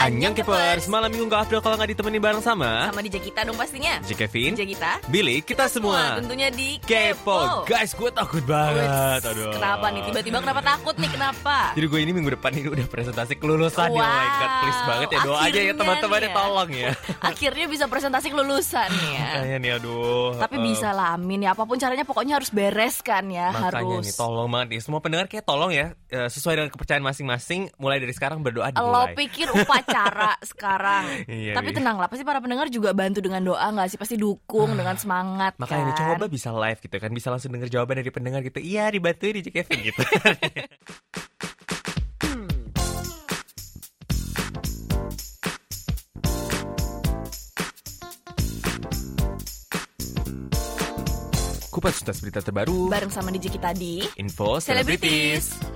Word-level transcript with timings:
Annyeong 0.00 0.32
Kepers, 0.32 0.88
malam 0.88 1.12
minggu 1.12 1.28
gak 1.28 1.44
afdol 1.44 1.60
kalau 1.60 1.76
nggak 1.76 1.92
ditemenin 1.92 2.24
bareng 2.24 2.40
sama? 2.40 2.88
Sama 2.88 3.04
DJ 3.04 3.20
kita 3.20 3.44
dong 3.44 3.60
pastinya. 3.60 4.00
J. 4.00 4.16
Kevin, 4.16 4.56
DJ 4.56 4.72
kita. 4.72 4.96
Billy, 5.12 5.44
kita 5.44 5.68
semua 5.68 6.16
Tentunya 6.16 6.48
di 6.48 6.80
Kepo. 6.80 7.68
Guys, 7.68 7.92
gue 7.92 8.08
takut 8.08 8.40
banget. 8.48 8.88
Wits, 8.88 9.28
Aduh. 9.28 9.52
Kenapa 9.60 9.92
nih? 9.92 10.00
Tiba-tiba 10.08 10.40
kenapa 10.40 10.64
takut 10.64 10.96
nih? 10.96 11.10
Kenapa? 11.12 11.76
Jadi 11.76 11.84
gue 11.84 12.00
ini 12.00 12.16
minggu 12.16 12.32
depan 12.32 12.48
ini 12.56 12.72
udah 12.72 12.86
presentasi 12.88 13.36
kelulusan 13.36 13.92
ya. 13.92 14.00
Oh 14.00 14.08
my 14.08 14.28
god, 14.40 14.50
please 14.64 14.82
banget 14.88 15.08
ya. 15.12 15.20
Doa 15.20 15.38
aja 15.44 15.60
ya 15.68 15.74
teman-teman 15.76 16.20
ya. 16.24 16.32
tolong 16.32 16.70
ya. 16.72 16.90
Akhirnya 17.28 17.66
bisa 17.68 17.84
presentasi 17.84 18.26
kelulusan 18.32 18.88
ya. 18.88 19.28
Makanya 19.36 19.56
nih 19.60 19.70
aduh. 19.84 20.32
Tapi 20.40 20.56
eh, 20.56 20.62
bisa 20.64 20.96
lah 20.96 21.12
amin 21.20 21.44
ya. 21.44 21.52
Apa 21.52 21.68
pun 21.68 21.76
caranya 21.76 22.08
pokoknya 22.08 22.40
harus 22.40 22.48
beres 22.48 23.04
kan 23.04 23.28
ya. 23.28 23.52
Makanya 23.52 23.84
Harus. 24.00 24.08
nih 24.08 24.16
tolong 24.16 24.48
banget 24.48 24.68
nih. 24.72 24.80
Semua 24.80 25.04
pendengar 25.04 25.28
kayak 25.28 25.44
tolong 25.44 25.68
ya 25.68 25.92
eh, 26.08 26.28
Sesuai 26.32 26.56
dengan 26.56 26.70
kepercayaan 26.72 27.04
masing-masing 27.04 27.68
Mulai 27.76 28.00
dari 28.00 28.16
sekarang 28.16 28.40
berdoa 28.40 28.72
Lo 28.72 28.80
dimulai 28.80 29.12
pikir 29.12 29.52
upacara 29.52 29.89
sekarang. 30.50 31.26
Iya, 31.26 31.54
Tapi 31.56 31.68
iya. 31.72 31.76
tenanglah 31.76 32.08
Pasti 32.10 32.24
para 32.26 32.38
pendengar 32.38 32.66
juga 32.70 32.90
bantu 32.94 33.20
dengan 33.22 33.42
doa 33.42 33.66
gak 33.74 33.88
sih? 33.90 33.98
Pasti 33.98 34.16
dukung 34.16 34.74
dengan 34.74 34.96
semangat 34.96 35.58
Makanya 35.58 35.92
kan 35.92 36.16
coba 36.16 36.24
bisa 36.30 36.50
live 36.54 36.80
gitu 36.80 36.96
kan 36.96 37.10
Bisa 37.12 37.28
langsung 37.30 37.50
denger 37.52 37.68
jawaban 37.70 38.00
dari 38.00 38.10
pendengar 38.10 38.40
gitu. 38.42 38.58
Iya 38.62 38.90
dibantuin 38.90 39.42
di 39.42 39.50
Kevin 39.50 39.78
gitu. 39.84 40.02
Kupas 51.70 52.02
tuntas 52.02 52.18
berita 52.18 52.42
terbaru. 52.42 52.90
Bareng 52.90 53.14
sama 53.14 53.30
DJ 53.30 53.54
kita 53.54 53.70
di 53.72 54.02
Info 54.18 54.58
Celebrities 54.58 55.69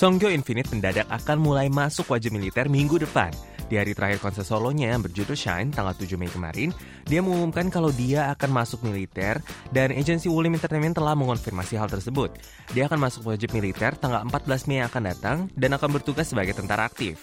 Songgyo 0.00 0.32
Infinite 0.32 0.72
mendadak 0.72 1.04
akan 1.12 1.44
mulai 1.44 1.68
masuk 1.68 2.08
wajib 2.08 2.32
militer 2.32 2.72
minggu 2.72 2.96
depan. 2.96 3.28
Di 3.68 3.76
hari 3.76 3.92
terakhir 3.92 4.24
konser 4.24 4.48
solonya 4.48 4.96
yang 4.96 5.04
berjudul 5.04 5.36
Shine 5.36 5.76
tanggal 5.76 5.92
7 5.92 6.16
Mei 6.16 6.32
kemarin, 6.32 6.72
dia 7.04 7.20
mengumumkan 7.20 7.68
kalau 7.68 7.92
dia 7.92 8.32
akan 8.32 8.64
masuk 8.64 8.80
militer 8.80 9.44
dan 9.76 9.92
agensi 9.92 10.32
Wulim 10.32 10.56
Entertainment 10.56 10.96
telah 10.96 11.12
mengonfirmasi 11.12 11.76
hal 11.76 11.92
tersebut. 11.92 12.32
Dia 12.72 12.88
akan 12.88 12.96
masuk 12.96 13.28
wajib 13.28 13.52
militer 13.52 13.92
tanggal 14.00 14.24
14 14.24 14.72
Mei 14.72 14.80
yang 14.80 14.88
akan 14.88 15.04
datang 15.04 15.36
dan 15.52 15.76
akan 15.76 15.92
bertugas 15.92 16.32
sebagai 16.32 16.56
tentara 16.56 16.88
aktif. 16.88 17.20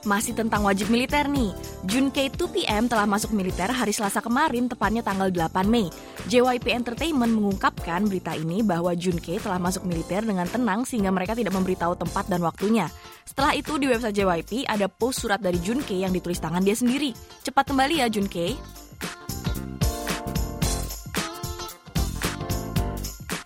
Masih 0.00 0.32
tentang 0.32 0.64
wajib 0.64 0.88
militer 0.88 1.28
nih. 1.28 1.52
Junkei 1.84 2.32
2PM 2.32 2.88
telah 2.88 3.04
masuk 3.04 3.36
militer 3.36 3.68
hari 3.68 3.92
Selasa 3.92 4.24
kemarin, 4.24 4.64
tepatnya 4.64 5.04
tanggal 5.04 5.28
8 5.28 5.68
Mei. 5.68 5.92
JYP 6.24 6.72
Entertainment 6.72 7.32
mengungkapkan 7.36 8.08
berita 8.08 8.32
ini 8.32 8.64
bahwa 8.64 8.96
Junkei 8.96 9.36
telah 9.36 9.60
masuk 9.60 9.84
militer 9.84 10.24
dengan 10.24 10.48
tenang 10.48 10.88
sehingga 10.88 11.12
mereka 11.12 11.36
tidak 11.36 11.52
memberitahu 11.52 12.00
tempat 12.00 12.32
dan 12.32 12.40
waktunya. 12.40 12.88
Setelah 13.28 13.52
itu 13.52 13.76
di 13.76 13.92
website 13.92 14.16
JYP 14.16 14.64
ada 14.64 14.88
post 14.88 15.20
surat 15.20 15.38
dari 15.38 15.60
Junkei 15.60 16.00
yang 16.00 16.16
ditulis 16.16 16.40
tangan 16.40 16.64
dia 16.64 16.76
sendiri. 16.76 17.12
Cepat 17.44 17.68
kembali 17.68 18.00
ya 18.00 18.08
Junkei. 18.08 18.56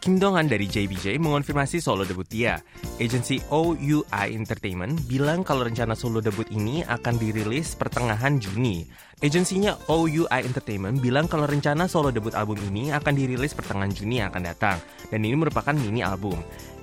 Kim 0.04 0.20
Dong-han 0.20 0.44
dari 0.44 0.68
JBJ 0.68 1.16
mengonfirmasi 1.16 1.80
solo 1.80 2.04
debut 2.04 2.28
dia. 2.28 2.60
Agensi 3.00 3.40
OUI 3.48 4.04
Entertainment 4.36 5.00
bilang 5.08 5.40
kalau 5.40 5.64
rencana 5.64 5.96
solo 5.96 6.20
debut 6.20 6.44
ini 6.52 6.84
akan 6.84 7.16
dirilis 7.16 7.72
pertengahan 7.72 8.36
Juni. 8.36 8.84
Agensinya 9.24 9.72
OUI 9.88 10.44
Entertainment 10.44 11.00
bilang 11.00 11.24
kalau 11.24 11.48
rencana 11.48 11.88
solo 11.88 12.12
debut 12.12 12.36
album 12.36 12.60
ini 12.68 12.92
akan 12.92 13.16
dirilis 13.16 13.56
pertengahan 13.56 13.96
Juni 13.96 14.20
yang 14.20 14.28
akan 14.28 14.44
datang. 14.44 14.76
Dan 15.08 15.24
ini 15.24 15.40
merupakan 15.40 15.72
mini 15.72 16.04
album. 16.04 16.36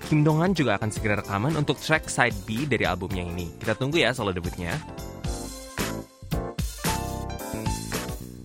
Kim 0.09 0.25
Dong-han 0.25 0.57
juga 0.57 0.81
akan 0.81 0.89
segera 0.89 1.21
rekaman 1.21 1.53
untuk 1.61 1.77
track 1.77 2.09
side 2.09 2.33
B 2.49 2.65
dari 2.65 2.89
albumnya 2.89 3.21
ini. 3.21 3.53
Kita 3.61 3.77
tunggu 3.77 4.01
ya 4.01 4.17
solo 4.17 4.33
debutnya. 4.33 4.73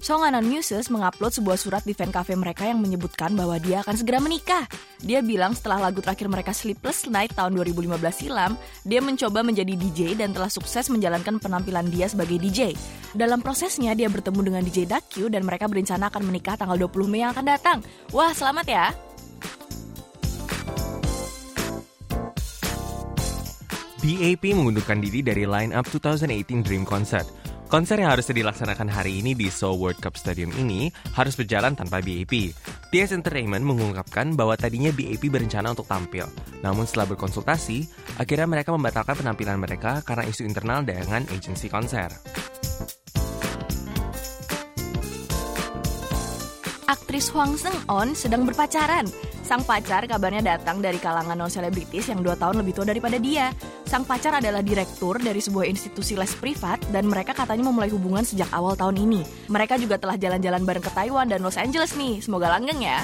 Songanon 0.07 0.47
Muses 0.47 0.87
mengupload 0.87 1.35
sebuah 1.35 1.59
surat 1.59 1.83
di 1.83 1.91
fan 1.91 2.15
cafe 2.15 2.39
mereka 2.39 2.63
yang 2.63 2.79
menyebutkan 2.79 3.35
bahwa 3.35 3.59
dia 3.59 3.83
akan 3.83 3.99
segera 3.99 4.23
menikah. 4.23 4.63
Dia 5.03 5.19
bilang 5.19 5.51
setelah 5.51 5.91
lagu 5.91 5.99
terakhir 5.99 6.31
mereka 6.31 6.55
Sleepless 6.55 7.11
Night 7.11 7.35
tahun 7.35 7.59
2015 7.59 7.99
silam, 8.15 8.55
dia 8.87 9.03
mencoba 9.03 9.43
menjadi 9.43 9.75
DJ 9.75 10.15
dan 10.15 10.31
telah 10.31 10.47
sukses 10.47 10.87
menjalankan 10.95 11.43
penampilan 11.43 11.91
dia 11.91 12.07
sebagai 12.07 12.39
DJ. 12.39 12.79
Dalam 13.19 13.43
prosesnya, 13.43 13.99
dia 13.99 14.07
bertemu 14.07 14.47
dengan 14.47 14.63
DJ 14.63 14.87
Dakyu 14.87 15.27
dan 15.27 15.43
mereka 15.43 15.67
berencana 15.67 16.07
akan 16.07 16.23
menikah 16.23 16.55
tanggal 16.55 16.79
20 16.79 17.11
Mei 17.11 17.27
yang 17.27 17.35
akan 17.35 17.47
datang. 17.51 17.79
Wah, 18.15 18.31
selamat 18.31 18.67
ya! 18.71 18.95
BAP 24.07 24.55
mengundurkan 24.55 25.03
diri 25.03 25.19
dari 25.19 25.51
line-up 25.51 25.83
2018 25.91 26.63
Dream 26.63 26.87
Concert. 26.87 27.27
Konser 27.67 27.99
yang 27.99 28.15
harusnya 28.15 28.47
dilaksanakan 28.47 28.87
hari 28.87 29.19
ini 29.19 29.35
di 29.35 29.51
Seoul 29.51 29.83
World 29.83 29.99
Cup 29.99 30.15
Stadium 30.15 30.55
ini 30.55 30.87
harus 31.19 31.35
berjalan 31.35 31.75
tanpa 31.75 31.99
BAP. 31.99 32.55
TS 32.95 33.11
Entertainment 33.11 33.67
mengungkapkan 33.67 34.39
bahwa 34.39 34.55
tadinya 34.55 34.95
BAP 34.95 35.27
berencana 35.27 35.75
untuk 35.75 35.91
tampil. 35.91 36.31
Namun 36.63 36.87
setelah 36.87 37.11
berkonsultasi, 37.11 37.91
akhirnya 38.23 38.47
mereka 38.47 38.71
membatalkan 38.71 39.19
penampilan 39.19 39.59
mereka 39.59 39.99
karena 40.07 40.31
isu 40.31 40.47
internal 40.47 40.87
dengan 40.87 41.27
agensi 41.27 41.67
konser. 41.67 42.15
Aktris 46.87 47.35
Hwang 47.35 47.59
Seung-on 47.59 48.15
sedang 48.15 48.47
berpacaran. 48.47 49.11
Sang 49.43 49.63
pacar 49.67 50.07
kabarnya 50.07 50.55
datang 50.55 50.79
dari 50.79 51.03
kalangan 51.03 51.35
non-selebritis 51.35 52.11
yang 52.11 52.23
dua 52.23 52.39
tahun 52.39 52.63
lebih 52.63 52.79
tua 52.79 52.87
daripada 52.87 53.19
dia. 53.19 53.51
Sang 53.87 54.07
pacar 54.07 54.39
adalah 54.39 54.63
direktur 54.63 55.19
dari 55.19 55.43
sebuah 55.43 55.67
institusi 55.67 56.15
les 56.15 56.31
privat 56.39 56.79
dan 56.95 57.11
mereka 57.11 57.35
katanya 57.35 57.67
memulai 57.67 57.91
hubungan 57.91 58.23
sejak 58.23 58.47
awal 58.55 58.79
tahun 58.79 59.03
ini. 59.03 59.27
Mereka 59.51 59.83
juga 59.83 59.99
telah 59.99 60.15
jalan-jalan 60.15 60.63
bareng 60.63 60.85
ke 60.87 60.91
Taiwan 60.95 61.27
dan 61.27 61.43
Los 61.43 61.59
Angeles 61.59 61.99
nih. 61.99 62.23
Semoga 62.23 62.55
langgeng 62.55 62.79
ya. 62.79 63.03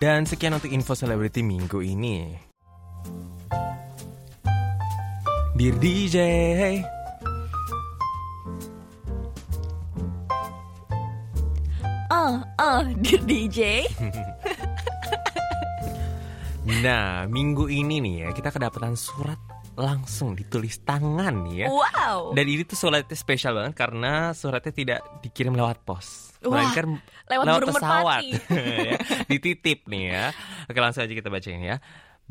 Dan 0.00 0.24
sekian 0.24 0.56
untuk 0.56 0.72
info 0.72 0.96
selebriti 0.96 1.44
minggu 1.44 1.84
ini. 1.84 2.48
Dear 5.60 5.76
DJ, 5.76 6.16
Oh, 12.10 12.42
oh, 12.42 12.82
dear 13.02 13.22
DJ. 13.22 13.58
Nah, 16.70 17.26
minggu 17.26 17.66
ini 17.66 17.98
nih 17.98 18.14
ya, 18.24 18.28
kita 18.30 18.52
kedapatan 18.52 18.94
surat 18.94 19.36
langsung 19.74 20.36
ditulis 20.36 20.84
tangan 20.84 21.48
nih 21.48 21.66
ya. 21.66 21.68
Wow. 21.72 22.36
Dan 22.36 22.46
ini 22.46 22.62
tuh 22.68 22.76
suratnya 22.78 23.16
spesial 23.16 23.56
banget 23.56 23.74
karena 23.74 24.36
suratnya 24.36 24.70
tidak 24.70 25.00
dikirim 25.24 25.56
lewat 25.56 25.82
pos. 25.82 26.36
Wah, 26.44 26.60
Melainkan 26.62 27.00
lewat 27.26 27.44
burung 27.58 27.74
pesawat. 27.74 28.22
ya, 28.92 28.96
dititip 29.26 29.88
nih 29.88 30.04
ya. 30.14 30.24
Oke, 30.68 30.78
langsung 30.78 31.02
aja 31.02 31.14
kita 31.16 31.32
bacain 31.32 31.64
ya. 31.64 31.76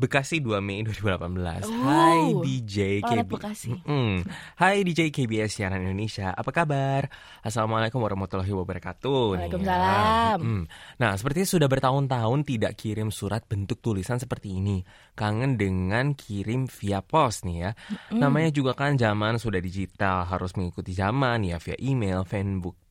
Bekasi 0.00 0.40
2 0.40 0.64
Mei 0.64 0.80
2018. 0.80 1.68
Hai 1.68 2.32
Oh, 2.32 2.40
DJ 2.40 3.04
planet 3.04 3.28
KB. 3.28 3.32
Bekasi. 3.36 3.68
Mm-mm. 3.76 4.24
Hai 4.56 4.80
DJ 4.80 5.12
KBS 5.12 5.60
Siaran 5.60 5.84
Indonesia. 5.84 6.32
Apa 6.32 6.48
kabar? 6.56 7.12
Assalamualaikum 7.44 8.00
warahmatullahi 8.00 8.48
wabarakatuh. 8.48 9.36
ya. 9.36 9.44
Waalaikumsalam. 9.44 10.38
Mm. 10.40 10.64
Nah, 10.96 11.12
sepertinya 11.20 11.48
sudah 11.52 11.68
bertahun-tahun 11.68 12.38
tidak 12.48 12.72
kirim 12.80 13.12
surat 13.12 13.44
bentuk 13.44 13.84
tulisan 13.84 14.16
seperti 14.16 14.56
ini. 14.56 14.80
Kangen 15.12 15.60
dengan 15.60 16.16
kirim 16.16 16.64
via 16.64 17.04
pos 17.04 17.44
nih 17.44 17.68
ya. 17.68 17.70
Namanya 18.16 18.56
juga 18.56 18.72
kan 18.72 18.96
zaman 18.96 19.36
sudah 19.36 19.60
digital, 19.60 20.24
harus 20.24 20.56
mengikuti 20.56 20.96
zaman 20.96 21.44
ya 21.44 21.60
via 21.60 21.76
email, 21.76 22.24
fanbook, 22.24 22.88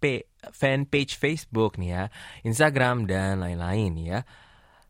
fanpage 0.53 1.17
Facebook 1.17 1.81
nih 1.81 1.89
ya, 1.89 2.03
Instagram 2.45 3.09
dan 3.09 3.41
lain-lain 3.41 3.97
ya. 3.97 4.21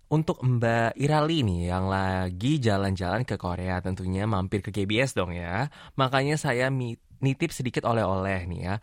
Untuk 0.09 0.41
Mbak 0.41 0.97
Irali 0.97 1.45
nih 1.45 1.69
yang 1.69 1.85
lagi 1.85 2.57
jalan-jalan 2.57 3.21
ke 3.29 3.37
Korea 3.37 3.77
tentunya 3.77 4.25
mampir 4.25 4.65
ke 4.65 4.73
KBS 4.73 5.13
dong 5.13 5.37
ya. 5.37 5.69
Makanya 6.01 6.33
saya 6.33 6.73
nitip 7.21 7.53
sedikit 7.53 7.85
oleh-oleh 7.85 8.49
nih 8.49 8.61
ya. 8.65 8.75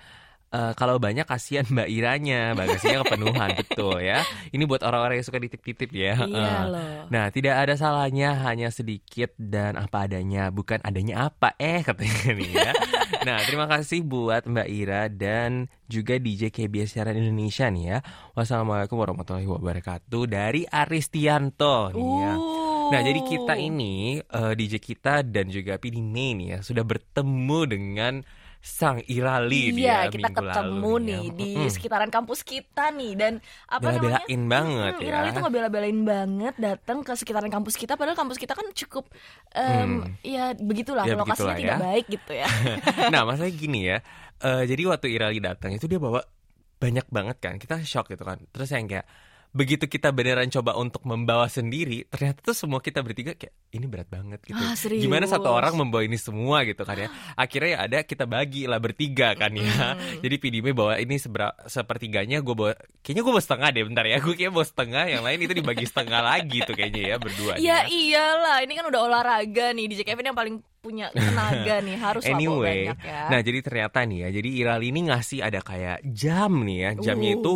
Eh, 0.57 0.73
kalau 0.73 0.97
banyak 0.97 1.29
kasihan 1.29 1.69
Mbak 1.69 1.89
Iranya, 1.93 2.57
bagasinya 2.57 3.05
kepenuhan 3.05 3.53
betul 3.61 4.01
ya. 4.01 4.25
Ini 4.49 4.65
buat 4.65 4.81
orang-orang 4.81 5.21
yang 5.21 5.27
suka 5.29 5.37
ditip-titip 5.37 5.93
ya. 5.93 6.17
Iya 6.17 6.25
Eh. 6.25 6.65
loh. 6.73 7.05
Nah, 7.13 7.29
tidak 7.29 7.61
ada 7.61 7.77
salahnya 7.77 8.41
hanya 8.41 8.73
sedikit 8.73 9.37
dan 9.37 9.77
apa 9.77 10.09
adanya, 10.09 10.49
bukan 10.49 10.81
adanya 10.81 11.29
apa 11.29 11.53
eh 11.61 11.85
katanya 11.85 12.33
nih 12.33 12.51
ya. 12.57 12.73
nah, 13.29 13.39
terima 13.45 13.69
kasih 13.69 14.01
buat 14.01 14.49
Mbak 14.49 14.69
Ira 14.73 15.03
dan 15.13 15.69
juga 15.93 16.17
DJ 16.17 16.49
KBS 16.49 16.97
Siaran 16.97 17.21
Indonesia 17.21 17.69
nih 17.69 17.85
ya. 17.93 17.99
Wassalamualaikum 18.33 18.97
warahmatullahi 18.97 19.45
wabarakatuh 19.45 20.23
dari 20.25 20.65
Aristianto 20.65 21.93
nih 21.93 22.11
ya. 22.25 22.33
Uh. 22.33 22.65
Nah, 22.87 23.01
jadi 23.03 23.21
kita 23.21 23.55
ini 23.59 24.23
eh, 24.23 24.53
DJ 24.55 24.79
kita 24.79 25.21
dan 25.21 25.51
juga 25.51 25.77
PD 25.77 26.01
May 26.01 26.33
nih 26.33 26.49
ya 26.55 26.59
sudah 26.63 26.87
bertemu 26.87 27.61
dengan 27.67 28.15
sang 28.59 28.99
Irali 29.05 29.71
iya, 29.71 30.07
dia 30.07 30.11
kita 30.11 30.27
minggu 30.27 30.41
ketemu 30.43 30.75
lalu 30.91 31.05
nih 31.05 31.23
ya. 31.23 31.33
di 31.33 31.51
Mm-mm. 31.55 31.71
sekitaran 31.71 32.09
kampus 32.09 32.41
kita 32.41 32.85
nih 32.91 33.13
dan 33.15 33.33
apa 33.65 33.89
namanya? 33.89 34.21
Bela-belain 34.27 34.43
banget 34.45 34.93
Mm, 34.93 35.01
ya. 35.01 35.07
Irali 35.07 35.29
tuh 35.31 35.43
ngebela-belain 35.43 35.99
banget 36.03 36.55
datang 36.57 36.99
ke 37.01 37.13
sekitaran 37.15 37.47
kampus 37.49 37.75
kita 37.75 37.95
padahal 37.95 38.15
kampus 38.15 38.37
kita 38.37 38.53
kan 38.53 38.67
cukup 38.71 39.07
em, 39.51 40.03
ya 40.21 40.51
begitulah 40.53 41.05
Ya, 41.05 41.15
lokasinya 41.15 41.55
begitulah 41.55 41.57
tidak 41.57 41.73
ya. 41.73 41.79
baik 41.79 42.05
gitu 42.09 42.33
ya. 42.35 42.49
nah 43.15 43.23
masalahnya 43.23 43.55
gini 43.55 43.81
ya 43.85 43.99
eh, 44.39 44.63
jadi 44.65 44.83
waktu 44.87 45.07
Irali 45.09 45.39
datang 45.39 45.71
itu 45.71 45.87
dia 45.87 45.97
bawa 45.97 46.21
banyak 46.77 47.07
banget 47.09 47.37
kan 47.39 47.55
kita 47.57 47.81
shock 47.83 48.11
gitu 48.11 48.21
kan 48.21 48.43
terus 48.51 48.69
yang 48.69 48.85
kayak 48.85 49.07
begitu 49.57 49.89
kita 49.89 50.13
beneran 50.13 50.47
coba 50.47 50.77
untuk 50.77 51.01
membawa 51.03 51.49
sendiri 51.49 52.05
ternyata 52.07 52.45
tuh 52.45 52.53
semua 52.53 52.79
kita 52.79 53.01
bertiga 53.01 53.33
kayak 53.33 53.57
ini 53.71 53.85
berat 53.85 54.05
banget 54.05 54.45
gitu 54.45 54.53
Ah, 54.55 54.77
serius? 54.77 55.01
gimana 55.01 55.25
satu 55.25 55.49
orang 55.49 55.73
membawa 55.75 56.05
ini 56.05 56.15
semua 56.15 56.61
gitu 56.63 56.85
kan 56.85 56.93
ya 56.95 57.09
akhirnya 57.35 57.71
ya 57.71 57.79
ada 57.81 57.99
kita 58.03 58.25
bagi 58.25 58.65
lah 58.65 58.77
bertiga 58.77 59.33
kan 59.33 59.49
ya 59.51 59.97
jadi 60.21 60.37
PDM 60.37 60.71
bawa 60.71 61.01
ini 61.01 61.17
sebera- 61.17 61.57
sepertiganya 61.65 62.39
gue 62.39 62.53
bawa 62.53 62.73
kayaknya 63.01 63.23
gue 63.23 63.33
bawa 63.33 63.43
setengah 63.43 63.69
deh 63.71 63.83
bentar 63.83 64.05
ya 64.05 64.19
gue 64.19 64.35
kayak 64.35 64.53
bawa 64.53 64.67
setengah 64.67 65.05
yang 65.09 65.23
lain 65.23 65.39
itu 65.41 65.55
dibagi 65.55 65.85
setengah 65.85 66.21
lagi 66.21 66.59
tuh 66.61 66.75
kayaknya 66.75 67.03
ya 67.07 67.17
berdua 67.17 67.53
nih 67.55 67.65
ya 67.65 67.79
iyalah, 67.87 68.57
ini 68.61 68.73
kan 68.75 68.85
udah 68.85 69.01
olahraga 69.03 69.73
nih 69.73 69.85
DJ 69.87 70.05
Kevin 70.05 70.27
yang 70.27 70.37
paling 70.37 70.57
punya 70.79 71.09
tenaga 71.11 71.81
nih 71.87 71.97
harus 71.97 72.23
Anyway, 72.23 72.93
banyak 72.93 72.99
ya. 73.01 73.23
nah 73.27 73.41
jadi 73.41 73.59
ternyata 73.59 73.99
nih 74.03 74.19
ya, 74.21 74.29
jadi 74.33 74.49
Irali 74.55 74.87
ini 74.89 75.01
ngasih 75.07 75.41
ada 75.41 75.59
kayak 75.59 76.05
jam 76.07 76.61
nih 76.61 76.79
ya, 76.79 76.91
jamnya 77.01 77.25
Uh. 77.29 77.37
itu 77.37 77.55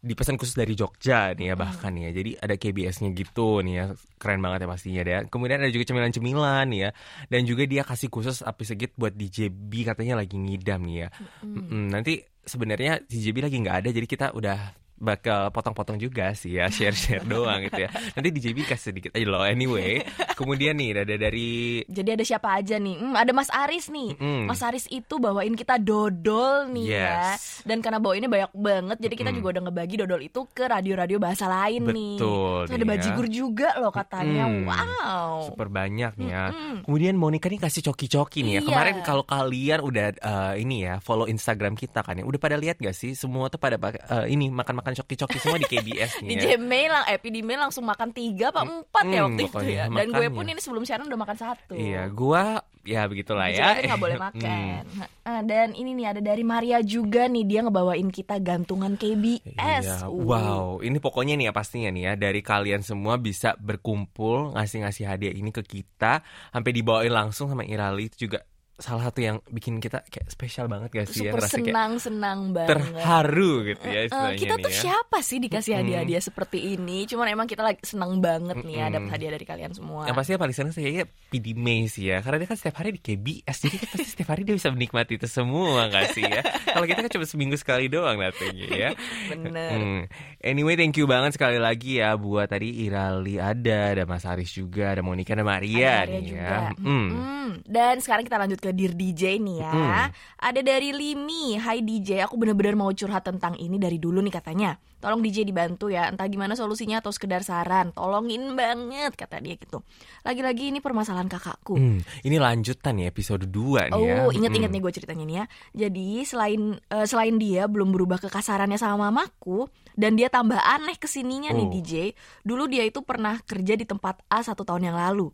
dipesan 0.00 0.40
khusus 0.40 0.56
dari 0.56 0.72
Jogja 0.72 1.36
nih 1.36 1.52
ya 1.52 1.54
bahkan 1.60 1.92
ya, 1.92 2.08
jadi 2.08 2.40
ada 2.40 2.56
KBS-nya 2.56 3.12
gitu 3.12 3.60
nih 3.60 3.74
ya, 3.76 3.84
keren 4.16 4.40
banget 4.40 4.64
ya 4.64 4.68
pastinya 4.72 5.02
deh. 5.04 5.28
Kemudian 5.28 5.60
ada 5.60 5.68
juga 5.68 5.84
cemilan-cemilan 5.92 6.64
nih 6.72 6.80
ya, 6.88 6.90
dan 7.28 7.40
juga 7.44 7.68
dia 7.68 7.84
kasih 7.84 8.08
khusus 8.08 8.40
api 8.40 8.64
segit 8.64 8.96
buat 8.96 9.12
DJ 9.12 9.52
B 9.52 9.84
katanya 9.84 10.24
lagi 10.24 10.40
ngidam 10.40 10.80
nih 10.88 10.96
ya. 11.04 11.08
Mm-mm, 11.44 11.92
nanti 11.92 12.24
sebenarnya 12.40 13.04
DJ 13.04 13.36
B 13.36 13.44
lagi 13.44 13.60
nggak 13.60 13.76
ada, 13.84 13.88
jadi 13.92 14.06
kita 14.08 14.26
udah 14.32 14.58
bakal 15.00 15.48
potong-potong 15.50 15.96
juga 15.96 16.36
sih 16.36 16.60
ya 16.60 16.68
share-share 16.68 17.24
doang 17.32 17.64
gitu 17.66 17.88
ya 17.88 17.90
nanti 18.14 18.28
DJ 18.30 18.52
kasih 18.52 18.92
sedikit 18.92 19.10
aja 19.16 19.24
loh 19.24 19.42
anyway 19.42 20.04
kemudian 20.36 20.76
nih 20.76 21.00
ada 21.00 21.16
dari 21.16 21.82
Jadi 21.88 22.08
ada 22.16 22.24
siapa 22.24 22.48
aja 22.60 22.76
nih? 22.76 22.96
Hmm, 23.00 23.14
ada 23.16 23.32
Mas 23.32 23.50
Aris 23.52 23.88
nih. 23.88 24.16
Mm-mm. 24.16 24.46
Mas 24.46 24.62
Aris 24.62 24.86
itu 24.88 25.14
bawain 25.16 25.52
kita 25.56 25.76
dodol 25.80 26.68
nih 26.70 26.86
ya. 26.92 27.34
Yes. 27.34 27.64
Dan 27.64 27.80
karena 27.80 27.98
bawa 27.98 28.14
ini 28.16 28.26
banyak 28.28 28.52
banget, 28.54 28.96
jadi 29.00 29.14
kita 29.16 29.30
juga 29.34 29.58
udah 29.58 29.62
ngebagi 29.68 29.94
dodol 30.00 30.20
itu 30.22 30.40
ke 30.52 30.64
radio-radio 30.68 31.18
bahasa 31.18 31.46
lain 31.48 31.88
nih. 31.88 32.16
Betul 32.20 32.60
Terus 32.68 32.76
ada 32.76 32.86
ya. 32.86 32.90
bajigur 32.94 33.26
juga 33.28 33.68
loh 33.80 33.92
katanya. 33.92 34.44
Mm. 34.46 34.64
Wow. 34.70 35.32
super 35.50 35.68
banyak 35.72 36.12
nih 36.16 36.28
ya. 36.30 36.44
Mm-mm. 36.52 36.76
Kemudian 36.86 37.14
Monica 37.16 37.46
nih 37.50 37.60
kasih 37.60 37.82
coki-coki 37.90 38.40
nih 38.44 38.52
ya. 38.58 38.60
Iya. 38.60 38.68
Kemarin 38.68 38.96
kalau 39.02 39.24
kalian 39.24 39.80
udah 39.82 40.06
eh, 40.14 40.54
ini 40.62 40.76
ya 40.86 40.94
follow 41.02 41.26
Instagram 41.26 41.74
kita 41.74 42.04
kan 42.04 42.20
ya, 42.20 42.24
udah 42.24 42.40
pada 42.40 42.56
lihat 42.56 42.78
gak 42.78 42.94
sih 42.94 43.12
semua 43.18 43.50
tuh 43.50 43.58
pada 43.58 43.76
eh, 43.80 44.26
ini 44.30 44.48
makan-makan 44.52 44.89
coki-coki 44.94 45.36
semua 45.36 45.56
di 45.56 45.66
KBS 45.66 46.20
nih 46.20 46.28
ya. 46.28 46.40
DJ 46.40 46.44
Mei 46.56 46.86
lang, 46.86 47.04
eh 47.04 47.16
PD 47.16 47.40
langsung 47.42 47.82
makan 47.82 48.10
tiga 48.10 48.48
apa 48.48 48.62
empat 48.62 49.04
ya 49.04 49.20
Mm, 49.20 49.26
waktu 49.26 49.42
itu 49.44 49.58
ya. 49.68 49.84
Dan 49.86 50.06
gue 50.08 50.18
makanya. 50.22 50.30
pun 50.32 50.44
ini 50.46 50.58
sebelum 50.58 50.82
siaran 50.82 51.04
udah 51.04 51.20
makan 51.20 51.36
satu. 51.36 51.74
Iya, 51.74 52.08
gua 52.08 52.44
ya 52.80 53.04
begitulah 53.04 53.46
ya. 53.46 53.76
Kevin 53.76 53.84
nggak 53.86 54.00
boleh 54.00 54.16
Hmm. 54.16 54.26
makan. 54.32 54.82
Nah, 55.20 55.42
dan 55.42 55.68
ini 55.72 55.90
nih 55.92 56.06
ada 56.08 56.20
dari 56.20 56.42
Maria 56.42 56.78
juga 56.80 57.24
nih 57.24 57.44
dia 57.44 57.60
ngebawain 57.60 58.08
kita 58.08 58.38
gantungan 58.38 58.96
KBS. 58.96 59.84
Iya, 59.84 59.96
Uh. 60.02 60.24
wow, 60.24 60.64
ini 60.80 60.96
pokoknya 60.96 61.34
nih 61.34 61.46
ya 61.46 61.52
pastinya 61.52 61.88
nih 61.88 62.02
ya 62.02 62.12
dari 62.16 62.40
kalian 62.40 62.80
semua 62.80 63.14
bisa 63.14 63.54
berkumpul 63.56 64.52
ngasih-ngasih 64.52 65.04
hadiah 65.06 65.32
ini 65.32 65.50
ke 65.50 65.62
kita 65.62 66.20
sampai 66.48 66.70
dibawain 66.70 67.10
langsung 67.10 67.46
sama 67.46 67.62
Irali 67.62 68.06
itu 68.06 68.26
juga 68.26 68.42
salah 68.80 69.04
satu 69.04 69.20
yang 69.20 69.36
bikin 69.46 69.76
kita 69.76 70.02
kayak 70.04 70.26
spesial 70.26 70.66
banget 70.66 70.88
gak 70.90 71.06
sih 71.06 71.22
ya 71.22 71.30
Super 71.30 71.38
ngerasa 71.38 71.54
kayak 71.54 71.66
senang-senang 71.66 72.40
banget. 72.50 72.68
terharu 72.70 73.52
gitu 73.64 73.84
ya 73.86 74.00
istilahnya 74.04 74.36
kita 74.36 74.54
nih 74.54 74.62
tuh 74.62 74.70
ya. 74.70 74.80
siapa 74.80 75.18
sih 75.20 75.38
dikasih 75.38 75.72
hadiah-hadiah 75.74 76.22
seperti 76.22 76.58
ini? 76.72 76.98
Cuman 77.04 77.26
emang 77.28 77.44
kita 77.44 77.60
lagi 77.60 77.80
senang 77.82 78.18
banget 78.18 78.56
nih 78.58 78.74
ya 78.74 78.82
Mm-mm. 78.82 78.96
dapat 78.96 79.10
hadiah 79.12 79.32
dari 79.32 79.44
kalian 79.44 79.72
semua. 79.72 80.02
Yang 80.02 80.16
pasti 80.16 80.30
yang 80.30 80.40
paling 80.40 80.56
seneng 80.56 80.72
saya 80.72 80.90
PD 81.28 81.46
May 81.52 81.86
sih 81.86 82.04
ya 82.06 82.18
Karena 82.18 82.36
dia 82.36 82.48
kan 82.48 82.56
setiap 82.56 82.76
hari 82.76 82.90
di 82.90 83.00
KBS 83.00 83.56
Jadi 83.60 83.76
kan 83.76 83.88
pasti 83.90 84.06
setiap 84.08 84.28
hari 84.28 84.42
dia 84.42 84.54
bisa 84.54 84.68
menikmati 84.68 85.14
itu 85.14 85.26
semua 85.26 85.86
gak 85.86 86.10
sih 86.10 86.22
ya 86.22 86.40
Kalau 86.66 86.84
kita 86.84 87.00
kan 87.00 87.10
cuma 87.10 87.24
seminggu 87.24 87.54
sekali 87.54 87.86
doang 87.86 88.16
datangnya 88.16 88.66
ya 88.66 88.90
Bener. 89.28 89.70
Hmm. 89.70 90.02
Anyway 90.38 90.74
thank 90.74 90.94
you 90.94 91.04
banget 91.04 91.34
sekali 91.34 91.56
lagi 91.56 91.98
ya 91.98 92.14
Buat 92.14 92.50
tadi 92.50 92.82
Irali 92.82 93.36
ada 93.36 93.92
Ada 93.92 94.04
Mas 94.04 94.24
Aris 94.24 94.50
juga 94.50 94.90
Ada 94.90 95.00
Monica 95.00 95.30
dan 95.30 95.44
Maria 95.44 95.68
Ada 96.00 96.08
Maria 96.08 96.10
nih 96.10 96.22
juga. 96.24 96.40
ya 96.40 96.58
Hmm. 96.80 97.08
Hmm, 97.10 97.50
Dan 97.62 97.94
sekarang 97.98 98.24
kita 98.24 98.36
lanjut 98.36 98.58
ke 98.58 98.69
Dear 98.70 98.92
DJ 98.92 99.36
nih 99.36 99.56
ya. 99.58 99.70
Hmm. 99.70 100.06
Ada 100.40 100.60
dari 100.60 100.90
Limi, 100.90 101.54
Hai 101.54 101.80
DJ, 101.80 102.22
aku 102.22 102.34
bener-bener 102.34 102.74
mau 102.74 102.90
curhat 102.90 103.22
tentang 103.22 103.54
ini 103.54 103.76
dari 103.76 103.96
dulu 103.96 104.18
nih 104.18 104.32
katanya. 104.32 104.70
Tolong 104.96 105.18
DJ 105.18 105.42
dibantu 105.42 105.88
ya, 105.88 106.06
entah 106.06 106.26
gimana 106.26 106.52
solusinya 106.52 107.00
atau 107.00 107.08
sekedar 107.08 107.40
saran. 107.40 107.88
Tolongin 107.90 108.52
banget 108.52 109.14
kata 109.14 109.40
dia 109.40 109.56
gitu. 109.56 109.80
Lagi-lagi 110.20 110.68
ini 110.68 110.78
permasalahan 110.78 111.24
kakakku. 111.26 111.72
Hmm, 111.72 111.98
Ini 112.20 112.36
lanjutan 112.36 112.96
ya 112.96 113.08
episode 113.08 113.48
2 113.48 113.88
nih 113.88 113.96
ya 113.98 114.14
Oh, 114.20 114.30
inget-inget 114.30 114.68
Hmm. 114.68 114.76
nih 114.76 114.82
gue 114.82 114.92
ceritanya 114.92 115.24
nih 115.24 115.36
ya. 115.36 115.44
Jadi 115.72 116.08
selain 116.22 116.60
eh, 116.76 117.06
selain 117.08 117.36
dia 117.36 117.64
belum 117.64 117.90
berubah 117.90 118.20
kekasarannya 118.20 118.76
sama 118.76 119.08
mamaku 119.08 119.64
dan 120.00 120.16
dia 120.16 120.32
tambah 120.32 120.56
aneh 120.56 120.96
ke 120.96 121.04
sininya 121.04 121.52
nih 121.52 121.68
Oh. 121.68 121.72
DJ. 121.76 121.92
Dulu 122.40 122.64
dia 122.72 122.88
itu 122.88 123.04
pernah 123.04 123.36
kerja 123.44 123.76
di 123.76 123.84
tempat 123.84 124.24
A 124.32 124.40
satu 124.40 124.64
tahun 124.64 124.88
yang 124.88 124.96
lalu. 124.96 125.28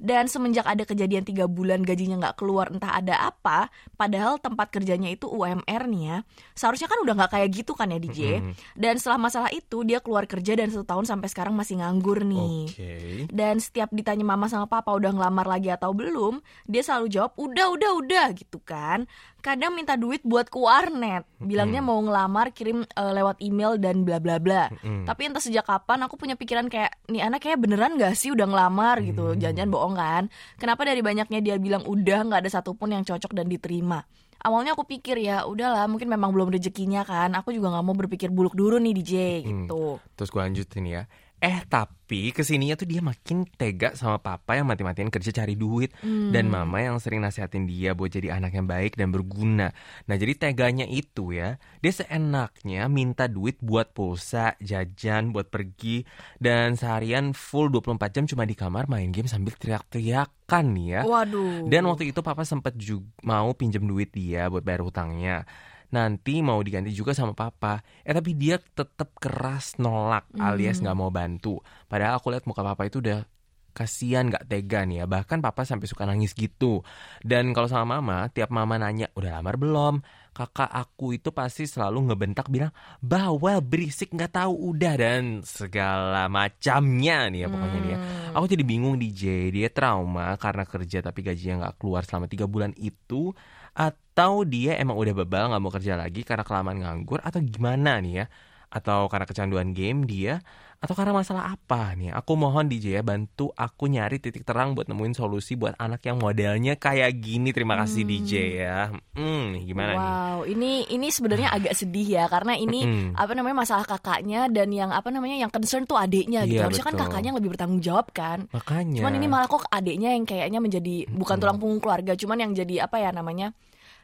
Dan 0.00 0.32
semenjak 0.32 0.64
ada 0.64 0.88
kejadian 0.88 1.28
tiga 1.28 1.44
bulan 1.44 1.84
gajinya 1.84 2.16
nggak 2.16 2.40
keluar 2.40 2.72
entah 2.72 2.96
ada 2.96 3.20
apa, 3.20 3.68
padahal 4.00 4.40
tempat 4.40 4.72
kerjanya 4.72 5.12
itu 5.12 5.28
UMR 5.28 5.84
nih 5.92 6.02
ya. 6.08 6.16
Seharusnya 6.56 6.88
kan 6.88 7.04
udah 7.04 7.14
nggak 7.20 7.32
kayak 7.36 7.48
gitu 7.52 7.76
kan 7.76 7.92
ya 7.92 8.00
DJ. 8.00 8.20
Mm-mm. 8.40 8.52
Dan 8.80 8.96
setelah 8.96 9.20
masalah 9.20 9.52
itu 9.52 9.84
dia 9.84 10.00
keluar 10.00 10.24
kerja 10.24 10.56
dan 10.56 10.72
satu 10.72 10.88
tahun 10.88 11.04
sampai 11.04 11.28
sekarang 11.28 11.52
masih 11.52 11.84
nganggur 11.84 12.24
nih. 12.24 12.72
Oke 12.72 12.92
Dan 13.28 13.60
setiap 13.60 13.92
ditanya 13.92 14.24
mama 14.24 14.48
sama 14.48 14.64
papa 14.64 14.88
udah 14.96 15.12
ngelamar 15.12 15.44
lagi 15.44 15.68
atau 15.68 15.92
belum, 15.92 16.40
dia 16.64 16.80
selalu 16.80 17.06
jawab 17.12 17.36
udah 17.36 17.68
udah 17.76 17.90
udah 18.00 18.26
gitu 18.32 18.56
kan. 18.64 19.04
Kadang 19.40 19.72
minta 19.72 19.96
duit 19.96 20.20
buat 20.20 20.52
ke 20.52 20.60
warnet, 20.60 21.24
bilangnya 21.40 21.80
mau 21.80 21.96
ngelamar 22.00 22.52
kirim 22.52 22.84
eh, 22.84 23.12
lewat 23.16 23.40
email 23.40 23.80
dan 23.80 24.04
bla 24.04 24.20
bla 24.20 24.36
bla. 24.36 24.68
Mm-mm. 24.68 25.08
Tapi 25.08 25.20
entah 25.28 25.42
sejak 25.42 25.64
kapan 25.64 26.04
aku 26.04 26.20
punya 26.20 26.36
pikiran 26.36 26.68
kayak 26.68 27.00
nih 27.08 27.24
anak 27.24 27.44
kayak 27.44 27.58
beneran 27.58 27.96
gak 27.96 28.12
sih 28.14 28.30
udah 28.30 28.44
ngelamar 28.44 29.00
gitu, 29.00 29.34
jangan-jangan 29.40 29.72
bohong 29.72 29.96
kan? 29.96 30.22
Kenapa 30.60 30.84
dari 30.84 31.00
banyaknya 31.00 31.40
dia 31.40 31.56
bilang 31.56 31.82
udah 31.88 32.18
nggak 32.28 32.40
ada 32.46 32.50
satupun 32.52 32.92
yang 32.92 33.02
cocok 33.02 33.32
dan 33.32 33.48
diterima? 33.48 34.04
Awalnya 34.40 34.72
aku 34.72 34.88
pikir 34.88 35.20
ya 35.20 35.44
udahlah 35.44 35.84
mungkin 35.84 36.08
memang 36.08 36.32
belum 36.32 36.48
rezekinya 36.48 37.04
kan. 37.04 37.28
Aku 37.36 37.52
juga 37.52 37.76
nggak 37.76 37.84
mau 37.84 37.92
berpikir 37.92 38.32
buluk 38.32 38.56
dulu 38.56 38.80
nih 38.80 38.96
DJ 38.96 39.12
gitu. 39.44 40.00
Terus 40.16 40.32
gue 40.32 40.40
lanjutin 40.40 40.84
ya 40.88 41.04
Eh 41.40 41.64
tapi 41.66 42.36
ke 42.36 42.44
sininya 42.44 42.76
tuh 42.76 42.84
dia 42.84 43.00
makin 43.00 43.48
tega 43.56 43.96
sama 43.96 44.20
papa 44.20 44.60
yang 44.60 44.68
mati-matian 44.68 45.08
kerja 45.08 45.32
cari 45.32 45.56
duit 45.56 45.88
Hmm. 46.00 46.32
Dan 46.32 46.52
mama 46.52 46.80
yang 46.84 47.00
sering 47.00 47.20
nasihatin 47.20 47.64
dia 47.64 47.96
buat 47.96 48.08
jadi 48.08 48.36
anak 48.36 48.56
yang 48.56 48.68
baik 48.68 48.96
dan 48.96 49.08
berguna 49.10 49.72
Nah 50.04 50.16
jadi 50.16 50.36
teganya 50.36 50.84
itu 50.84 51.32
ya 51.32 51.56
Dia 51.80 51.92
seenaknya 51.92 52.88
minta 52.88 53.24
duit 53.26 53.56
buat 53.60 53.92
pulsa, 53.92 54.56
jajan, 54.60 55.32
buat 55.32 55.48
pergi 55.48 56.04
Dan 56.36 56.76
seharian 56.76 57.32
full 57.32 57.72
24 57.72 57.96
jam 58.12 58.24
cuma 58.28 58.44
di 58.44 58.52
kamar 58.52 58.84
main 58.86 59.08
game 59.08 59.28
sambil 59.28 59.56
teriak-teriakan 59.56 60.66
ya 60.76 61.00
Waduh. 61.06 61.70
dan 61.70 61.86
waktu 61.86 62.10
itu 62.10 62.20
papa 62.20 62.42
sempet 62.42 62.74
juga 62.74 63.06
mau 63.22 63.54
pinjem 63.54 63.86
duit 63.86 64.10
dia 64.10 64.50
buat 64.50 64.66
bayar 64.66 64.82
hutangnya. 64.82 65.46
Nanti 65.90 66.38
mau 66.40 66.62
diganti 66.62 66.94
juga 66.94 67.10
sama 67.14 67.34
papa. 67.34 67.82
Eh 68.06 68.14
tapi 68.14 68.38
dia 68.38 68.58
tetap 68.58 69.14
keras 69.18 69.78
nolak 69.82 70.30
alias 70.38 70.78
nggak 70.78 70.98
mau 70.98 71.10
bantu. 71.10 71.58
Padahal 71.90 72.18
aku 72.22 72.30
lihat 72.30 72.46
muka 72.46 72.62
papa 72.62 72.86
itu 72.86 73.02
udah 73.02 73.26
kasihan 73.70 74.26
nggak 74.26 74.50
tega 74.50 74.82
nih 74.82 75.02
ya 75.02 75.06
bahkan 75.06 75.38
papa 75.38 75.62
sampai 75.62 75.86
suka 75.86 76.02
nangis 76.02 76.34
gitu 76.34 76.82
dan 77.22 77.54
kalau 77.54 77.70
sama 77.70 78.02
mama 78.02 78.26
tiap 78.34 78.50
mama 78.50 78.76
nanya 78.76 79.08
udah 79.14 79.38
lamar 79.38 79.56
belum 79.56 80.02
kakak 80.40 80.72
aku 80.72 81.20
itu 81.20 81.28
pasti 81.36 81.68
selalu 81.68 82.08
ngebentak 82.08 82.48
bilang 82.48 82.72
bawel 83.04 83.60
berisik 83.60 84.16
nggak 84.16 84.40
tahu 84.40 84.72
udah 84.72 84.96
dan 84.96 85.44
segala 85.44 86.32
macamnya 86.32 87.28
nih 87.28 87.44
ya 87.44 87.48
pokoknya 87.52 87.78
nih 87.84 87.92
ya 87.92 88.00
Hmm. 88.30 88.38
Aku 88.38 88.46
jadi 88.46 88.62
bingung 88.62 88.96
DJ, 88.96 89.50
dia 89.50 89.68
trauma 89.68 90.38
karena 90.38 90.62
kerja 90.62 91.02
tapi 91.02 91.20
gajinya 91.26 91.66
nggak 91.66 91.76
keluar 91.82 92.06
selama 92.06 92.30
tiga 92.30 92.46
bulan 92.46 92.70
itu 92.78 93.34
atau 93.74 94.46
dia 94.46 94.78
emang 94.78 94.94
udah 94.98 95.14
bebal 95.22 95.50
nggak 95.50 95.62
mau 95.62 95.72
kerja 95.74 95.94
lagi 95.98 96.22
karena 96.22 96.46
kelamaan 96.46 96.78
nganggur 96.82 97.18
atau 97.22 97.42
gimana 97.42 97.98
nih 97.98 98.24
ya? 98.24 98.26
Atau 98.70 99.10
karena 99.10 99.26
kecanduan 99.26 99.74
game 99.74 100.06
dia 100.06 100.38
atau 100.80 100.96
karena 100.96 101.12
masalah 101.12 101.52
apa 101.52 101.92
nih? 101.92 102.08
Aku 102.16 102.40
mohon 102.40 102.64
DJ 102.64 102.96
ya 102.96 103.02
bantu 103.04 103.52
aku 103.52 103.84
nyari 103.84 104.16
titik 104.16 104.48
terang 104.48 104.72
buat 104.72 104.88
nemuin 104.88 105.12
solusi 105.12 105.52
buat 105.52 105.76
anak 105.76 106.08
yang 106.08 106.16
modelnya 106.16 106.80
kayak 106.80 107.20
gini. 107.20 107.52
Terima 107.52 107.76
kasih 107.84 108.08
Hmm. 108.08 108.10
DJ 108.16 108.32
ya. 108.56 108.78
Hmm, 109.12 109.60
gimana 109.60 109.92
nih? 109.92 110.00
wow, 110.00 110.38
ini 110.48 110.88
ini 110.88 111.12
sebenarnya 111.12 111.52
agak 111.52 111.76
sedih 111.76 112.16
ya 112.16 112.24
karena 112.32 112.56
ini 112.56 113.12
apa 113.12 113.36
namanya 113.36 113.60
masalah 113.60 113.84
kakaknya 113.84 114.48
dan 114.48 114.72
yang 114.72 114.88
apa 114.88 115.12
namanya 115.12 115.36
yang 115.36 115.52
concern 115.52 115.84
tuh 115.84 116.00
adiknya 116.00 116.48
gitu. 116.48 116.64
Iya, 116.64 116.72
Harusnya 116.72 116.86
kan 116.88 116.96
kakaknya 116.96 117.28
yang 117.36 117.38
lebih 117.44 117.52
bertanggung 117.52 117.82
jawab 117.84 118.08
kan. 118.16 118.48
Makanya. 118.48 119.04
Cuman 119.04 119.12
ini 119.20 119.26
malah 119.28 119.52
kok 119.52 119.68
adiknya 119.68 120.16
yang 120.16 120.24
kayaknya 120.24 120.64
menjadi 120.64 121.04
bukan 121.12 121.36
tulang 121.36 121.60
punggung 121.60 121.84
keluarga, 121.84 122.16
cuman 122.16 122.48
yang 122.48 122.52
jadi 122.56 122.88
apa 122.88 122.96
ya 123.04 123.12
namanya? 123.12 123.52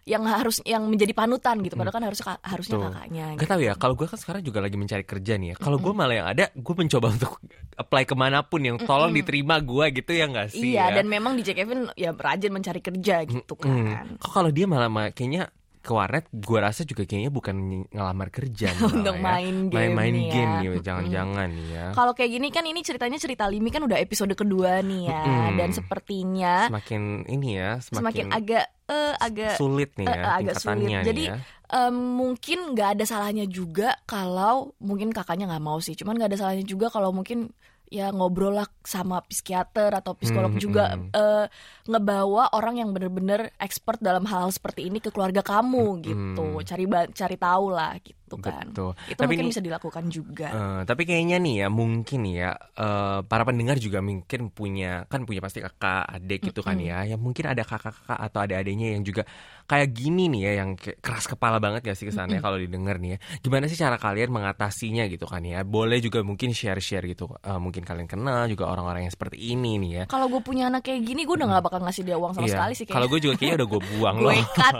Yang 0.06 0.22
harus 0.22 0.62
yang 0.62 0.86
menjadi 0.86 1.10
panutan 1.12 1.58
gitu 1.60 1.74
padahal 1.74 1.90
kan 1.92 2.04
harus 2.06 2.22
harusnya 2.22 2.78
Betul. 2.78 2.86
kakaknya 2.88 3.26
Gak 3.26 3.36
gitu. 3.36 3.50
tau 3.50 3.60
ya, 3.60 3.72
kalau 3.74 3.94
gue 3.94 4.06
kan 4.06 4.14
sekarang 4.16 4.40
juga 4.40 4.58
lagi 4.62 4.76
mencari 4.76 5.02
kerja 5.02 5.34
nih 5.34 5.48
ya. 5.50 5.56
Kalau 5.58 5.76
gue 5.76 5.90
malah 5.90 6.14
yang 6.14 6.28
ada, 6.30 6.46
gue 6.48 6.74
mencoba 6.76 7.06
untuk 7.18 7.42
apply 7.74 8.02
ke 8.04 8.14
mana 8.14 8.38
pun 8.40 8.62
yang 8.62 8.78
tolong 8.78 9.10
diterima 9.10 9.58
gue 9.58 9.86
gitu 9.92 10.10
ya 10.10 10.24
nggak 10.24 10.48
sih? 10.48 10.72
iya 10.72 10.88
ya? 10.88 10.96
dan 10.96 11.06
memang 11.06 11.34
DJ 11.34 11.52
Kevin 11.52 11.90
ya 11.92 12.14
rajin 12.14 12.48
mencari 12.48 12.78
kerja 12.80 13.26
gitu 13.26 13.58
Hmm. 13.58 13.88
kan 13.88 14.06
Kok 14.16 14.30
kalau 14.32 14.50
dia 14.50 14.64
malah 14.64 14.86
ma- 14.86 15.10
kayaknya 15.10 15.50
ke 15.86 15.94
warnet, 15.94 16.26
gue 16.34 16.58
rasa 16.58 16.82
juga 16.82 17.06
kayaknya 17.06 17.30
bukan 17.30 17.86
ngelamar 17.94 18.34
kerja 18.34 18.74
nih 18.74 18.82
Untuk 19.06 19.14
ya. 19.14 19.22
main 19.22 19.54
game 19.70 19.94
main 19.94 20.14
ya. 20.18 20.26
game 20.34 20.52
nih, 20.58 20.82
jangan-jangan 20.82 21.48
nih 21.54 21.68
ya. 21.70 21.86
Kalau 21.94 22.12
kayak 22.12 22.30
gini 22.34 22.48
kan 22.50 22.66
ini 22.66 22.82
ceritanya 22.82 23.18
cerita 23.22 23.46
Limi 23.46 23.70
kan 23.70 23.86
udah 23.86 23.94
episode 24.02 24.34
kedua 24.34 24.82
nih 24.82 25.06
ya 25.06 25.22
Mm-mm. 25.22 25.54
dan 25.54 25.70
sepertinya 25.70 26.54
Semakin 26.66 27.02
ini 27.30 27.48
ya, 27.54 27.78
semakin 27.78 28.02
semakin, 28.02 28.24
agak 28.34 28.64
eh, 28.90 29.14
agak 29.22 29.54
sulit 29.54 29.90
nih 29.94 30.06
ya 30.10 30.22
agak 30.42 30.54
sulit. 30.58 30.90
Jadi, 31.06 31.24
ya. 31.30 31.36
em, 31.70 31.94
mungkin 31.94 32.58
nggak 32.74 32.88
ada 32.98 33.04
salahnya 33.06 33.46
juga 33.46 33.94
kalau 34.10 34.74
mungkin 34.82 35.14
kakaknya 35.14 35.46
nggak 35.46 35.62
mau 35.62 35.78
sih. 35.78 35.94
Cuman 35.94 36.18
nggak 36.18 36.34
ada 36.34 36.38
salahnya 36.42 36.66
juga 36.66 36.90
kalau 36.90 37.14
mungkin 37.14 37.54
ya 37.86 38.10
ngobrol 38.10 38.58
lah 38.58 38.66
sama 38.82 39.22
psikiater 39.22 39.94
atau 39.94 40.18
psikolog 40.18 40.50
Hmm, 40.50 40.62
juga 40.62 40.84
hmm. 40.98 41.14
eh, 41.14 41.46
ngebawa 41.86 42.50
orang 42.58 42.82
yang 42.82 42.90
bener-bener 42.90 43.54
expert 43.62 44.02
dalam 44.02 44.26
hal 44.26 44.50
seperti 44.50 44.90
ini 44.90 44.98
ke 44.98 45.14
keluarga 45.14 45.42
kamu 45.46 46.02
gitu. 46.02 46.44
Hmm. 46.58 46.66
Cari 46.66 46.84
cari 47.14 47.36
tahu 47.38 47.66
lah 47.70 47.94
gitu 48.02 48.25
kan. 48.34 48.66
Betul. 48.66 48.90
Itu 49.06 49.14
Tapi 49.14 49.30
mungkin 49.30 49.46
ini- 49.46 49.52
bisa 49.54 49.62
dilakukan 49.62 50.04
juga. 50.10 50.48
Eh, 50.48 50.80
tapi 50.82 51.02
kayaknya 51.02 51.38
nih 51.38 51.54
ya 51.62 51.68
mungkin 51.70 52.20
ya 52.26 52.50
eh, 52.74 53.20
para 53.22 53.42
pendengar 53.42 53.78
juga 53.78 54.02
mungkin 54.02 54.50
punya 54.50 55.06
kan 55.06 55.22
punya 55.22 55.38
pasti 55.38 55.62
kakak 55.62 56.02
adik 56.10 56.40
gitu 56.44 56.60
kan 56.60 56.74
ya 56.76 57.06
yang 57.06 57.18
mungkin 57.18 57.46
ada 57.46 57.62
kakak-kakak 57.62 58.18
atau 58.18 58.40
ada 58.40 58.54
adiknya 58.56 58.92
yang 58.92 59.02
juga 59.02 59.22
kayak 59.64 59.90
gini 59.92 60.26
nih 60.26 60.40
ya 60.42 60.52
yang 60.60 60.74
kayak 60.74 60.98
keras 60.98 61.26
kepala 61.26 61.58
banget 61.58 61.82
gak 61.82 61.94
sih 61.94 62.06
kesannya 62.06 62.38
kalau 62.38 62.56
didengar 62.56 62.98
nih 62.98 63.14
ya. 63.14 63.18
Gimana 63.38 63.66
sih 63.66 63.74
cara 63.74 63.94
kalian 63.94 64.30
mengatasinya 64.30 65.06
gitu 65.06 65.26
kan 65.26 65.42
ya? 65.42 65.62
Boleh 65.62 65.98
juga 65.98 66.18
mungkin 66.22 66.50
share-share 66.50 67.06
gitu 67.06 67.30
Eh, 67.38 67.58
mungkin 67.58 67.82
kalian 67.82 68.06
kenal 68.06 68.46
juga 68.46 68.66
orang-orang 68.66 69.04
yang 69.04 69.12
seperti 69.12 69.38
ini 69.44 69.76
nih 69.76 69.90
ya. 69.92 70.04
Kalau 70.06 70.26
gue 70.26 70.40
punya 70.40 70.66
anak 70.66 70.82
kayak 70.82 71.04
gini, 71.04 71.22
gue 71.22 71.34
udah 71.34 71.46
nggak 71.48 71.62
bakal 71.62 71.78
ngasih 71.80 72.02
dia 72.02 72.16
uang 72.16 72.32
sama 72.32 72.46
Iya. 72.46 72.54
sekali 72.56 72.72
sih 72.74 72.86
kalau 72.86 73.06
gue 73.06 73.18
juga 73.18 73.34
kayaknya 73.36 73.56
udah 73.60 73.68
gue 73.68 73.80
buang 73.92 74.16
loh. 74.22 74.30
gue 74.30 74.38
cut 74.56 74.74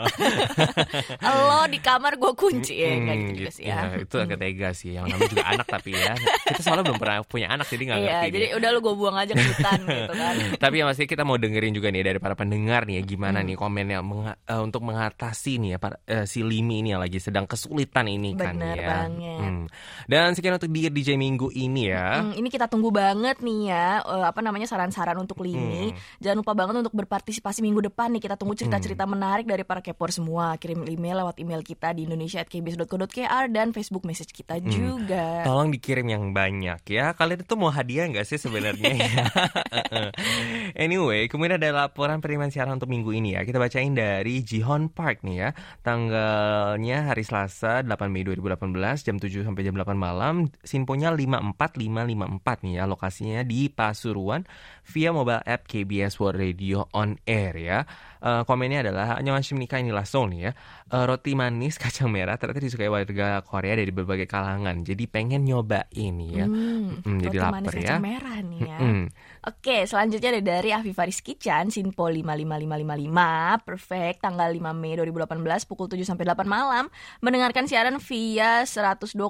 lo 1.47 1.61
di 1.67 1.79
kamar 1.79 2.17
gue 2.17 2.33
kunci. 2.33 2.75
Ya 2.75 2.95
kayak 2.97 3.17
Hmm, 3.17 3.29
gitu 3.29 3.36
juga 3.39 3.51
sih 3.51 3.65
ya, 3.65 3.77
itu 3.97 4.17
agak 4.17 4.39
tega 4.39 4.69
sih 4.71 4.91
yang 4.93 5.05
namanya 5.05 5.29
juga 5.29 5.47
anak 5.47 5.67
tapi 5.69 5.91
ya 5.91 6.13
kita 6.17 6.61
soalnya 6.61 6.85
belum 6.85 6.99
pernah 6.99 7.17
punya 7.23 7.47
anak 7.49 7.67
jadi 7.67 7.83
nggak 7.85 7.99
iya 7.99 8.09
ngerti 8.17 8.29
jadi 8.31 8.47
nih. 8.47 8.57
udah 8.57 8.69
lo 8.69 8.79
gue 8.81 8.95
buang 8.95 9.17
aja 9.17 9.33
ke 9.33 9.45
hutan 9.45 9.79
gitu 9.83 10.15
kan 10.15 10.35
Tapi 10.63 10.75
yang 10.77 10.89
pasti 10.89 11.05
kita 11.05 11.23
mau 11.23 11.37
dengerin 11.37 11.73
juga 11.73 11.89
nih 11.89 12.03
dari 12.03 12.19
para 12.19 12.33
pendengar 12.33 12.83
nih 12.83 12.95
ya 12.95 13.03
gimana 13.05 13.39
nih 13.41 13.55
komennya 13.55 14.01
menga- 14.01 14.39
eh, 14.41 14.59
untuk 14.59 14.83
mengatasi 14.83 15.59
nih 15.59 15.71
ya 15.71 15.79
para- 15.79 16.01
eh, 16.03 16.25
si 16.25 16.41
Limi 16.41 16.79
ini 16.79 16.91
yang 16.91 16.99
lagi 16.99 17.19
sedang 17.19 17.45
kesulitan 17.45 18.07
ini 18.07 18.33
kan 18.33 18.55
Bener 18.55 18.75
ya. 18.75 18.89
banget. 18.89 19.39
Hmm. 19.39 19.65
Dan 20.05 20.33
sekian 20.33 20.55
untuk 20.55 20.69
di 20.69 20.87
DJ 20.87 21.15
Minggu 21.15 21.51
ini 21.51 21.89
ya. 21.89 22.21
Hmm, 22.21 22.33
ini 22.33 22.47
kita 22.47 22.67
tunggu 22.67 22.89
banget 22.89 23.39
nih 23.39 23.61
ya 23.67 23.89
eh, 24.01 24.25
apa 24.25 24.41
namanya 24.41 24.65
saran-saran 24.65 25.17
untuk 25.17 25.39
Lini 25.39 25.89
Hmm. 25.89 25.99
jangan 26.19 26.37
lupa 26.39 26.53
banget 26.55 26.75
untuk 26.79 26.95
berpartisipasi 26.95 27.61
minggu 27.61 27.85
depan 27.85 28.11
nih 28.11 28.23
kita 28.23 28.35
tunggu 28.35 28.55
cerita-cerita 28.55 29.03
Hmm. 29.03 29.13
menarik 29.13 29.45
dari 29.45 29.63
para 29.63 29.81
kepor 29.81 30.09
semua 30.09 30.57
kirim 30.57 30.85
email 30.85 31.21
lewat 31.21 31.37
email 31.37 31.61
kita 31.61 31.91
di 31.91 32.05
indonesia@kbs.co.kr 32.05 33.26
dan 33.47 33.71
Facebook 33.71 34.03
message 34.03 34.33
kita 34.33 34.59
Hmm. 34.59 34.71
juga 34.71 35.43
Tolong 35.43 35.71
dikirim 35.71 36.07
yang 36.07 36.31
banyak 36.31 36.81
ya. 36.87 37.13
Kalian 37.13 37.43
itu 37.43 37.55
mau 37.55 37.71
hadiah 37.71 38.07
nggak 38.09 38.27
sih 38.27 38.39
sebenarnya 38.39 38.93
ya? 38.97 39.25
anyway, 40.85 41.27
kemudian 41.27 41.59
ada 41.61 41.87
laporan 41.87 42.19
penerimaan 42.19 42.51
siaran 42.51 42.77
untuk 42.79 42.91
minggu 42.91 43.11
ini 43.13 43.37
ya. 43.37 43.45
Kita 43.45 43.59
bacain 43.59 43.93
dari 43.93 44.43
Jihon 44.43 44.89
Park 44.89 45.23
nih 45.23 45.37
ya. 45.37 45.49
Tanggalnya 45.83 47.13
hari 47.13 47.23
Selasa 47.23 47.83
8 47.83 48.09
Mei 48.09 48.25
2018 48.25 49.07
jam 49.07 49.17
7 49.19 49.47
sampai 49.47 49.63
jam 49.63 49.75
8 49.75 49.97
malam. 49.97 50.49
Sinponya 50.63 51.13
54554 51.13 52.65
nih 52.65 52.75
ya. 52.81 52.85
Lokasinya 52.87 53.41
di 53.43 53.69
Pasuruan 53.69 54.47
via 54.87 55.11
mobile 55.11 55.43
app 55.43 55.67
KBS 55.67 56.19
World 56.19 56.39
Radio 56.39 56.87
on 56.95 57.19
Air 57.27 57.55
ya. 57.59 57.79
Eh, 58.17 58.43
komennya 58.45 58.81
adalah 58.81 59.17
Annyeonghaseyo 59.17 59.57
nikah 59.57 59.77
ini 59.77 59.93
langsung 59.93 60.33
nih 60.33 60.49
ya. 60.49 60.53
Eh, 60.89 61.05
roti 61.05 61.33
manis 61.33 61.77
kacang 61.83 62.09
merah 62.09 62.37
ternyata 62.37 62.61
disukai 62.61 62.89
warga 62.89 63.41
Korea 63.43 63.75
dari 63.75 63.91
berbagai 63.91 64.25
kalangan. 64.25 64.81
Jadi 64.83 65.05
pengen 65.07 65.45
nyobain 65.45 66.13
nih 66.17 66.31
ya. 66.33 66.47
Hmm, 66.47 66.99
Mm, 66.99 67.19
jadi 67.21 67.37
roti 67.37 67.39
lapar 67.39 67.53
manis 67.63 67.73
ya. 67.73 67.81
kacang 67.83 68.03
merah 68.03 68.39
nih 68.41 68.61
ya. 68.63 68.79
Mm. 68.79 69.05
Oke, 69.47 69.87
selanjutnya 69.87 70.35
ada 70.35 70.43
dari 70.43 70.75
Afifah 70.75 71.07
Rizky 71.07 71.39
Chan, 71.39 71.71
Sinpo 71.71 72.11
55555, 72.11 73.63
perfect, 73.63 74.19
tanggal 74.19 74.51
5 74.51 74.75
Mei 74.75 74.99
2018, 74.99 75.71
pukul 75.71 75.87
7 75.87 76.03
sampai 76.03 76.27
8 76.27 76.51
malam, 76.51 76.91
mendengarkan 77.23 77.71
siaran 77.71 78.03
via 78.03 78.67
102,6 78.67 79.23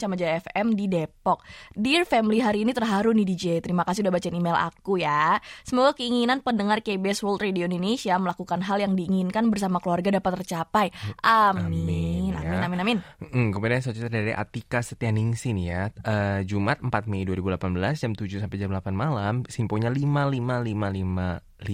Camajaya 0.00 0.40
FM 0.40 0.72
di 0.72 0.88
Depok. 0.88 1.44
Dear 1.76 2.08
Family, 2.08 2.40
hari 2.40 2.64
ini 2.64 2.72
terharu 2.72 3.12
nih 3.12 3.28
DJ, 3.28 3.60
terima 3.60 3.84
kasih 3.84 4.08
udah 4.08 4.16
bacain 4.16 4.32
email 4.32 4.56
aku 4.56 5.04
ya. 5.04 5.36
Semoga 5.60 5.92
keinginan 5.92 6.40
pendengar 6.40 6.80
KBS 6.80 7.20
World 7.20 7.44
Radio 7.44 7.68
Indonesia 7.68 8.16
melakukan 8.16 8.64
hal 8.64 8.80
yang 8.80 8.96
diinginkan 8.96 9.52
bersama 9.52 9.76
keluarga 9.76 10.08
dapat 10.08 10.40
tercapai. 10.40 10.88
Amin, 11.20 11.68
Amin, 11.68 12.23
ya. 12.44 12.60
amin, 12.62 12.80
amin. 12.80 12.98
Mm, 13.24 13.48
kemudian 13.50 13.80
selanjutnya 13.80 14.12
dari 14.12 14.32
Atika 14.32 14.80
Setianingsi 14.80 15.50
nih 15.50 15.66
ya 15.66 15.82
Eh, 16.04 16.40
Jumat 16.44 16.78
4 16.78 16.90
Mei 17.06 17.24
2018 17.24 17.64
jam 17.96 18.12
7 18.12 18.38
sampai 18.38 18.56
jam 18.56 18.68
8 18.68 18.92
malam 18.92 19.42
Simponya 19.46 19.88
55555 19.88 21.64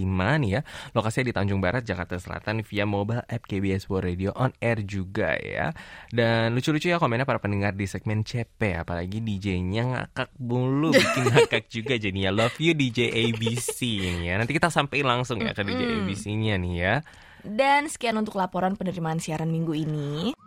nih 0.41 0.51
ya 0.51 0.61
Lokasinya 0.91 1.25
di 1.25 1.33
Tanjung 1.33 1.59
Barat, 1.59 1.83
Jakarta 1.83 2.15
Selatan 2.15 2.63
Via 2.63 2.85
mobile 2.85 3.23
app 3.23 3.43
KBS 3.43 3.87
World 3.87 4.07
Radio 4.07 4.31
on 4.33 4.51
air 4.57 4.79
juga 4.81 5.35
ya 5.35 5.75
Dan 6.07 6.53
lucu-lucu 6.53 6.87
ya 6.87 6.97
komennya 6.97 7.25
para 7.25 7.39
pendengar 7.39 7.73
di 7.73 7.85
segmen 7.85 8.23
CP 8.23 8.77
Apalagi 8.77 9.19
DJ-nya 9.19 9.83
ngakak 9.83 10.31
mulu 10.39 10.91
Bikin 10.91 11.23
ngakak 11.31 11.67
juga 11.67 11.95
jadinya 11.95 12.31
Love 12.31 12.57
you 12.57 12.71
DJ 12.71 13.11
ABC 13.11 13.79
nih 13.99 14.31
ya 14.31 14.35
Nanti 14.37 14.53
kita 14.53 14.69
sampai 14.69 15.03
langsung 15.03 15.41
ya 15.41 15.51
ke 15.51 15.61
DJ. 15.61 15.81
ABC-nya 16.01 16.55
nih 16.55 16.73
ya 16.77 16.95
Dan 17.41 17.89
sekian 17.89 18.15
untuk 18.15 18.37
laporan 18.37 18.77
penerimaan 18.77 19.17
siaran 19.17 19.49
minggu 19.49 19.73
ini. 19.73 20.37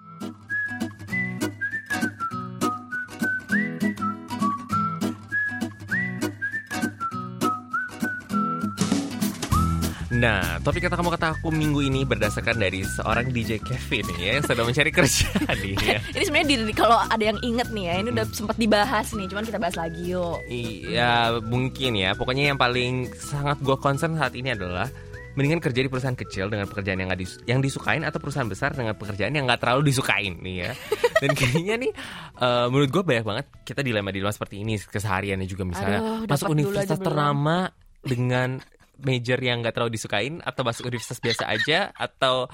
Nah, 10.14 10.62
topik 10.62 10.86
kata 10.86 10.94
kamu 10.94 11.10
kata 11.10 11.26
aku 11.34 11.50
minggu 11.50 11.82
ini 11.82 12.06
berdasarkan 12.06 12.54
dari 12.54 12.86
seorang 12.86 13.34
DJ 13.34 13.58
Kevin 13.58 14.06
ya 14.14 14.38
yang 14.38 14.44
sedang 14.46 14.70
mencari 14.70 14.94
kerja 14.94 15.26
nih 15.62 15.74
ya. 15.90 15.98
Ini 16.14 16.24
sebenarnya 16.24 16.48
di, 16.54 16.56
kalau 16.70 16.98
ada 17.02 17.24
yang 17.24 17.38
inget 17.42 17.68
nih 17.74 17.84
ya, 17.90 17.94
ini 17.98 18.08
udah 18.14 18.26
sempat 18.30 18.54
dibahas 18.54 19.10
nih, 19.10 19.26
cuman 19.26 19.42
kita 19.42 19.58
bahas 19.58 19.74
lagi 19.74 20.14
yuk. 20.14 20.38
Iya, 20.46 21.42
mungkin 21.42 21.98
ya. 21.98 22.14
Pokoknya 22.14 22.54
yang 22.54 22.58
paling 22.60 23.10
sangat 23.10 23.58
gue 23.58 23.74
concern 23.74 24.14
saat 24.14 24.38
ini 24.38 24.54
adalah 24.54 24.86
mendingan 25.34 25.58
kerja 25.58 25.82
di 25.82 25.90
perusahaan 25.90 26.14
kecil 26.14 26.46
dengan 26.46 26.70
pekerjaan 26.70 26.94
yang 26.94 27.10
gak 27.10 27.18
dis- 27.18 27.42
yang 27.42 27.58
disukain 27.58 28.06
atau 28.06 28.22
perusahaan 28.22 28.46
besar 28.46 28.70
dengan 28.70 28.94
pekerjaan 28.94 29.34
yang 29.34 29.50
nggak 29.50 29.66
terlalu 29.66 29.90
disukain 29.90 30.38
nih 30.38 30.62
ya. 30.62 30.70
Dan 31.26 31.34
kayaknya 31.34 31.74
nih 31.74 31.90
eh, 32.38 32.66
menurut 32.70 32.90
gue 32.94 33.02
banyak 33.02 33.24
banget 33.26 33.46
kita 33.66 33.82
dilema 33.82 34.14
dilema 34.14 34.30
seperti 34.30 34.62
ini 34.62 34.78
kesehariannya 34.78 35.50
juga 35.50 35.66
misalnya 35.66 36.22
Aduh, 36.22 36.30
masuk 36.30 36.54
universitas 36.54 37.02
belum. 37.02 37.06
ternama 37.10 37.56
dengan 37.98 38.62
major 39.02 39.38
yang 39.42 39.64
nggak 39.64 39.74
terlalu 39.74 39.98
disukain 39.98 40.38
atau 40.44 40.62
masuk 40.62 40.86
universitas 40.86 41.18
biasa 41.18 41.50
aja 41.50 41.90
atau 41.96 42.46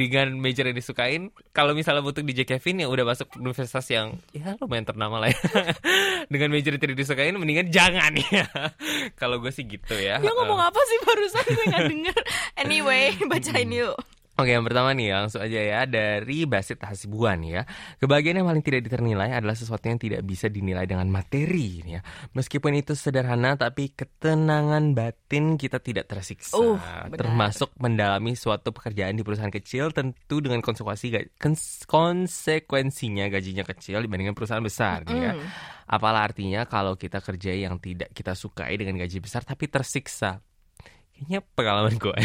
dengan 0.00 0.34
major 0.34 0.66
yang 0.66 0.76
disukain 0.76 1.30
kalau 1.54 1.76
misalnya 1.76 2.02
butuh 2.02 2.24
DJ 2.24 2.48
Kevin 2.48 2.82
yang 2.82 2.90
udah 2.90 3.06
masuk 3.06 3.30
universitas 3.38 3.86
yang 3.92 4.18
ya 4.34 4.58
lumayan 4.58 4.88
ternama 4.88 5.22
lah 5.22 5.30
ya. 5.30 5.40
Dengan 6.32 6.50
major 6.50 6.74
yang 6.74 6.82
tidak 6.82 6.98
disukain 6.98 7.36
mendingan 7.38 7.70
jangan 7.70 8.12
ya. 8.18 8.50
Kalau 9.14 9.38
gue 9.38 9.52
sih 9.54 9.62
gitu 9.62 9.94
ya. 9.94 10.18
Dia 10.18 10.32
ngomong 10.34 10.58
apa 10.58 10.80
sih 10.82 10.98
barusan? 11.06 11.44
Saya 11.46 11.66
nggak 11.70 11.84
denger. 11.86 12.20
Anyway, 12.58 13.14
bacain 13.30 13.70
yuk. 13.70 13.94
Oke, 14.36 14.52
yang 14.52 14.68
pertama 14.68 14.92
nih 14.92 15.16
langsung 15.16 15.40
aja 15.40 15.56
ya 15.56 15.80
dari 15.88 16.44
Basit 16.44 16.76
Hasibuan 16.84 17.40
ya. 17.40 17.64
Kebahagiaan 17.96 18.44
yang 18.44 18.48
paling 18.52 18.60
tidak 18.60 18.84
diternilai 18.84 19.32
adalah 19.32 19.56
sesuatu 19.56 19.88
yang 19.88 19.96
tidak 19.96 20.20
bisa 20.28 20.52
dinilai 20.52 20.84
dengan 20.84 21.08
materi 21.08 21.80
ya. 21.80 22.04
Meskipun 22.36 22.76
itu 22.76 22.92
sederhana 22.92 23.56
tapi 23.56 23.96
ketenangan 23.96 24.92
batin 24.92 25.56
kita 25.56 25.80
tidak 25.80 26.12
tersiksa. 26.12 26.52
Uh, 26.52 26.76
benar. 27.08 27.16
Termasuk 27.16 27.72
mendalami 27.80 28.36
suatu 28.36 28.76
pekerjaan 28.76 29.16
di 29.16 29.24
perusahaan 29.24 29.48
kecil 29.48 29.96
tentu 29.96 30.44
dengan 30.44 30.60
konsekuensi 30.60 31.40
konsekuensinya 31.40 33.32
gajinya 33.32 33.64
kecil 33.64 34.04
dibandingkan 34.04 34.36
perusahaan 34.36 34.60
besar 34.60 35.08
nih 35.08 35.16
ya. 35.16 35.32
Mm. 35.32 35.48
Apalah 35.96 36.28
artinya 36.28 36.68
kalau 36.68 36.92
kita 37.00 37.24
kerja 37.24 37.56
yang 37.56 37.80
tidak 37.80 38.12
kita 38.12 38.36
sukai 38.36 38.76
dengan 38.76 39.00
gaji 39.00 39.16
besar 39.16 39.48
tapi 39.48 39.64
tersiksa. 39.64 40.44
Kayaknya 41.16 41.40
pengalaman 41.56 41.96
gue. 41.96 42.16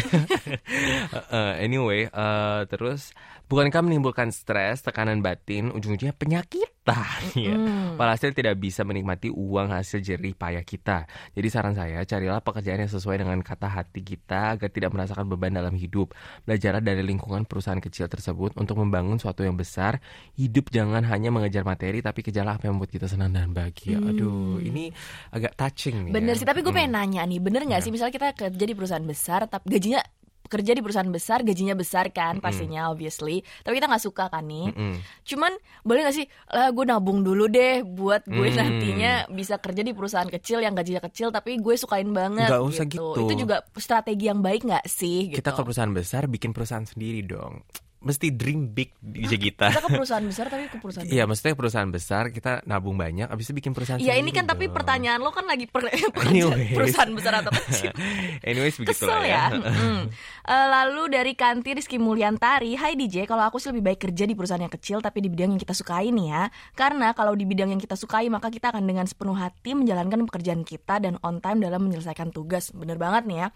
Eh, 1.32 1.64
anyway, 1.64 2.12
eh, 2.12 2.60
terus 2.68 3.16
Bukankah 3.52 3.84
menimbulkan 3.84 4.32
stres, 4.32 4.80
tekanan 4.80 5.20
batin, 5.20 5.68
ujung-ujungnya 5.76 6.16
penyakitan 6.82 7.22
ya. 7.46 7.54
Mm. 7.54 7.94
Walhasil 7.96 8.30
tidak 8.34 8.58
bisa 8.58 8.82
menikmati 8.82 9.30
uang 9.30 9.70
hasil 9.70 10.02
jerih 10.02 10.34
payah 10.34 10.62
kita. 10.62 11.06
Jadi 11.32 11.48
saran 11.48 11.74
saya, 11.74 12.02
carilah 12.02 12.42
pekerjaan 12.42 12.82
yang 12.82 12.90
sesuai 12.90 13.22
dengan 13.22 13.38
kata 13.40 13.68
hati 13.70 14.02
kita 14.02 14.58
agar 14.58 14.68
tidak 14.68 14.90
merasakan 14.90 15.26
beban 15.26 15.54
dalam 15.54 15.74
hidup. 15.74 16.12
Belajarlah 16.42 16.82
dari 16.82 17.00
lingkungan 17.00 17.46
perusahaan 17.46 17.78
kecil 17.78 18.06
tersebut 18.06 18.58
untuk 18.58 18.76
membangun 18.76 19.16
suatu 19.16 19.42
yang 19.42 19.54
besar. 19.54 20.02
Hidup 20.34 20.68
jangan 20.68 21.06
hanya 21.06 21.30
mengejar 21.30 21.62
materi, 21.62 22.02
tapi 22.02 22.20
kejarlah 22.20 22.58
apa 22.58 22.66
yang 22.66 22.76
membuat 22.76 22.92
kita 22.92 23.06
senang 23.06 23.30
dan 23.30 23.54
bahagia. 23.54 24.02
Aduh, 24.02 24.58
ini 24.58 24.90
agak 25.30 25.54
touching 25.54 26.10
nih. 26.10 26.12
Bener 26.12 26.34
ya. 26.34 26.40
sih, 26.42 26.46
tapi 26.48 26.60
gue 26.60 26.70
Hmm. 26.72 26.80
pengen 26.82 26.92
nanya 26.96 27.22
nih, 27.28 27.38
bener 27.38 27.62
nggak 27.68 27.80
Ya. 27.80 27.84
sih 27.84 27.92
misalnya 27.92 28.14
kita 28.16 28.28
kerja 28.32 28.64
di 28.64 28.74
perusahaan 28.74 29.04
besar, 29.04 29.44
tapi 29.46 29.76
gajinya 29.76 30.00
kerja 30.46 30.72
di 30.76 30.80
perusahaan 30.84 31.08
besar, 31.08 31.42
gajinya 31.42 31.74
besar 31.74 32.12
kan 32.12 32.38
pastinya 32.38 32.88
obviously, 32.92 33.40
tapi 33.62 33.78
kita 33.78 33.88
nggak 33.88 34.04
suka 34.04 34.28
kan 34.28 34.44
nih. 34.46 34.70
Mm-mm. 34.72 34.94
Cuman 35.24 35.52
boleh 35.82 36.00
nggak 36.06 36.16
sih, 36.16 36.26
lah 36.52 36.68
gue 36.70 36.84
nabung 36.84 37.24
dulu 37.24 37.48
deh 37.48 37.82
buat 37.82 38.22
gue 38.28 38.48
Hmm. 38.52 38.58
nantinya 38.58 39.12
bisa 39.32 39.56
kerja 39.56 39.80
di 39.80 39.96
perusahaan 39.96 40.28
kecil 40.28 40.60
yang 40.60 40.76
gajinya 40.76 41.00
kecil, 41.08 41.32
tapi 41.32 41.56
gue 41.56 41.74
sukain 41.74 42.10
banget. 42.12 42.52
Nggak 42.52 42.64
usah 42.68 42.84
gitu. 42.84 43.24
Itu 43.24 43.34
juga 43.48 43.64
strategi 43.80 44.28
yang 44.28 44.44
baik 44.44 44.68
nggak 44.68 44.86
sih? 44.86 45.32
Gitu. 45.32 45.40
Kita 45.40 45.56
ke 45.56 45.60
perusahaan 45.64 45.94
besar, 45.94 46.28
bikin 46.28 46.52
perusahaan 46.52 46.84
sendiri 46.84 47.24
dong. 47.24 47.64
Mesti 48.02 48.34
dream 48.34 48.74
big 48.74 48.90
di 48.98 49.22
kita. 49.30 49.70
Kita 49.70 49.82
ke 49.86 49.90
perusahaan 49.98 50.26
besar 50.26 50.50
tapi 50.50 50.66
ke 50.66 50.76
perusahaan. 50.82 51.06
Iya, 51.06 51.22
maksudnya 51.30 51.54
perusahaan 51.54 51.86
besar 51.86 52.34
kita 52.34 52.66
nabung 52.66 52.98
banyak, 52.98 53.30
abis 53.30 53.50
itu 53.50 53.54
bikin 53.62 53.72
perusahaan 53.72 54.02
Iya 54.02 54.18
ini 54.18 54.34
kan 54.34 54.42
tapi 54.42 54.66
dong. 54.66 54.74
pertanyaan 54.74 55.22
lo 55.22 55.30
kan 55.30 55.46
lagi 55.46 55.70
per, 55.70 55.86
Anyways. 56.26 56.74
perusahaan 56.74 57.12
besar 57.14 57.32
atau 57.38 57.54
kecil. 57.54 57.94
Anyways 58.48 58.74
Kesel 58.74 58.82
begitulah 58.82 59.22
ya. 59.22 59.44
ya. 59.54 59.62
Mm. 59.70 60.02
Lalu 60.50 61.02
dari 61.14 61.32
Kanti 61.38 61.78
Rizky 61.78 62.02
Mulyantari, 62.02 62.74
Hai 62.74 62.98
DJ, 62.98 63.30
kalau 63.30 63.46
aku 63.46 63.62
sih 63.62 63.70
lebih 63.70 63.94
baik 63.94 64.10
kerja 64.10 64.26
di 64.26 64.34
perusahaan 64.34 64.58
yang 64.58 64.74
kecil 64.74 64.98
tapi 64.98 65.22
di 65.22 65.30
bidang 65.30 65.54
yang 65.54 65.62
kita 65.62 65.72
sukai 65.72 66.10
nih 66.10 66.26
ya. 66.34 66.42
Karena 66.74 67.14
kalau 67.14 67.38
di 67.38 67.46
bidang 67.46 67.70
yang 67.70 67.78
kita 67.78 67.94
sukai 67.94 68.26
maka 68.26 68.50
kita 68.50 68.74
akan 68.74 68.82
dengan 68.82 69.06
sepenuh 69.06 69.38
hati 69.38 69.78
menjalankan 69.78 70.26
pekerjaan 70.26 70.66
kita 70.66 70.98
dan 70.98 71.14
on 71.22 71.38
time 71.38 71.62
dalam 71.62 71.86
menyelesaikan 71.86 72.34
tugas. 72.34 72.74
Bener 72.74 72.98
banget 72.98 73.22
nih 73.30 73.38
ya. 73.38 73.48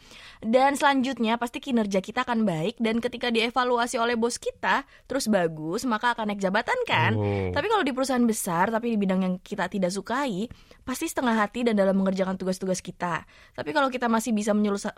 Dan 0.46 0.78
selanjutnya 0.78 1.34
pasti 1.36 1.58
kinerja 1.58 1.98
kita 1.98 2.22
akan 2.22 2.46
baik 2.46 2.78
dan 2.78 3.02
ketika 3.02 3.34
dievaluasi 3.34 3.98
oleh 3.98 4.14
bos 4.14 4.35
kita 4.36 4.82
terus 5.04 5.26
bagus 5.26 5.84
maka 5.84 6.12
akan 6.12 6.30
naik 6.30 6.40
jabatan 6.40 6.78
kan. 6.84 7.12
Oh. 7.12 7.50
Tapi 7.50 7.66
kalau 7.66 7.82
di 7.82 7.92
perusahaan 7.92 8.22
besar 8.22 8.68
tapi 8.68 8.92
di 8.92 8.98
bidang 8.98 9.20
yang 9.22 9.34
kita 9.38 9.66
tidak 9.66 9.88
sukai, 9.88 10.46
pasti 10.82 11.04
setengah 11.04 11.36
hati 11.36 11.62
dan 11.62 11.74
dalam 11.74 11.94
mengerjakan 11.94 12.34
tugas-tugas 12.34 12.78
kita. 12.78 13.24
Tapi 13.52 13.70
kalau 13.70 13.88
kita 13.88 14.06
masih 14.06 14.30
bisa 14.30 14.52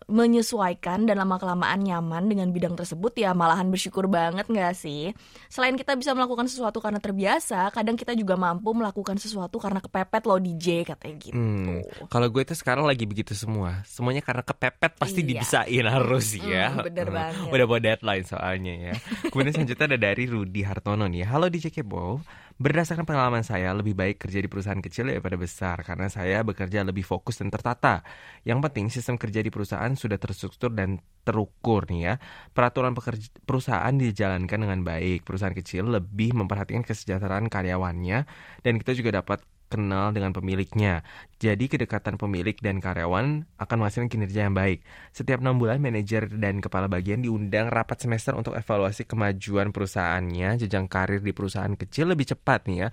menyesuaikan 0.08 1.04
dan 1.04 1.16
lama-kelamaan 1.16 1.78
nyaman 1.78 2.26
dengan 2.26 2.48
bidang 2.48 2.74
tersebut 2.74 3.12
ya 3.14 3.32
malahan 3.32 3.68
bersyukur 3.68 4.06
banget 4.06 4.46
nggak 4.46 4.74
sih? 4.74 5.12
Selain 5.46 5.74
kita 5.74 5.94
bisa 5.94 6.12
melakukan 6.12 6.46
sesuatu 6.46 6.80
karena 6.80 6.98
terbiasa, 6.98 7.68
kadang 7.70 7.94
kita 7.94 8.12
juga 8.12 8.34
mampu 8.34 8.72
melakukan 8.72 9.16
sesuatu 9.16 9.56
karena 9.56 9.78
kepepet 9.78 10.22
loh 10.24 10.38
DJ 10.38 10.82
katanya 10.84 11.16
gitu. 11.20 11.36
Hmm, 11.36 11.80
kalau 12.08 12.28
gue 12.28 12.42
itu 12.42 12.54
sekarang 12.54 12.84
lagi 12.84 13.04
begitu 13.04 13.32
semua. 13.32 13.84
Semuanya 13.84 14.20
karena 14.20 14.42
kepepet 14.42 14.96
pasti 14.96 15.20
Iya. 15.20 15.28
dibisain 15.28 15.84
harus 15.84 16.26
ya. 16.34 16.66
Mm, 16.72 16.84
bener 16.88 17.06
Hmm, 17.08 17.16
banget. 17.16 17.50
Udah 17.50 17.64
bawa 17.66 17.80
deadline 17.80 18.24
soalnya 18.24 18.74
ya. 18.74 18.92
Kemudian 19.28 19.52
selanjutnya 19.52 19.92
ada 19.92 20.00
dari 20.00 20.24
Rudi 20.24 20.64
Hartono 20.64 21.04
nih. 21.04 21.28
Halo 21.28 21.52
DJ 21.52 21.68
Kebo. 21.68 22.24
Berdasarkan 22.56 23.04
pengalaman 23.04 23.44
saya, 23.44 23.76
lebih 23.76 23.92
baik 23.92 24.24
kerja 24.24 24.40
di 24.40 24.48
perusahaan 24.48 24.80
kecil 24.80 25.12
daripada 25.12 25.36
besar 25.36 25.84
karena 25.84 26.08
saya 26.08 26.40
bekerja 26.40 26.80
lebih 26.80 27.04
fokus 27.04 27.38
dan 27.38 27.52
tertata. 27.52 28.00
Yang 28.48 28.58
penting 28.64 28.86
sistem 28.88 29.20
kerja 29.20 29.44
di 29.44 29.52
perusahaan 29.52 29.92
sudah 29.92 30.16
terstruktur 30.16 30.72
dan 30.72 30.96
terukur 31.28 31.84
nih 31.92 32.00
ya. 32.08 32.14
Peraturan 32.56 32.96
pekerja, 32.96 33.28
perusahaan 33.44 33.92
dijalankan 33.92 34.58
dengan 34.64 34.80
baik. 34.80 35.28
Perusahaan 35.28 35.54
kecil 35.54 35.92
lebih 35.92 36.32
memperhatikan 36.32 36.80
kesejahteraan 36.80 37.52
karyawannya 37.52 38.24
dan 38.64 38.72
kita 38.80 38.96
juga 38.96 39.20
dapat 39.20 39.44
kenal 39.68 40.10
dengan 40.16 40.32
pemiliknya. 40.34 41.04
Jadi 41.38 41.70
kedekatan 41.70 42.18
pemilik 42.18 42.56
dan 42.58 42.82
karyawan 42.82 43.46
akan 43.62 43.76
menghasilkan 43.78 44.10
kinerja 44.10 44.50
yang 44.50 44.56
baik. 44.58 44.82
Setiap 45.14 45.38
enam 45.38 45.60
bulan 45.60 45.78
manajer 45.78 46.26
dan 46.34 46.58
kepala 46.58 46.90
bagian 46.90 47.22
diundang 47.22 47.70
rapat 47.70 48.02
semester 48.02 48.34
untuk 48.34 48.58
evaluasi 48.58 49.06
kemajuan 49.06 49.70
perusahaannya, 49.70 50.58
jenjang 50.58 50.90
karir 50.90 51.22
di 51.22 51.30
perusahaan 51.30 51.70
kecil 51.78 52.10
lebih 52.10 52.26
cepat 52.34 52.66
nih 52.66 52.78
ya, 52.82 52.88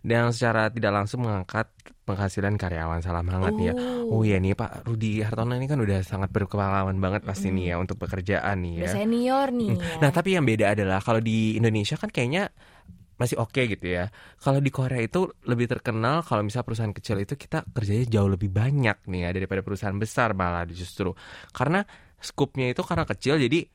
dan 0.00 0.32
secara 0.32 0.72
tidak 0.72 0.96
langsung 0.96 1.28
mengangkat 1.28 1.68
penghasilan 2.08 2.56
karyawan. 2.56 3.04
Salam 3.04 3.28
hangat 3.28 3.54
nih 3.54 3.66
ya. 3.70 3.74
Oh. 3.76 4.00
Oh 4.10 4.22
iya 4.26 4.42
nih 4.42 4.58
Pak 4.58 4.88
Rudi 4.90 5.22
Hartono 5.22 5.54
ini 5.54 5.70
kan 5.70 5.78
udah 5.78 6.02
sangat 6.02 6.34
berpengalaman 6.34 6.98
banget 6.98 7.22
pasti 7.22 7.54
nih 7.54 7.72
ya 7.72 7.76
untuk 7.78 8.00
pekerjaan 8.02 8.58
nih 8.64 8.82
Udah 8.82 8.90
ya. 8.90 8.94
senior 8.98 9.48
nih 9.54 9.68
ya. 9.70 9.76
Nah 10.02 10.10
tapi 10.10 10.34
yang 10.34 10.42
beda 10.42 10.74
adalah 10.74 10.98
kalau 10.98 11.22
di 11.22 11.54
Indonesia 11.54 11.94
kan 11.94 12.10
kayaknya 12.10 12.50
masih 13.20 13.36
oke 13.36 13.60
gitu 13.68 13.84
ya. 13.84 14.08
Kalau 14.40 14.64
di 14.64 14.72
Korea 14.72 15.04
itu 15.04 15.28
lebih 15.44 15.68
terkenal 15.68 16.24
kalau 16.24 16.40
misalnya 16.40 16.64
perusahaan 16.64 16.96
kecil 16.96 17.20
itu 17.20 17.36
kita 17.36 17.68
kerjanya 17.68 18.08
jauh 18.08 18.32
lebih 18.32 18.48
banyak 18.48 19.04
nih 19.04 19.28
ya 19.28 19.30
daripada 19.36 19.60
perusahaan 19.60 19.94
besar 20.00 20.32
malah 20.32 20.64
justru. 20.72 21.12
Karena 21.52 21.84
skupnya 22.16 22.72
itu 22.72 22.80
karena 22.80 23.04
kecil 23.04 23.36
jadi 23.36 23.68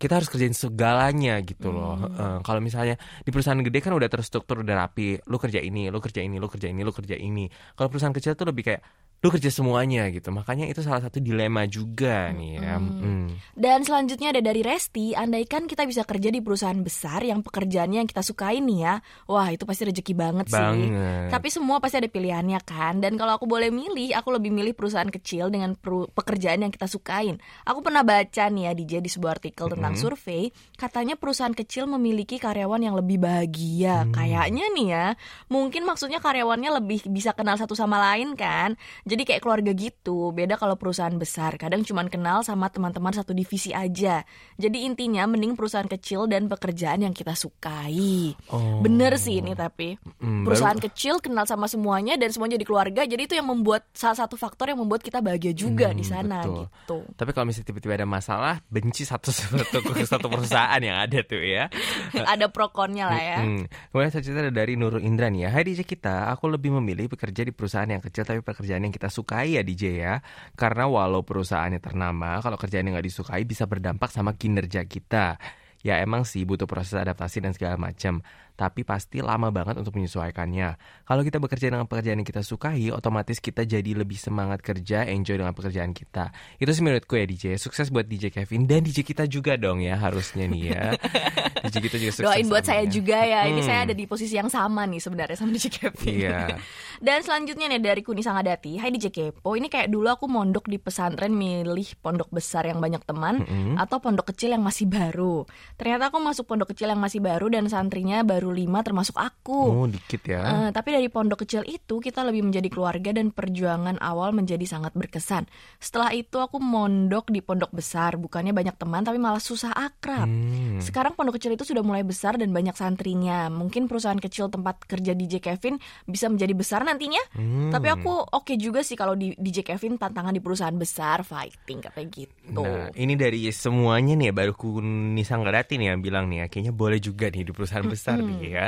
kita 0.00 0.18
harus 0.18 0.26
kerjain 0.26 0.56
segalanya 0.56 1.38
gitu 1.44 1.70
loh. 1.70 1.94
Hmm. 1.94 2.10
Heeh. 2.10 2.36
kalau 2.42 2.58
misalnya 2.58 2.98
di 3.22 3.30
perusahaan 3.30 3.60
gede 3.62 3.78
kan 3.78 3.94
udah 3.94 4.08
terstruktur 4.10 4.66
udah 4.66 4.74
rapi. 4.88 5.20
Lu 5.30 5.38
kerja 5.38 5.62
ini, 5.62 5.92
lu 5.92 6.02
kerja 6.02 6.24
ini, 6.24 6.42
lu 6.42 6.48
kerja 6.50 6.66
ini, 6.66 6.80
lu 6.82 6.90
kerja 6.90 7.14
ini. 7.14 7.46
Kalau 7.78 7.86
perusahaan 7.86 8.10
kecil 8.10 8.34
tuh 8.34 8.50
lebih 8.50 8.66
kayak 8.66 8.82
lu 9.22 9.30
kerja 9.30 9.54
semuanya 9.54 10.10
gitu. 10.10 10.34
Makanya 10.34 10.66
itu 10.66 10.82
salah 10.82 10.98
satu 10.98 11.22
dilema 11.22 11.62
juga 11.70 12.34
nih 12.34 12.58
ya. 12.58 12.74
Hmm. 12.74 12.98
Mm. 12.98 13.26
Dan 13.54 13.86
selanjutnya 13.86 14.34
ada 14.34 14.42
dari 14.42 14.66
Resti, 14.66 15.14
andaikan 15.14 15.70
kita 15.70 15.86
bisa 15.86 16.02
kerja 16.02 16.26
di 16.26 16.42
perusahaan 16.42 16.82
besar 16.82 17.22
yang 17.22 17.38
pekerjaannya 17.38 18.02
yang 18.02 18.10
kita 18.10 18.18
sukai 18.18 18.58
nih 18.58 18.78
ya, 18.82 18.94
wah 19.30 19.46
itu 19.54 19.62
pasti 19.62 19.86
rezeki 19.86 20.14
banget 20.18 20.50
sih. 20.50 20.58
Banget. 20.58 21.30
Tapi 21.30 21.48
semua 21.54 21.78
pasti 21.78 22.02
ada 22.02 22.10
pilihannya 22.10 22.58
kan. 22.66 22.98
Dan 22.98 23.14
kalau 23.14 23.38
aku 23.38 23.46
boleh 23.46 23.70
milih, 23.70 24.10
aku 24.18 24.34
lebih 24.34 24.50
milih 24.50 24.74
perusahaan 24.74 25.06
kecil 25.06 25.54
dengan 25.54 25.78
peru- 25.78 26.10
pekerjaan 26.10 26.66
yang 26.66 26.74
kita 26.74 26.90
sukain. 26.90 27.38
Aku 27.62 27.78
pernah 27.78 28.02
baca 28.02 28.50
nih 28.50 28.66
ya 28.66 28.72
DJ 28.74 28.92
di 28.98 29.08
sebuah 29.08 29.38
artikel 29.38 29.70
tentang 29.70 29.94
Mm-hmm. 29.94 30.08
survei, 30.08 30.48
katanya 30.74 31.14
perusahaan 31.14 31.52
kecil 31.52 31.86
memiliki 31.86 32.40
karyawan 32.40 32.80
yang 32.80 32.96
lebih 32.96 33.20
bahagia. 33.20 34.08
Hmm. 34.08 34.16
Kayaknya 34.16 34.66
nih 34.72 34.86
ya, 34.88 35.06
mungkin 35.46 35.84
maksudnya 35.84 36.18
karyawannya 36.18 36.80
lebih 36.80 37.06
bisa 37.12 37.36
kenal 37.36 37.54
satu 37.54 37.76
sama 37.76 38.00
lain 38.00 38.34
kan. 38.34 38.74
Jadi 39.12 39.22
kayak 39.22 39.40
keluarga 39.40 39.72
gitu. 39.72 40.32
Beda 40.32 40.56
kalau 40.56 40.72
perusahaan 40.74 41.12
besar, 41.12 41.54
kadang 41.54 41.84
cuman 41.84 42.08
kenal 42.08 42.40
sama 42.40 42.66
teman-teman 42.66 43.12
satu 43.12 43.30
divisi 43.30 43.68
aja. 43.70 44.24
Jadi 44.56 44.88
intinya 44.88 45.28
mending 45.28 45.52
perusahaan 45.52 45.84
kecil 45.86 46.24
dan 46.24 46.48
pekerjaan 46.48 47.02
yang 47.02 47.12
kita 47.12 47.36
sukai. 47.36 48.32
Oh. 48.48 48.80
Bener 48.80 49.14
sih 49.16 49.36
ini 49.36 49.52
tapi 49.52 50.00
Mm, 50.16 50.42
perusahaan 50.42 50.72
baru- 50.72 50.86
kecil 50.88 51.18
kenal 51.18 51.44
sama 51.44 51.66
semuanya 51.66 52.14
dan 52.14 52.30
semuanya 52.30 52.54
jadi 52.54 52.64
keluarga. 52.64 53.02
Jadi 53.02 53.22
itu 53.22 53.34
yang 53.34 53.44
membuat 53.44 53.84
salah 53.92 54.16
satu 54.16 54.34
faktor 54.34 54.70
yang 54.70 54.78
membuat 54.78 55.02
kita 55.02 55.18
bahagia 55.18 55.52
juga 55.52 55.90
Hmm, 55.90 55.98
di 55.98 56.04
sana 56.04 56.40
betul. 56.40 56.56
gitu. 56.62 56.98
Tapi 57.12 57.30
kalau 57.30 57.44
misalnya 57.44 57.66
tiba-tiba 57.66 57.92
ada 57.94 58.06
masalah, 58.06 58.54
benci 58.66 59.02
satu 59.02 59.28
satu 59.34 59.82
satu 60.00 60.26
perusahaan 60.26 60.80
yang 60.80 60.96
ada 60.96 61.20
tuh 61.20 61.36
ya. 61.38 61.68
Ada 62.32 62.48
pro 62.48 62.70
konnya 62.70 63.06
lah 63.06 63.20
ya. 63.20 63.38
Hmm. 63.40 63.66
Kemudian 63.90 64.08
selanjutnya 64.08 64.40
ada 64.42 64.54
dari 64.54 64.72
Nurul 64.74 65.02
Indra 65.02 65.26
nih 65.26 65.42
ya. 65.42 65.50
Hai 65.50 65.64
DJ 65.64 65.82
kita, 65.82 66.30
aku 66.30 66.46
lebih 66.46 66.70
memilih 66.72 67.10
bekerja 67.10 67.42
di 67.42 67.50
perusahaan 67.50 67.84
yang 67.84 68.00
kecil 68.00 68.22
tapi 68.22 68.40
pekerjaan 68.40 68.80
yang 68.80 68.90
kita 68.90 69.01
sukai 69.08 69.56
ya 69.56 69.62
DJ 69.64 69.82
ya. 69.98 70.14
Karena 70.54 70.86
walau 70.86 71.24
perusahaannya 71.24 71.80
ternama, 71.80 72.38
kalau 72.44 72.60
kerjaan 72.60 72.86
yang 72.86 72.98
nggak 72.98 73.08
disukai 73.08 73.42
bisa 73.48 73.64
berdampak 73.66 74.12
sama 74.12 74.36
kinerja 74.36 74.84
kita. 74.84 75.40
Ya 75.82 75.98
emang 75.98 76.22
sih 76.22 76.46
butuh 76.46 76.70
proses 76.70 76.94
adaptasi 76.94 77.42
dan 77.42 77.56
segala 77.56 77.74
macam. 77.74 78.22
Tapi 78.52 78.82
pasti 78.82 79.18
lama 79.18 79.48
banget 79.48 79.74
untuk 79.74 79.94
menyesuaikannya. 79.94 80.76
Kalau 81.02 81.22
kita 81.22 81.36
bekerja 81.36 81.68
dengan 81.68 81.84
pekerjaan 81.84 82.18
yang 82.18 82.28
kita 82.28 82.40
sukai, 82.40 82.88
otomatis 82.88 83.38
kita 83.38 83.62
jadi 83.62 83.92
lebih 83.92 84.14
semangat 84.14 84.60
kerja, 84.60 85.04
enjoy 85.04 85.36
dengan 85.36 85.52
pekerjaan 85.52 85.90
kita. 85.90 86.30
Itu 86.56 86.70
sih 86.70 86.80
menurutku 86.80 87.14
ya 87.14 87.24
DJ. 87.24 87.56
Sukses 87.56 87.88
buat 87.88 88.04
DJ 88.04 88.28
Kevin 88.28 88.64
dan 88.64 88.82
DJ 88.82 89.02
kita 89.02 89.24
juga 89.24 89.54
dong 89.54 89.80
ya 89.80 89.96
harusnya 89.96 90.44
nih 90.44 90.62
ya. 90.68 90.82
DJ 91.64 91.76
kita 91.80 91.96
juga 91.96 92.12
sukses. 92.12 92.26
Doain 92.26 92.46
buat 92.46 92.64
saya 92.64 92.82
ya. 92.82 92.90
juga 92.90 93.18
ya. 93.18 93.40
Ini 93.44 93.54
Hmm. 93.54 93.68
saya 93.68 93.80
ada 93.86 93.94
di 93.94 94.04
posisi 94.04 94.34
yang 94.34 94.50
sama 94.50 94.82
nih 94.82 94.98
sebenarnya 94.98 95.36
sama 95.36 95.50
DJ 95.50 95.66
Kevin. 95.70 96.10
Iya. 96.10 96.38
Dan 97.06 97.22
selanjutnya 97.22 97.66
nih 97.68 97.78
dari 97.78 98.02
Kuni 98.02 98.22
Sangadati, 98.22 98.74
Hai 98.76 98.90
DJ 98.90 99.10
Kepo, 99.10 99.54
ini 99.54 99.66
kayak 99.66 99.86
dulu 99.86 100.10
aku 100.10 100.26
mondok 100.26 100.66
di 100.66 100.78
pesantren 100.78 101.30
milih 101.30 101.86
pondok 101.98 102.26
besar 102.28 102.66
yang 102.66 102.78
banyak 102.78 103.02
teman 103.02 103.42
Mm-mm. 103.42 103.74
atau 103.78 104.02
pondok 104.02 104.34
kecil 104.34 104.50
yang 104.50 104.62
masih 104.62 104.86
baru. 104.86 105.46
Ternyata 105.78 106.10
aku 106.10 106.18
masuk 106.18 106.46
pondok 106.46 106.74
kecil 106.74 106.90
yang 106.90 106.98
masih 106.98 107.22
baru 107.22 107.46
dan 107.46 107.66
santrinya 107.66 108.22
baru 108.22 108.41
lima 108.50 108.82
termasuk 108.82 109.14
aku. 109.20 109.60
Oh, 109.70 109.86
dikit 109.86 110.24
ya. 110.26 110.42
Eh, 110.42 110.68
tapi 110.74 110.96
dari 110.96 111.06
pondok 111.06 111.46
kecil 111.46 111.62
itu 111.68 112.02
kita 112.02 112.26
lebih 112.26 112.48
menjadi 112.48 112.66
keluarga 112.72 113.14
dan 113.14 113.30
perjuangan 113.30 114.00
awal 114.02 114.34
menjadi 114.34 114.64
sangat 114.66 114.96
berkesan. 114.96 115.46
Setelah 115.78 116.10
itu 116.16 116.40
aku 116.40 116.58
mondok 116.58 117.30
di 117.30 117.44
pondok 117.44 117.70
besar, 117.70 118.18
bukannya 118.18 118.50
banyak 118.56 118.74
teman 118.80 119.04
tapi 119.04 119.20
malah 119.20 119.42
susah 119.42 119.70
akrab. 119.76 120.26
Hmm. 120.26 120.80
Sekarang 120.80 121.14
pondok 121.14 121.38
kecil 121.38 121.54
itu 121.54 121.62
sudah 121.68 121.84
mulai 121.84 122.02
besar 122.02 122.40
dan 122.40 122.50
banyak 122.50 122.74
santrinya. 122.74 123.52
Mungkin 123.52 123.86
perusahaan 123.86 124.18
kecil 124.18 124.48
tempat 124.48 124.88
kerja 124.88 125.12
DJ 125.12 125.38
Kevin 125.38 125.76
bisa 126.08 126.32
menjadi 126.32 126.56
besar 126.56 126.80
nantinya. 126.82 127.20
Hmm. 127.36 127.68
Tapi 127.68 127.92
aku 127.92 128.10
oke 128.32 128.56
juga 128.56 128.80
sih 128.80 128.96
kalau 128.96 129.12
di 129.12 129.36
DJ 129.36 129.62
Kevin 129.62 130.00
tantangan 130.00 130.32
di 130.32 130.40
perusahaan 130.40 130.74
besar 130.74 131.20
fighting 131.22 131.84
katanya 131.84 132.08
gitu. 132.08 132.62
Nah, 132.64 132.88
ini 132.96 133.14
dari 133.18 133.44
semuanya 133.52 134.14
nih 134.16 134.30
ya, 134.30 134.32
baru 134.32 134.52
Kunisa 134.56 135.36
Ngerati 135.36 135.76
nih 135.76 135.92
yang 135.92 136.00
bilang 136.00 136.30
nih 136.30 136.44
ya, 136.44 136.46
kayaknya 136.48 136.72
boleh 136.72 136.98
juga 137.02 137.28
nih 137.28 137.42
di 137.44 137.52
perusahaan 137.52 137.84
besar 137.84 138.16
ya. 138.40 138.66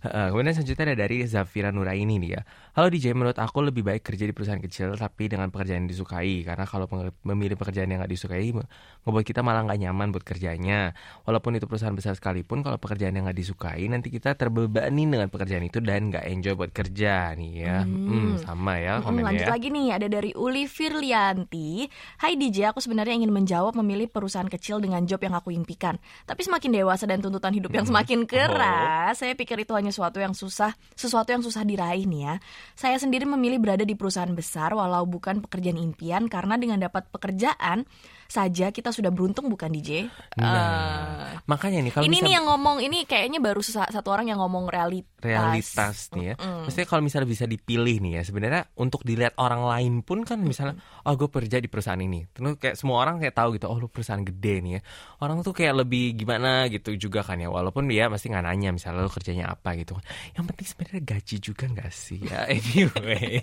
Uh, 0.00 0.32
kemudian 0.32 0.56
selanjutnya 0.56 0.84
ada 0.92 0.96
dari 1.04 1.28
Zafira 1.28 1.68
Nuraini 1.68 2.16
nih 2.16 2.30
ya. 2.38 2.42
Halo 2.70 2.86
DJ, 2.86 3.18
menurut 3.18 3.34
aku 3.34 3.66
lebih 3.66 3.82
baik 3.82 4.06
kerja 4.06 4.22
di 4.22 4.30
perusahaan 4.30 4.62
kecil 4.62 4.94
tapi 4.94 5.26
dengan 5.26 5.50
pekerjaan 5.50 5.82
yang 5.82 5.90
disukai. 5.90 6.46
Karena 6.46 6.62
kalau 6.70 6.86
memilih 7.26 7.58
pekerjaan 7.58 7.90
yang 7.90 7.98
nggak 7.98 8.14
disukai, 8.14 8.54
ngebuat 8.54 9.24
kita 9.26 9.42
malah 9.42 9.66
nggak 9.66 9.90
nyaman 9.90 10.14
buat 10.14 10.22
kerjanya. 10.22 10.94
Walaupun 11.26 11.58
itu 11.58 11.66
perusahaan 11.66 11.90
besar 11.90 12.14
sekalipun, 12.14 12.62
kalau 12.62 12.78
pekerjaan 12.78 13.18
yang 13.18 13.26
nggak 13.26 13.42
disukai, 13.42 13.90
nanti 13.90 14.14
kita 14.14 14.38
terbebani 14.38 15.02
dengan 15.02 15.26
pekerjaan 15.26 15.66
itu 15.66 15.82
dan 15.82 16.14
nggak 16.14 16.22
enjoy 16.30 16.54
buat 16.54 16.70
kerja 16.70 17.34
nih 17.34 17.52
ya. 17.58 17.82
Hmm, 17.82 18.06
hmm 18.06 18.30
sama 18.46 18.78
ya 18.78 19.02
komennya. 19.02 19.18
Hmm, 19.18 19.26
lanjut 19.34 19.46
ya. 19.50 19.50
lagi 19.50 19.68
nih, 19.74 19.86
ada 19.90 20.06
dari 20.06 20.30
Uli 20.38 20.64
Firlianti. 20.70 21.90
Hai 22.22 22.38
DJ, 22.38 22.70
aku 22.70 22.78
sebenarnya 22.78 23.18
ingin 23.18 23.34
menjawab 23.34 23.74
memilih 23.82 24.06
perusahaan 24.06 24.46
kecil 24.46 24.78
dengan 24.78 25.02
job 25.10 25.18
yang 25.26 25.34
aku 25.34 25.50
impikan. 25.50 25.98
Tapi 26.22 26.46
semakin 26.46 26.70
dewasa 26.70 27.02
dan 27.10 27.18
tuntutan 27.18 27.50
hidup 27.50 27.74
yang 27.74 27.82
hmm. 27.82 27.98
semakin 27.98 28.20
keras, 28.30 29.18
oh. 29.18 29.26
saya 29.26 29.34
pikir 29.34 29.58
itu 29.58 29.74
hanya 29.74 29.90
sesuatu 29.90 30.22
yang 30.22 30.38
susah, 30.38 30.70
sesuatu 30.94 31.34
yang 31.34 31.42
susah 31.42 31.66
diraih 31.66 32.06
nih 32.06 32.22
ya. 32.30 32.34
Saya 32.74 32.96
sendiri 32.96 33.28
memilih 33.28 33.60
berada 33.60 33.84
di 33.84 33.94
perusahaan 33.94 34.32
besar 34.32 34.72
walau 34.72 35.04
bukan 35.04 35.44
pekerjaan 35.44 35.76
impian 35.76 36.26
karena 36.26 36.56
dengan 36.56 36.80
dapat 36.80 37.08
pekerjaan 37.12 37.84
saja 38.30 38.70
kita 38.70 38.94
sudah 38.94 39.10
beruntung 39.10 39.50
bukan 39.50 39.68
DJ? 39.74 40.06
Nah, 40.38 40.46
uh, 40.46 41.44
makanya 41.50 41.82
nih 41.82 41.92
kalau 41.92 42.06
ini 42.06 42.22
nih 42.22 42.32
yang 42.38 42.46
ngomong 42.46 42.78
ini 42.78 43.02
kayaknya 43.02 43.42
baru 43.42 43.58
satu 43.60 44.08
orang 44.08 44.30
yang 44.30 44.38
ngomong 44.38 44.70
realitas. 44.70 45.10
Realitas 45.20 45.96
nih 46.16 46.32
ya. 46.32 46.34
Mm. 46.38 46.64
Maksudnya 46.64 46.88
kalau 46.88 47.02
misalnya 47.04 47.28
bisa 47.28 47.44
dipilih 47.44 47.96
nih 48.00 48.12
ya, 48.16 48.22
sebenarnya 48.24 48.62
untuk 48.78 49.02
dilihat 49.02 49.34
orang 49.36 49.66
lain 49.66 49.94
pun 50.06 50.22
kan 50.22 50.40
misalnya, 50.40 50.80
oh 51.04 51.12
gue 51.18 51.28
kerja 51.28 51.58
di 51.58 51.68
perusahaan 51.68 52.00
ini, 52.00 52.30
terus 52.30 52.56
kayak 52.56 52.78
semua 52.78 53.02
orang 53.02 53.20
kayak 53.20 53.34
tahu 53.36 53.58
gitu, 53.58 53.66
oh 53.68 53.76
lu 53.76 53.90
perusahaan 53.90 54.22
gede 54.22 54.54
nih 54.62 54.72
ya. 54.78 54.80
Orang 55.20 55.42
tuh 55.44 55.52
kayak 55.52 55.84
lebih 55.84 56.14
gimana 56.16 56.70
gitu 56.70 56.96
juga 56.96 57.26
kan 57.26 57.36
ya, 57.36 57.50
walaupun 57.50 57.90
dia 57.90 58.06
pasti 58.08 58.30
nggak 58.30 58.44
nanya 58.46 58.70
misalnya 58.72 59.04
lu 59.04 59.12
kerjanya 59.12 59.52
apa 59.52 59.76
gitu. 59.76 59.98
Yang 60.38 60.44
penting 60.54 60.66
sebenarnya 60.70 61.02
gaji 61.04 61.36
juga 61.42 61.64
nggak 61.68 61.90
sih 61.92 62.20
ya 62.22 62.40
anyway. 62.54 63.42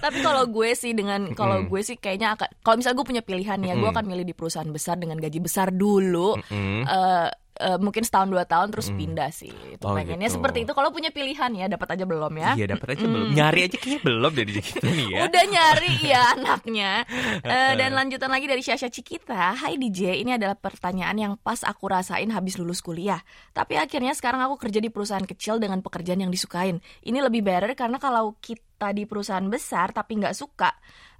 Tapi 0.00 0.18
kalau 0.22 0.44
gue 0.48 0.70
sih 0.72 0.94
dengan 0.94 1.34
kalau 1.34 1.66
gue 1.66 1.80
sih 1.82 1.98
kayaknya 1.98 2.38
kalau 2.62 2.78
misalnya 2.78 2.96
gue 2.96 3.06
punya 3.06 3.22
pilihan 3.26 3.58
ya, 3.60 3.74
gue 3.76 3.90
akan 3.96 4.04
milih 4.12 4.28
di 4.28 4.34
perusahaan 4.36 4.68
besar 4.68 5.00
dengan 5.00 5.16
gaji 5.16 5.40
besar 5.40 5.72
dulu. 5.72 6.36
Mm 6.36 6.44
-hmm. 6.44 6.80
uh, 6.84 7.28
uh, 7.60 7.78
mungkin 7.80 8.04
setahun 8.04 8.28
dua 8.28 8.44
tahun 8.44 8.68
terus 8.72 8.92
mm. 8.92 8.96
pindah 8.96 9.30
sih. 9.32 9.52
Itu 9.76 9.88
oh, 9.88 9.96
pengennya 9.96 10.28
gitu. 10.28 10.36
seperti 10.40 10.68
itu. 10.68 10.72
Kalau 10.76 10.92
punya 10.92 11.10
pilihan 11.12 11.50
ya 11.56 11.66
dapat 11.68 11.96
aja 11.96 12.04
belum 12.04 12.32
ya? 12.36 12.50
Iya 12.56 12.66
dapat 12.76 12.88
aja 12.96 13.04
mm. 13.04 13.12
belum. 13.12 13.28
Nyari 13.32 13.60
aja 13.64 13.76
kayaknya 13.76 14.00
belum 14.04 14.32
dari 14.32 14.52
gitu 14.60 14.86
nih 14.98 15.08
ya. 15.08 15.20
Udah 15.28 15.44
nyari 15.48 15.92
ya 16.04 16.20
anaknya. 16.36 16.90
Uh, 17.42 17.72
dan 17.76 17.90
lanjutan 17.96 18.30
lagi 18.30 18.46
dari 18.48 18.62
Syasha 18.62 18.88
Cikita. 18.92 19.56
Hai 19.56 19.80
DJ, 19.80 20.20
ini 20.20 20.36
adalah 20.36 20.56
pertanyaan 20.56 21.16
yang 21.16 21.32
pas 21.40 21.64
aku 21.64 21.88
rasain 21.88 22.28
habis 22.32 22.60
lulus 22.60 22.84
kuliah. 22.84 23.20
Tapi 23.56 23.80
akhirnya 23.80 24.12
sekarang 24.12 24.44
aku 24.44 24.60
kerja 24.68 24.78
di 24.80 24.90
perusahaan 24.92 25.24
kecil 25.24 25.56
dengan 25.58 25.80
pekerjaan 25.80 26.20
yang 26.26 26.32
disukain. 26.32 26.82
Ini 27.04 27.18
lebih 27.24 27.40
better 27.40 27.72
karena 27.72 27.96
kalau 27.96 28.36
kita 28.42 28.65
di 28.92 29.08
perusahaan 29.08 29.44
besar 29.48 29.96
tapi 29.96 30.20
nggak 30.20 30.36
suka 30.36 30.70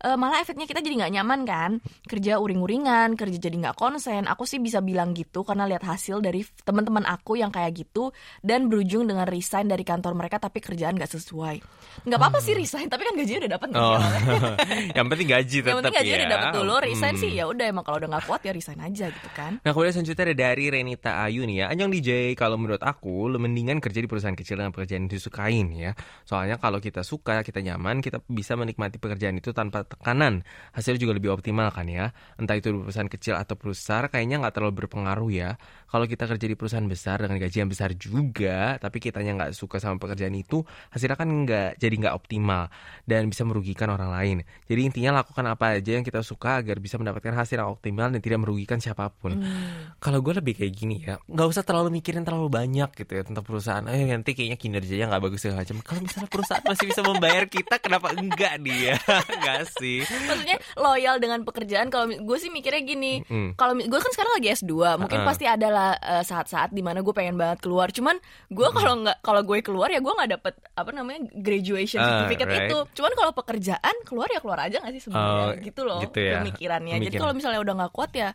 uh, 0.05 0.17
malah 0.19 0.43
efeknya 0.43 0.69
kita 0.69 0.85
jadi 0.85 1.07
nggak 1.07 1.13
nyaman 1.21 1.41
kan 1.49 1.71
kerja 2.05 2.37
uring-uringan 2.43 3.17
kerja 3.17 3.39
jadi 3.39 3.57
nggak 3.57 3.77
konsen 3.79 4.29
aku 4.29 4.45
sih 4.45 4.61
bisa 4.61 4.85
bilang 4.85 5.17
gitu 5.17 5.47
karena 5.47 5.65
lihat 5.65 5.87
hasil 5.87 6.21
dari 6.21 6.45
teman-teman 6.67 7.07
aku 7.07 7.41
yang 7.41 7.49
kayak 7.49 7.73
gitu 7.87 8.13
dan 8.45 8.69
berujung 8.69 9.09
dengan 9.09 9.25
resign 9.25 9.71
dari 9.71 9.87
kantor 9.87 10.13
mereka 10.19 10.43
tapi 10.43 10.61
kerjaan 10.61 10.99
nggak 10.99 11.13
sesuai 11.17 11.57
nggak 12.05 12.19
apa-apa 12.19 12.39
hmm. 12.43 12.47
sih 12.47 12.55
resign 12.55 12.87
tapi 12.93 13.03
kan 13.09 13.15
gajinya 13.17 13.41
udah 13.47 13.53
dapat 13.57 13.69
oh. 13.77 14.01
yang 14.99 15.07
penting 15.09 15.29
gaji 15.31 15.57
tetap 15.65 15.71
yang 15.73 15.79
penting 15.81 15.97
gaji 15.97 16.11
ya. 16.11 16.17
udah 16.17 16.31
dapat 16.31 16.49
dulu 16.53 16.75
resign 16.83 17.15
hmm. 17.17 17.23
sih 17.23 17.31
ya 17.33 17.45
udah 17.49 17.65
emang 17.65 17.85
kalau 17.87 17.97
udah 18.03 18.11
nggak 18.17 18.25
kuat 18.29 18.41
ya 18.45 18.53
resign 18.53 18.81
aja 18.83 19.07
gitu 19.09 19.31
kan 19.33 19.53
nah 19.63 19.71
kemudian 19.73 19.95
selanjutnya 19.97 20.25
ada 20.33 20.37
dari 20.37 20.65
Renita 20.69 21.13
Ayu 21.25 21.49
nih 21.49 21.57
ya 21.65 21.67
Anjong 21.73 21.93
DJ 21.93 22.11
kalau 22.37 22.61
menurut 22.61 22.83
aku 22.83 23.33
mendingan 23.37 23.81
kerja 23.81 24.03
di 24.03 24.09
perusahaan 24.09 24.37
kecil 24.37 24.61
dengan 24.61 24.73
pekerjaan 24.75 25.07
yang 25.07 25.13
disukain 25.13 25.67
ya 25.73 25.93
soalnya 26.27 26.61
kalau 26.61 26.83
kita 26.83 27.01
suka 27.07 27.41
kita 27.47 27.63
nyaman 27.63 28.03
kita 28.03 28.19
bisa 28.27 28.59
menikmati 28.59 28.99
pekerjaan 28.99 29.39
itu 29.39 29.55
tanpa 29.55 29.87
tekanan. 29.87 30.43
Hasilnya 30.75 30.99
juga 30.99 31.15
lebih 31.15 31.31
optimal 31.31 31.71
kan 31.71 31.87
ya. 31.87 32.11
Entah 32.35 32.59
itu 32.59 32.75
perusahaan 32.75 33.07
kecil 33.07 33.39
atau 33.39 33.55
besar 33.55 34.11
kayaknya 34.11 34.43
nggak 34.43 34.59
terlalu 34.59 34.83
berpengaruh 34.83 35.31
ya. 35.31 35.55
Kalau 35.87 36.11
kita 36.11 36.27
kerja 36.27 36.47
di 36.51 36.57
perusahaan 36.59 36.85
besar 36.91 37.23
dengan 37.23 37.39
gaji 37.39 37.57
yang 37.63 37.71
besar 37.71 37.95
juga 37.95 38.75
tapi 38.83 38.99
kitanya 38.99 39.39
nggak 39.39 39.53
suka 39.55 39.79
sama 39.79 40.03
pekerjaan 40.03 40.35
itu 40.35 40.67
hasilnya 40.91 41.15
kan 41.15 41.29
nggak 41.31 41.79
jadi 41.79 41.95
nggak 41.95 42.15
optimal 42.19 42.67
dan 43.07 43.31
bisa 43.31 43.47
merugikan 43.47 43.95
orang 43.95 44.11
lain. 44.11 44.37
Jadi 44.67 44.81
intinya 44.83 45.23
lakukan 45.23 45.47
apa 45.47 45.79
aja 45.79 45.95
yang 45.95 46.03
kita 46.03 46.27
suka 46.27 46.59
agar 46.59 46.83
bisa 46.83 46.99
mendapatkan 46.99 47.31
hasil 47.31 47.63
yang 47.63 47.71
optimal 47.71 48.11
dan 48.11 48.19
tidak 48.19 48.43
merugikan 48.43 48.83
siapa 48.83 49.07
pun. 49.15 49.39
Hmm. 49.39 49.93
kalau 50.01 50.25
gue 50.25 50.33
lebih 50.41 50.59
kayak 50.59 50.73
gini 50.73 50.97
ya 51.05 51.21
nggak 51.29 51.49
usah 51.53 51.63
terlalu 51.63 52.01
mikirin 52.01 52.25
terlalu 52.25 52.49
banyak 52.49 52.91
gitu 52.97 53.13
ya 53.21 53.23
tentang 53.23 53.45
perusahaan. 53.45 53.85
Eh 53.87 54.09
nanti 54.09 54.33
kayaknya 54.33 54.57
kinerjanya 54.57 55.07
nggak 55.13 55.23
bagus 55.23 55.45
segala 55.45 55.63
macam. 55.63 55.77
Kalau 55.85 56.01
misalnya 56.01 56.29
perusahaan 56.33 56.65
masih 56.65 56.87
bisa 56.89 57.01
membayar 57.05 57.36
kita 57.45 57.77
kenapa 57.77 58.17
enggak 58.17 58.57
dia 58.65 58.97
nggak 59.45 59.63
sih 59.77 60.01
maksudnya 60.01 60.57
loyal 60.81 61.21
dengan 61.21 61.45
pekerjaan 61.45 61.93
kalau 61.93 62.09
gue 62.09 62.39
sih 62.41 62.49
mikirnya 62.49 62.81
gini 62.81 63.21
mm. 63.29 63.61
kalau 63.61 63.77
gue 63.77 64.01
kan 64.01 64.13
sekarang 64.17 64.41
lagi 64.41 64.57
S2 64.57 64.73
mungkin 64.97 65.21
uh. 65.21 65.27
pasti 65.29 65.45
ada 65.45 65.69
lah 65.69 65.91
uh, 66.01 66.25
saat-saat 66.25 66.73
di 66.73 66.81
mana 66.81 67.05
gue 67.05 67.13
pengen 67.13 67.37
banget 67.37 67.61
keluar 67.61 67.93
cuman 67.93 68.17
gue 68.49 68.69
kalau 68.73 69.05
nggak 69.05 69.21
kalau 69.21 69.45
gue 69.45 69.59
keluar 69.61 69.93
ya 69.93 70.01
gue 70.01 70.13
nggak 70.17 70.31
dapet 70.41 70.55
apa 70.73 70.91
namanya 70.97 71.21
graduation 71.37 72.01
ah, 72.01 72.25
certificate 72.25 72.49
uh, 72.49 72.55
right. 72.57 72.69
itu 72.73 72.79
cuman 72.97 73.13
kalau 73.13 73.33
pekerjaan 73.37 73.97
keluar 74.09 74.29
ya 74.33 74.41
keluar 74.41 74.59
aja 74.65 74.81
nggak 74.81 74.95
sih 74.97 75.03
sebenarnya 75.05 75.47
uh, 75.53 75.53
gitu 75.61 75.83
loh 75.85 76.01
gitu 76.01 76.19
ya. 76.25 76.41
pemikirannya 76.41 76.97
Pemikiran. 76.97 77.07
jadi 77.13 77.17
kalau 77.21 77.33
misalnya 77.37 77.61
udah 77.61 77.75
nggak 77.85 77.93
kuat 77.93 78.13
ya 78.17 78.31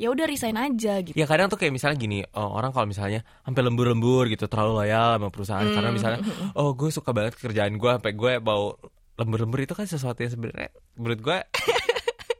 ya 0.00 0.08
udah 0.12 0.24
resign 0.24 0.56
aja 0.56 1.00
gitu. 1.04 1.16
Ya 1.16 1.26
kadang 1.28 1.48
tuh 1.52 1.60
kayak 1.60 1.72
misalnya 1.74 1.96
gini, 1.98 2.18
oh, 2.34 2.52
orang 2.56 2.72
kalau 2.72 2.88
misalnya 2.88 3.24
sampai 3.44 3.62
lembur-lembur 3.64 4.28
gitu 4.32 4.48
terlalu 4.48 4.84
loyal 4.84 5.18
sama 5.20 5.28
perusahaan 5.28 5.66
hmm. 5.66 5.76
karena 5.76 5.90
misalnya 5.92 6.20
oh 6.58 6.72
gue 6.72 6.90
suka 6.90 7.10
banget 7.12 7.36
kerjaan 7.36 7.76
gue 7.76 7.90
sampai 8.00 8.12
gue 8.16 8.32
mau 8.40 8.76
lembur-lembur 9.20 9.60
itu 9.60 9.76
kan 9.76 9.84
sesuatu 9.84 10.24
yang 10.24 10.32
sebenarnya 10.32 10.72
menurut 10.96 11.20
gue 11.20 11.38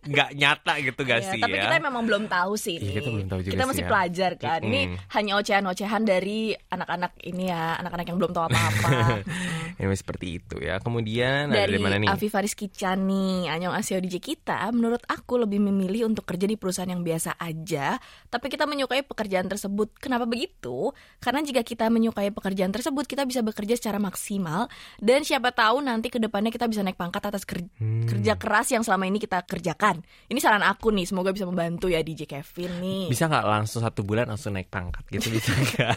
nggak 0.03 0.31
nyata 0.35 0.75
gitu 0.83 1.01
gak 1.07 1.21
ya, 1.23 1.31
sih 1.31 1.41
tapi 1.41 1.57
ya? 1.57 1.71
kita 1.71 1.79
memang 1.79 2.03
belum 2.03 2.25
tahu 2.27 2.53
sih 2.59 2.73
ini. 2.79 2.91
Iya, 2.91 2.93
kita 2.99 3.11
belum 3.13 3.29
tahu 3.29 3.41
juga 3.43 3.53
Kita 3.55 3.65
masih 3.69 3.85
ya. 3.85 3.91
pelajar 3.91 4.33
kan. 4.41 4.61
Mm. 4.63 4.69
Ini 4.69 4.81
hanya 5.15 5.33
ocehan-ocehan 5.39 6.03
dari 6.03 6.39
anak-anak 6.57 7.13
ini 7.27 7.45
ya, 7.51 7.63
anak-anak 7.83 8.07
yang 8.09 8.19
belum 8.19 8.33
tahu 8.33 8.45
apa-apa. 8.49 8.91
Ini 9.83 9.99
seperti 9.99 10.39
itu 10.39 10.57
ya. 10.63 10.79
Kemudian 10.79 11.51
dari, 11.51 11.75
dari 11.75 11.79
mana 11.83 11.97
nih? 11.99 12.09
Afi 12.13 12.29
Faris 12.31 12.55
Kicani, 12.55 13.51
Anyong 13.51 13.75
Asio 13.75 13.99
DJ 13.99 14.23
kita, 14.23 14.71
menurut 14.71 15.03
aku 15.11 15.43
lebih 15.43 15.59
memilih 15.59 16.07
untuk 16.07 16.23
kerja 16.29 16.47
di 16.47 16.55
perusahaan 16.55 16.87
yang 16.87 17.03
biasa 17.03 17.35
aja, 17.41 17.99
tapi 18.31 18.47
kita 18.47 18.69
menyukai 18.69 19.03
pekerjaan 19.03 19.51
tersebut. 19.51 19.99
Kenapa 19.99 20.29
begitu? 20.29 20.95
Karena 21.19 21.43
jika 21.43 21.67
kita 21.67 21.91
menyukai 21.91 22.31
pekerjaan 22.31 22.71
tersebut, 22.71 23.11
kita 23.11 23.27
bisa 23.27 23.43
bekerja 23.43 23.75
secara 23.75 23.99
maksimal 23.99 24.71
dan 25.03 25.27
siapa 25.27 25.51
tahu 25.51 25.83
nanti 25.83 26.13
ke 26.13 26.23
depannya 26.23 26.55
kita 26.55 26.71
bisa 26.71 26.87
naik 26.87 27.01
pangkat 27.01 27.23
atas 27.27 27.43
kerja, 27.43 27.67
hmm. 27.83 28.07
kerja 28.07 28.33
keras 28.39 28.71
yang 28.71 28.87
selama 28.87 29.11
ini 29.11 29.19
kita 29.19 29.43
kerjakan. 29.43 29.92
Ini 30.01 30.39
saran 30.41 30.65
aku 30.65 30.95
nih, 30.95 31.05
semoga 31.05 31.35
bisa 31.35 31.45
membantu 31.45 31.91
ya 31.91 32.01
DJ 32.01 32.25
Kevin 32.25 32.73
nih. 32.81 33.05
Bisa 33.11 33.29
nggak 33.29 33.45
langsung 33.45 33.81
satu 33.83 34.07
bulan 34.07 34.31
langsung 34.31 34.57
naik 34.57 34.71
pangkat 34.73 35.05
gitu 35.11 35.29
bisa 35.35 35.53
nggak? 35.61 35.97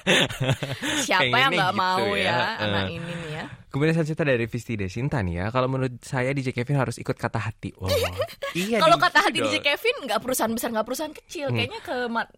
Siapa 1.06 1.36
yang 1.36 1.52
nggak 1.54 1.74
gitu 1.76 1.84
mau 1.84 2.16
ya, 2.18 2.58
ya 2.60 2.66
anak 2.66 2.90
ini 2.92 3.12
nih 3.12 3.30
ya? 3.40 3.46
Kemudian 3.76 3.92
selanjutnya 3.92 4.40
dari 4.40 4.48
Visti 4.48 4.80
Desinta 4.80 5.20
nih 5.20 5.44
ya. 5.44 5.46
Kalau 5.52 5.68
menurut 5.68 6.00
saya 6.00 6.32
DJ 6.32 6.56
Kevin 6.56 6.80
harus 6.80 6.96
ikut 6.96 7.12
kata 7.12 7.44
hati. 7.44 7.76
Wow. 7.76 7.92
iya. 8.56 8.80
Kalau 8.80 8.96
kata 8.96 9.28
hati 9.28 9.44
DJ 9.44 9.60
Kevin 9.60 10.08
nggak 10.08 10.24
perusahaan 10.24 10.48
besar 10.48 10.72
nggak 10.72 10.88
perusahaan 10.88 11.12
kecil, 11.12 11.52
hmm. 11.52 11.58
kayaknya 11.60 11.80
ke 11.84 11.96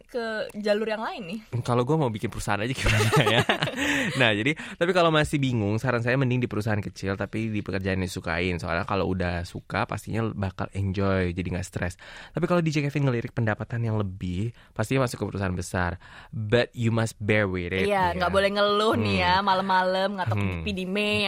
ke 0.10 0.24
jalur 0.58 0.90
yang 0.90 1.06
lain 1.06 1.22
nih. 1.30 1.40
Kalau 1.62 1.86
gue 1.86 1.94
mau 1.94 2.10
bikin 2.10 2.34
perusahaan 2.34 2.58
aja 2.58 2.74
gimana 2.74 3.22
ya. 3.22 3.46
nah 4.20 4.34
jadi 4.34 4.58
tapi 4.82 4.92
kalau 4.98 5.14
masih 5.14 5.38
bingung, 5.38 5.78
saran 5.78 6.02
saya 6.02 6.18
mending 6.18 6.42
di 6.42 6.50
perusahaan 6.50 6.82
kecil 6.82 7.14
tapi 7.14 7.54
di 7.54 7.62
pekerjaan 7.62 8.02
yang 8.02 8.10
disukain. 8.10 8.58
Soalnya 8.58 8.90
kalau 8.90 9.06
udah 9.06 9.46
suka 9.46 9.86
pastinya 9.86 10.26
bakal 10.34 10.66
enjoy, 10.74 11.38
jadi 11.38 11.46
nggak 11.54 11.68
stres. 11.70 12.02
Tapi 12.34 12.50
kalau 12.50 12.66
DJ 12.66 12.82
Kevin 12.90 13.14
ngelirik 13.14 13.38
pendapatan 13.38 13.86
yang 13.86 14.02
lebih, 14.02 14.58
pastinya 14.74 15.06
masuk 15.06 15.22
ke 15.22 15.26
perusahaan 15.30 15.54
besar. 15.54 16.02
But 16.34 16.74
you 16.74 16.90
must 16.90 17.14
bear 17.22 17.46
with 17.46 17.78
it. 17.78 17.86
Iya, 17.86 18.18
nggak 18.18 18.32
ya. 18.32 18.34
boleh 18.34 18.50
ngeluh 18.58 18.98
hmm. 18.98 19.06
nih 19.06 19.18
ya 19.22 19.34
malam-malam 19.46 20.10
ngatok 20.18 20.38
hmm. 20.42 20.66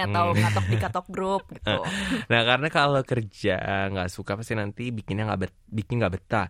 Atau 0.08 0.32
hmm. 0.32 0.40
ngatok 0.40 0.66
di 0.70 0.78
katok 0.80 1.08
grup 1.16 1.44
gitu. 1.52 1.84
nah 2.32 2.42
karena 2.46 2.68
kalau 2.72 3.02
kerja 3.04 3.56
nggak 3.92 4.08
suka 4.08 4.40
pasti 4.40 4.54
nanti 4.56 4.94
bikinnya 4.96 5.28
nggak 5.28 5.40
bet, 5.42 5.54
bikin 5.68 6.00
nggak 6.00 6.14
betah. 6.16 6.48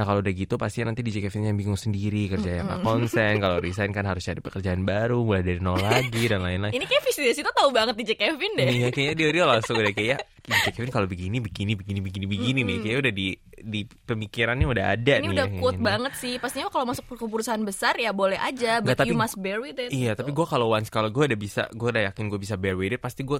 Nah 0.00 0.08
kalau 0.08 0.24
udah 0.24 0.32
gitu 0.32 0.54
pasti 0.56 0.80
nanti 0.80 1.04
DJ 1.04 1.28
Kevin 1.28 1.52
yang 1.52 1.58
bingung 1.60 1.76
sendiri 1.76 2.30
kerja 2.32 2.62
yang 2.62 2.72
gak 2.72 2.80
konsen. 2.80 3.36
Kalau 3.36 3.60
resign 3.64 3.92
kan 3.92 4.08
harus 4.08 4.24
cari 4.24 4.40
pekerjaan 4.40 4.80
baru, 4.86 5.20
mulai 5.20 5.44
dari 5.44 5.60
nol 5.60 5.76
lagi 5.76 6.24
dan 6.24 6.40
lain-lain. 6.40 6.72
Ini 6.72 6.86
kayak 6.88 7.02
visi 7.04 7.36
kita 7.36 7.52
tahu 7.52 7.68
banget 7.68 8.00
DJ 8.00 8.16
Kevin 8.16 8.52
deh. 8.56 8.70
Iya 8.70 8.88
kayaknya 8.94 9.14
dia 9.18 9.28
dia 9.28 9.44
langsung 9.44 9.76
udah 9.76 9.92
kayak 9.92 10.24
DJ 10.50 10.66
Kevin 10.74 10.90
kalau 10.90 11.06
begini 11.06 11.38
begini 11.38 11.78
begini 11.78 12.00
begini 12.02 12.26
begini 12.26 12.60
nih 12.66 12.76
kayak 12.82 12.98
udah 13.06 13.12
di 13.14 13.28
di 13.60 13.80
pemikirannya 13.86 14.66
udah 14.66 14.86
ada 14.98 15.14
ini 15.22 15.30
nih. 15.30 15.30
udah 15.36 15.46
ini. 15.46 15.78
banget 15.78 16.12
sih. 16.18 16.34
Pastinya 16.42 16.66
kalau 16.68 16.90
masuk 16.90 17.06
ke 17.06 17.24
perusahaan 17.30 17.62
besar 17.62 17.94
ya 17.96 18.10
boleh 18.10 18.36
aja, 18.36 18.82
but 18.82 18.96
Nggak, 18.96 18.98
tapi, 19.06 19.10
you 19.12 19.16
must 19.16 19.36
bear 19.38 19.62
with 19.62 19.78
it. 19.78 19.94
Iya, 19.94 20.12
gitu. 20.12 20.18
tapi 20.24 20.30
gue 20.34 20.46
kalau 20.48 20.66
once 20.72 20.90
kalau 20.90 21.08
gue 21.08 21.24
udah 21.30 21.38
bisa, 21.38 21.70
gue 21.70 21.88
udah 21.88 22.10
yakin 22.10 22.24
gue 22.26 22.40
bisa 22.42 22.54
bear 22.58 22.74
with 22.74 22.92
it, 22.92 23.00
pasti 23.00 23.22
gue 23.22 23.38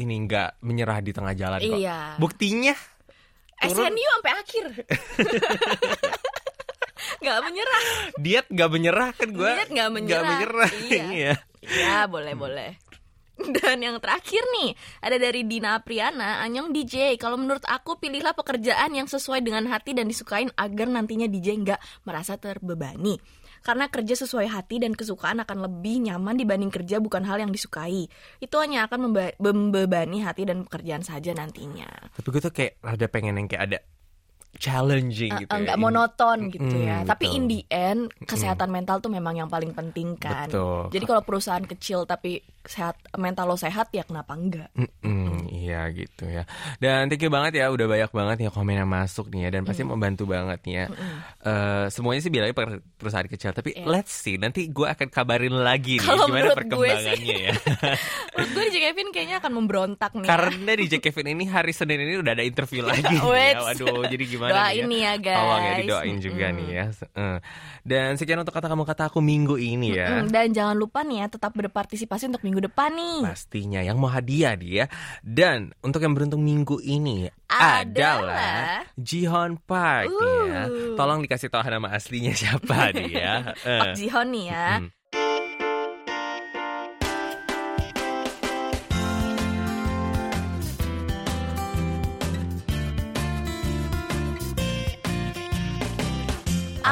ini 0.00 0.24
nggak 0.24 0.64
menyerah 0.64 0.98
di 1.04 1.12
tengah 1.12 1.34
jalan 1.36 1.60
kok. 1.60 1.76
Iya. 1.76 2.16
Buktinya 2.16 2.74
turun 3.62 3.92
SNU 3.92 4.08
sampai 4.18 4.32
akhir. 4.34 4.66
Nggak 7.22 7.38
menyerah. 7.46 7.84
diet 8.18 8.46
nggak 8.50 8.70
menyerah 8.70 9.10
kan 9.14 9.28
gue 9.30 9.50
Diet 9.54 9.70
nggak 9.70 9.90
menyerah. 9.94 10.26
menyerah 10.26 10.70
Iya. 10.90 11.04
iya 11.14 11.34
Ya, 11.62 12.10
boleh 12.10 12.34
boleh. 12.34 12.74
Dan 13.56 13.80
yang 13.80 13.96
terakhir 13.98 14.44
nih, 14.52 14.70
ada 14.98 15.16
dari 15.16 15.42
Dina 15.42 15.74
Apriana, 15.74 16.40
Anyong 16.40 16.70
DJ. 16.70 17.16
Kalau 17.16 17.34
menurut 17.34 17.64
aku 17.64 17.96
pilihlah 17.96 18.32
pekerjaan 18.32 18.92
yang 18.92 19.06
sesuai 19.06 19.40
dengan 19.40 19.66
hati 19.66 19.92
dan 19.92 20.04
disukain 20.04 20.52
agar 20.54 20.86
nantinya 20.86 21.24
DJ 21.24 21.56
nggak 21.58 21.80
merasa 22.02 22.36
terbebani. 22.36 23.16
Karena 23.60 23.86
kerja 23.86 24.18
sesuai 24.18 24.46
hati 24.48 24.78
dan 24.78 24.90
kesukaan 24.90 25.38
akan 25.38 25.58
lebih 25.62 26.02
nyaman 26.02 26.34
dibanding 26.34 26.66
kerja 26.68 26.98
bukan 26.98 27.22
hal 27.22 27.38
yang 27.38 27.48
disukai. 27.48 28.10
Itu 28.36 28.58
hanya 28.58 28.84
akan 28.84 29.14
membebani 29.38 30.18
hati 30.20 30.42
dan 30.42 30.62
pekerjaan 30.62 31.00
saja 31.00 31.30
nantinya. 31.30 31.86
tapi 32.12 32.26
gue 32.28 32.42
tuh 32.42 32.50
kayak 32.50 32.82
ada 32.82 33.06
pengen 33.06 33.38
yang 33.38 33.46
kayak 33.46 33.64
ada 33.64 33.78
challenging 34.52 35.32
gitu 35.38 35.48
Eh, 35.48 35.64
ya. 35.64 35.74
In- 35.74 35.80
monoton 35.80 36.50
gitu 36.50 36.60
Mm, 36.68 36.84
ya. 36.84 36.98
Tapi 37.04 37.24
betul. 37.24 37.36
in 37.38 37.44
the 37.46 37.60
end 37.68 38.00
kesehatan 38.22 38.68
mental 38.68 38.98
tuh 38.98 39.08
memang 39.08 39.32
yang 39.34 39.48
paling 39.48 39.72
penting 39.72 40.14
kan. 40.14 40.44
Betul. 40.46 40.92
Jadi 40.92 41.04
kalau 41.04 41.22
perusahaan 41.22 41.64
kecil 41.64 42.04
tapi 42.04 42.42
sehat 42.64 42.94
mental 43.14 43.46
lo 43.46 43.54
sehat 43.54 43.90
ya 43.90 44.02
kenapa 44.02 44.32
enggak? 44.32 44.70
Mm-mm, 44.72 45.46
iya 45.48 45.86
gitu 45.88 46.24
ya. 46.24 46.46
Dan 46.76 47.06
thank 47.06 47.18
you 47.18 47.28
banget 47.28 47.58
ya 47.58 47.68
udah 47.68 47.86
banyak 47.86 48.10
banget 48.10 48.36
ya 48.42 48.50
komen 48.50 48.76
yang 48.76 48.86
masuk 48.86 49.28
nih 49.28 49.46
ya 49.46 49.50
dan 49.50 49.62
Mm. 49.62 49.68
pasti 49.68 49.82
membantu 49.82 50.24
banget 50.24 50.58
nih 50.62 50.74
ya. 50.74 50.86
Eh, 51.42 51.86
semuanya 51.88 52.20
sih 52.20 52.28
bilangnya 52.28 52.52
per- 52.52 52.82
perusahaan 52.94 53.24
kecil 53.24 53.50
tapi 53.50 53.72
Iya. 53.72 53.86
let's 53.86 54.12
see 54.12 54.36
nanti 54.36 54.66
gue 54.66 54.84
akan 54.84 55.08
kabarin 55.08 55.54
lagi 55.54 55.96
nih 55.96 56.04
Kalau 56.04 56.26
gimana 56.26 56.38
menurut 56.38 56.54
gue 56.54 56.58
perkembangannya 56.60 57.36
ya. 57.40 57.52
Menurut 58.34 58.50
gue 58.50 58.62
DJ 58.64 58.76
Kevin 58.82 59.08
kayaknya 59.10 59.36
akan 59.38 59.52
memberontak 59.52 60.10
nih. 60.14 60.26
Karena 60.26 60.72
di 60.72 60.84
Kevin 60.92 61.26
ini 61.30 61.44
hari 61.46 61.72
Senin 61.72 61.98
ini 61.98 62.14
udah 62.16 62.32
ada 62.32 62.42
interview 62.42 62.82
lagi 62.90 63.16
ya. 63.16 63.22
Waduh, 63.58 64.04
jadi 64.06 64.24
gimana 64.26 64.52
Doain 64.68 64.84
nih 64.84 65.00
ya, 65.00 65.12
guys. 65.16 65.38
Tolong 65.38 65.62
ya 65.62 65.72
didoain 65.78 66.16
juga 66.18 66.46
nih 66.50 66.68
ya. 66.68 66.84
Dan 67.82 68.14
sekian 68.14 68.36
untuk 68.36 68.52
kata 68.52 68.68
kamu 68.68 68.84
kata 68.84 69.08
aku 69.08 69.18
minggu 69.18 69.56
ini 69.56 69.94
ya. 69.94 70.20
Mm, 70.20 70.28
Dan 70.28 70.46
jangan 70.52 70.76
lupa 70.76 71.00
nih 71.00 71.24
ya 71.24 71.28
tetap 71.28 71.52
berpartisipasi 71.52 72.28
untuk 72.28 72.42
minggu 72.42 72.51
depan 72.58 72.92
nih. 72.92 73.20
Pastinya 73.24 73.80
yang 73.80 73.96
mau 73.96 74.08
hadiah 74.08 74.52
dia 74.52 74.84
Dan 75.20 75.72
untuk 75.80 76.02
yang 76.02 76.12
beruntung 76.12 76.42
minggu 76.42 76.76
ini 76.78 77.30
Adalah- 77.46 77.86
adalah 77.86 78.66
Jihon 78.96 79.56
Park 79.56 80.10
ya. 80.10 80.66
Uh. 80.66 80.92
Tolong 80.92 81.22
dikasih 81.22 81.48
tahu 81.48 81.62
nama 81.64 81.88
aslinya 81.92 82.32
siapa 82.32 82.90
dia. 82.98 83.54
Pak 83.56 83.94
Jihon 83.94 84.28
nih 84.28 84.44
ya. 84.50 84.68
Hmm. 84.80 84.88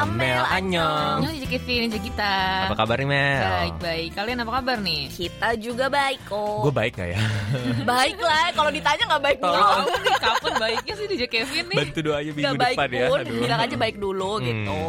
Amel 0.01 0.41
Anyong. 0.49 1.21
Annyeong 1.21 1.35
DJ 1.37 1.45
Kevin, 1.47 1.79
DJ 1.85 1.97
kita. 2.01 2.33
Apa 2.65 2.75
kabar 2.75 2.97
nih 2.97 3.05
Mel? 3.05 3.37
Baik, 3.39 3.75
baik. 3.77 4.09
Kalian 4.11 4.37
apa 4.41 4.51
kabar 4.57 4.77
nih? 4.81 5.01
Kita 5.07 5.49
juga 5.55 5.85
baik 5.87 6.19
kok. 6.25 6.57
Gue 6.65 6.73
baik 6.73 6.93
gak 6.95 7.09
ya? 7.11 7.21
baik 7.93 8.17
lah. 8.17 8.49
Kalau 8.51 8.71
ditanya 8.71 9.03
nggak 9.05 9.23
baik 9.23 9.37
dulu. 9.37 9.61
Nih 10.01 10.15
kapan 10.17 10.53
baiknya 10.57 10.93
sih 10.95 11.05
DJ 11.05 11.23
Kevin 11.27 11.65
nih? 11.69 11.77
Bantu 11.77 11.99
doanya 12.01 12.31
minggu 12.31 12.41
Nggak 12.49 12.57
baik 12.57 12.77
ya. 12.89 13.05
pun, 13.05 13.19
Aduh. 13.21 13.37
bilang 13.37 13.59
aja 13.61 13.75
baik 13.77 13.95
dulu 13.97 14.31
Hmm. 14.33 14.43
gitu. 14.43 14.79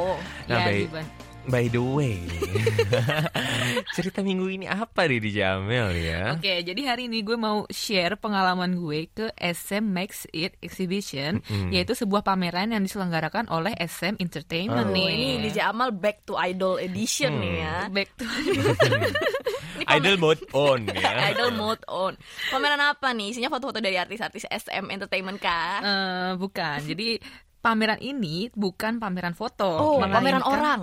Nah, 0.49 0.57
Ya, 0.57 0.65
baik. 0.65 0.87
By 1.43 1.67
the 1.67 1.83
way, 1.83 2.23
cerita 3.97 4.23
minggu 4.23 4.47
ini 4.49 4.67
apa 4.67 5.05
nih 5.05 5.19
di 5.19 5.31
Jamel 5.33 5.91
ya? 5.93 6.39
Oke, 6.39 6.63
jadi 6.63 6.81
hari 6.87 7.11
ini 7.11 7.21
gue 7.21 7.35
mau 7.35 7.67
share 7.67 8.15
pengalaman 8.15 8.75
gue 8.75 9.11
ke 9.11 9.27
SM 9.35 9.83
Max 9.83 10.31
It 10.31 10.55
Exhibition, 10.59 11.43
Mm-mm. 11.43 11.71
yaitu 11.71 11.93
sebuah 11.93 12.23
pameran 12.23 12.71
yang 12.71 12.81
diselenggarakan 12.81 13.51
oleh 13.51 13.75
SM 13.75 14.17
Entertainment 14.17 14.87
Oh, 14.87 14.95
nih. 14.95 15.09
ini 15.11 15.29
DJ 15.45 15.67
Amal 15.67 15.91
Back 15.91 16.23
to 16.25 16.39
Idol 16.39 16.79
Edition 16.79 17.35
Hmm. 17.35 17.43
nih 17.43 17.55
ya. 17.59 17.77
Back 17.91 18.09
to 18.15 18.25
Idol 19.93 20.17
mode 20.17 20.43
on 20.53 20.87
ya. 20.89 21.11
Idol 21.35 21.51
mode 21.53 21.83
on. 21.87 22.15
Pameran 22.49 22.79
apa 22.79 23.11
nih? 23.11 23.35
Isinya 23.35 23.51
foto-foto 23.51 23.79
dari 23.79 23.99
artis-artis 23.99 24.47
SM 24.47 24.89
Entertainment 24.89 25.37
kah? 25.37 25.83
Eh, 25.83 26.31
bukan. 26.39 26.79
Jadi 26.81 27.19
pameran 27.63 27.97
ini 27.97 28.51
bukan 28.51 28.99
pameran 28.99 29.33
foto, 29.33 29.65
Oh, 29.65 29.97
pameran 29.97 30.19
melainkan- 30.37 30.45
orang. 30.45 30.81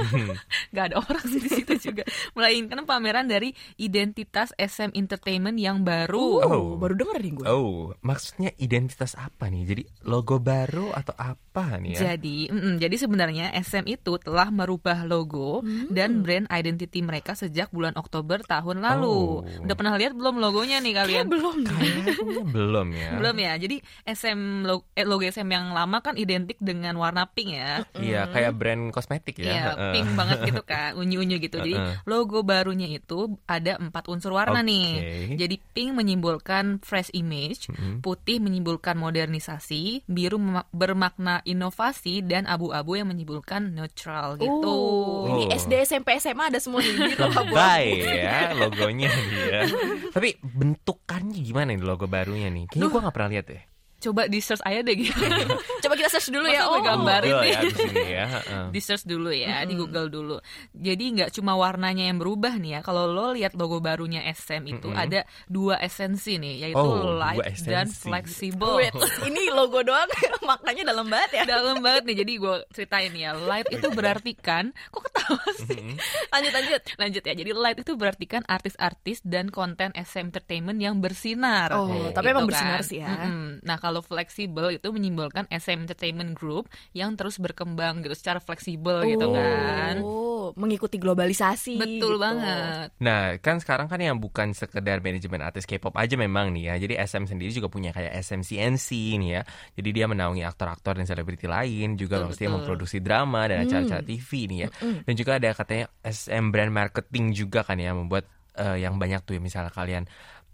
Gak 0.74 0.84
ada 0.88 0.96
orang 0.98 1.22
sih 1.22 1.38
di 1.38 1.50
situ 1.50 1.72
juga. 1.82 2.02
Melainkan 2.32 2.82
pameran 2.82 3.26
dari 3.26 3.52
identitas 3.76 4.50
SM 4.54 4.92
Entertainment 4.92 5.56
yang 5.56 5.82
baru. 5.82 6.40
Oh. 6.42 6.64
baru 6.76 6.94
denger 6.94 7.18
nih 7.18 7.32
gue. 7.34 7.46
Oh, 7.46 7.76
maksudnya 8.00 8.50
identitas 8.56 9.12
apa 9.14 9.46
nih? 9.46 9.62
Jadi 9.66 9.82
logo 10.02 10.38
baru 10.38 10.88
atau 10.90 11.12
apa 11.14 11.76
nih 11.76 11.94
ya? 11.94 12.14
Jadi, 12.14 12.48
mm-mm, 12.48 12.74
jadi 12.76 12.96
sebenarnya 12.96 13.46
SM 13.54 13.84
itu 13.86 14.16
telah 14.16 14.48
merubah 14.48 15.04
logo 15.04 15.60
Hmm. 15.60 15.88
dan 15.88 16.20
brand 16.20 16.48
identity 16.48 17.00
mereka 17.00 17.32
sejak 17.32 17.68
bulan 17.68 17.92
Oktober 17.94 18.40
tahun 18.40 18.80
lalu. 18.80 19.42
Oh. 19.42 19.64
Udah 19.64 19.74
pernah 19.74 19.94
lihat 19.94 20.12
belum 20.12 20.36
logonya 20.38 20.80
nih 20.80 20.94
kalian? 20.94 21.26
belum. 21.28 21.56
Kayaknya 21.62 22.14
belum 22.46 22.86
ya. 22.90 23.10
Belum 23.14 23.36
ya. 23.36 23.52
Jadi 23.56 23.76
SM 24.02 24.40
lo- 24.62 24.88
eh, 24.92 25.04
logo 25.04 25.22
SM 25.22 25.44
yang 25.44 25.70
lama 25.70 25.98
kan 26.06 26.14
identik 26.14 26.54
dengan 26.56 26.94
warna 26.94 27.26
pink 27.26 27.50
ya. 27.52 27.82
Iya, 27.98 28.30
kayak 28.30 28.52
brand 28.54 28.94
kosmetik 28.94 29.36
ya. 29.36 29.50
Iya, 29.50 29.62
Heeh. 29.74 29.92
pink 29.92 30.08
banget 30.14 30.38
gitu 30.46 30.62
kan, 30.70 30.94
unyu-unyu 30.94 31.36
gitu. 31.36 31.58
Jadi 31.58 31.74
logo 32.04 32.40
barunya 32.40 32.86
itu 32.86 33.34
ada 33.44 33.74
empat 33.76 34.06
unsur 34.06 34.30
warna 34.32 34.62
Oke. 34.62 34.68
nih. 34.68 34.88
Jadi 35.34 35.56
pink 35.74 35.90
menyimbolkan 35.92 36.78
fresh 36.78 37.10
image, 37.10 37.66
putih 37.98 38.38
menyimbolkan 38.38 38.94
modernisasi, 38.94 40.06
biru 40.06 40.38
bermakna 40.70 41.42
inovasi, 41.42 42.22
dan 42.22 42.46
abu-abu 42.46 42.94
yang 42.94 43.08
menyimbolkan 43.08 43.72
neutral 43.72 44.38
gitu. 44.38 44.70
Oh, 44.70 45.26
ini 45.26 45.42
Oh. 45.46 45.54
SD, 45.56 45.72
SMP, 45.82 46.16
SMA 46.16 46.48
ada 46.48 46.60
semua 46.60 46.78
nih. 46.78 46.94
Biru, 46.94 47.24
abu-abu. 47.24 47.54
Lebay 47.56 47.86
ya 48.04 48.52
logonya 48.52 49.08
dia. 49.08 49.60
Tapi 50.10 50.36
bentukannya 50.40 51.40
gimana 51.40 51.72
nih 51.72 51.80
logo 51.80 52.04
barunya 52.04 52.46
nih? 52.46 52.68
Kayaknya 52.68 52.92
gue 52.92 53.00
gak 53.02 53.14
pernah 53.14 53.30
lihat 53.30 53.46
deh. 53.48 53.62
Coba 53.98 54.24
di 54.24 54.38
search 54.38 54.60
aja 54.60 54.80
deh 54.80 54.92
gitu. 54.94 55.16
Coba 55.82 55.94
kita 55.94 56.08
search 56.08 56.28
dulu 56.28 56.46
ya. 56.46 56.64
Oh, 56.64 56.78
gambarin 56.78 57.32
Google 57.32 57.42
nih. 57.42 57.52
ya 57.96 58.04
ya. 58.06 58.24
heeh. 58.30 58.64
di 58.74 58.80
search 58.80 59.04
dulu 59.04 59.30
ya, 59.30 59.62
di 59.62 59.74
Google 59.74 60.06
dulu. 60.06 60.36
Jadi 60.70 61.04
nggak 61.12 61.30
cuma 61.32 61.54
warnanya 61.54 62.04
yang 62.04 62.16
berubah 62.16 62.54
nih 62.54 62.70
ya. 62.70 62.80
Kalau 62.80 63.06
lo 63.06 63.32
lihat 63.32 63.54
logo 63.54 63.78
barunya 63.78 64.20
SM 64.26 64.62
itu 64.66 64.86
Mm-mm. 64.86 64.98
ada 64.98 65.20
dua 65.46 65.78
esensi 65.78 66.36
nih, 66.36 66.54
yaitu 66.62 66.78
Oh, 66.78 67.14
light 67.14 67.40
dan 67.62 67.88
flexible. 67.88 68.76
Wait, 68.76 68.92
ini 69.28 69.48
logo 69.48 69.80
doang 69.80 70.06
maknanya 70.42 70.86
dalam 70.86 71.06
banget 71.06 71.30
ya. 71.32 71.42
dalam 71.48 71.80
banget 71.80 72.02
nih 72.04 72.16
jadi 72.18 72.32
gue 72.36 72.54
ceritain 72.70 73.12
ya 73.12 73.34
light 73.34 73.66
itu 73.68 73.88
berarti 73.88 74.32
kan 74.34 74.70
kok 74.86 75.02
ketawa 75.04 75.42
sih 75.58 75.82
Lanjut 76.28 76.52
lanjut. 76.52 76.80
lanjut 76.96 77.22
ya 77.22 77.34
jadi 77.34 77.50
light 77.52 77.78
itu 77.78 77.92
berarti 77.92 78.26
kan 78.26 78.42
artis-artis 78.46 79.22
dan 79.22 79.48
konten 79.48 79.90
SM 79.90 80.28
Entertainment 80.28 80.78
yang 80.78 80.98
bersinar 80.98 81.72
Oh, 81.72 81.88
Gitu 81.88 82.12
tapi 82.12 82.30
emang 82.30 82.44
kan. 82.44 82.50
bersinar 82.50 82.80
sih 82.82 82.98
ya. 83.00 83.08
Mm-mm. 83.08 83.62
nah 83.62 83.78
kalau 83.86 84.02
fleksibel 84.02 84.74
itu 84.74 84.90
menyimbolkan 84.90 85.46
SM 85.46 85.86
Entertainment 85.86 86.34
Group 86.34 86.66
yang 86.90 87.14
terus 87.14 87.38
berkembang 87.38 88.02
gitu 88.02 88.18
secara 88.18 88.42
fleksibel 88.42 89.06
gitu 89.06 89.30
kan 89.30 90.02
Oh, 90.02 90.50
mengikuti 90.58 90.98
globalisasi. 90.98 91.78
betul 91.78 92.18
gitu. 92.18 92.22
banget 92.22 92.90
Nah, 92.98 93.38
kan 93.38 93.62
sekarang 93.62 93.86
kan 93.86 94.02
yang 94.02 94.18
bukan 94.18 94.50
sekedar 94.52 94.98
manajemen 94.98 95.38
artis 95.38 95.62
K-pop 95.64 95.94
aja 95.94 96.18
memang 96.18 96.50
nih 96.50 96.70
ya. 96.70 96.74
Jadi 96.82 96.94
SM 96.98 97.24
sendiri 97.26 97.50
juga 97.54 97.70
punya 97.70 97.94
kayak 97.94 98.14
SMCNC 98.18 98.88
nih 99.22 99.30
ya. 99.38 99.42
Jadi 99.74 99.88
dia 99.94 100.06
menaungi 100.10 100.42
aktor-aktor 100.42 100.98
dan 100.98 101.06
selebriti 101.06 101.46
lain, 101.46 101.94
juga 101.94 102.18
Betul, 102.20 102.26
pastinya 102.32 102.50
betul. 102.50 102.58
memproduksi 102.62 102.98
drama 102.98 103.40
dan 103.46 103.64
acara-acara 103.64 104.02
TV 104.02 104.30
nih 104.50 104.58
ya. 104.58 104.68
Dan 105.06 105.14
juga 105.14 105.30
ada 105.38 105.50
katanya 105.52 105.86
SM 106.02 106.44
brand 106.50 106.72
marketing 106.72 107.24
juga 107.32 107.60
kan 107.62 107.78
ya 107.78 107.92
membuat 107.92 108.24
eh, 108.56 108.82
yang 108.82 108.96
banyak 108.96 109.20
tuh 109.22 109.36
ya 109.36 109.40
misalnya 109.40 109.70
kalian 109.70 110.04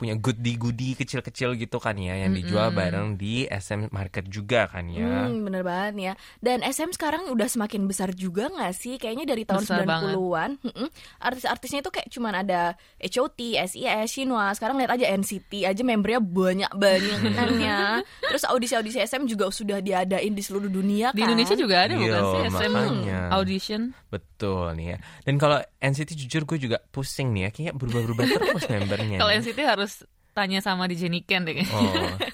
punya 0.03 0.15
goodie-goodie 0.15 0.93
kecil-kecil 0.95 1.55
gitu 1.55 1.79
kan 1.79 1.95
ya 1.95 2.19
yang 2.19 2.35
dijual 2.35 2.69
bareng 2.71 3.15
di 3.15 3.47
SM 3.47 3.87
Market 3.89 4.27
juga 4.27 4.67
kan 4.67 4.91
ya. 4.91 5.31
Hmm, 5.31 5.47
bener 5.47 5.63
banget 5.63 5.93
nih 5.95 6.07
ya. 6.11 6.15
Dan 6.39 6.59
SM 6.61 6.91
sekarang 6.91 7.31
udah 7.31 7.47
semakin 7.47 7.87
besar 7.87 8.11
juga 8.11 8.51
nggak 8.51 8.73
sih? 8.73 8.95
Kayaknya 8.97 9.25
dari 9.25 9.45
tahun 9.45 9.63
Besar 9.63 9.87
banget. 9.87 10.19
90-an. 10.19 10.51
Mm-mm. 10.61 10.89
Artis-artisnya 11.19 11.81
itu 11.81 11.91
kayak 11.91 12.09
cuman 12.09 12.35
ada 12.37 12.61
HOT, 12.99 13.39
SIS, 13.63 14.09
Shinwa. 14.09 14.51
Sekarang 14.53 14.75
lihat 14.75 14.91
aja 14.93 15.07
NCT 15.09 15.63
aja 15.63 15.83
membernya 15.83 16.19
banyak 16.19 16.73
banyak 16.73 17.19
kan 17.31 17.49
ya. 17.63 17.81
Terus 18.25 18.43
audisi-audisi 18.43 18.99
SM 18.99 19.23
juga 19.25 19.47
sudah 19.49 19.79
diadain 19.79 20.33
di 20.33 20.43
seluruh 20.43 20.67
dunia 20.67 21.11
kan. 21.11 21.15
di 21.15 21.23
Indonesia 21.23 21.55
juga 21.55 21.87
ada 21.87 21.95
bukan 21.95 22.11
Iya, 22.11 22.19
sih 22.25 22.41
SM 22.51 22.73
makanya. 22.73 23.21
audition 23.31 23.83
Betul 24.09 24.75
nih 24.75 24.87
ya. 24.89 24.99
Dan 25.23 25.35
kalau 25.37 25.59
NCT 25.79 26.11
jujur 26.17 26.43
gue 26.45 26.59
juga 26.61 26.79
pusing 26.87 27.31
nih 27.31 27.43
ya, 27.43 27.51
kayak 27.51 27.75
berubah-berubah 27.75 28.25
terus 28.27 28.67
membernya. 28.73 29.19
kalau. 29.19 29.33
NCT 29.33 29.59
harus 29.63 29.92
tanya 30.33 30.59
sama 30.59 30.89
DJ 30.89 31.09
Niken 31.09 31.45
deh 31.45 31.61
Oh, 31.69 31.93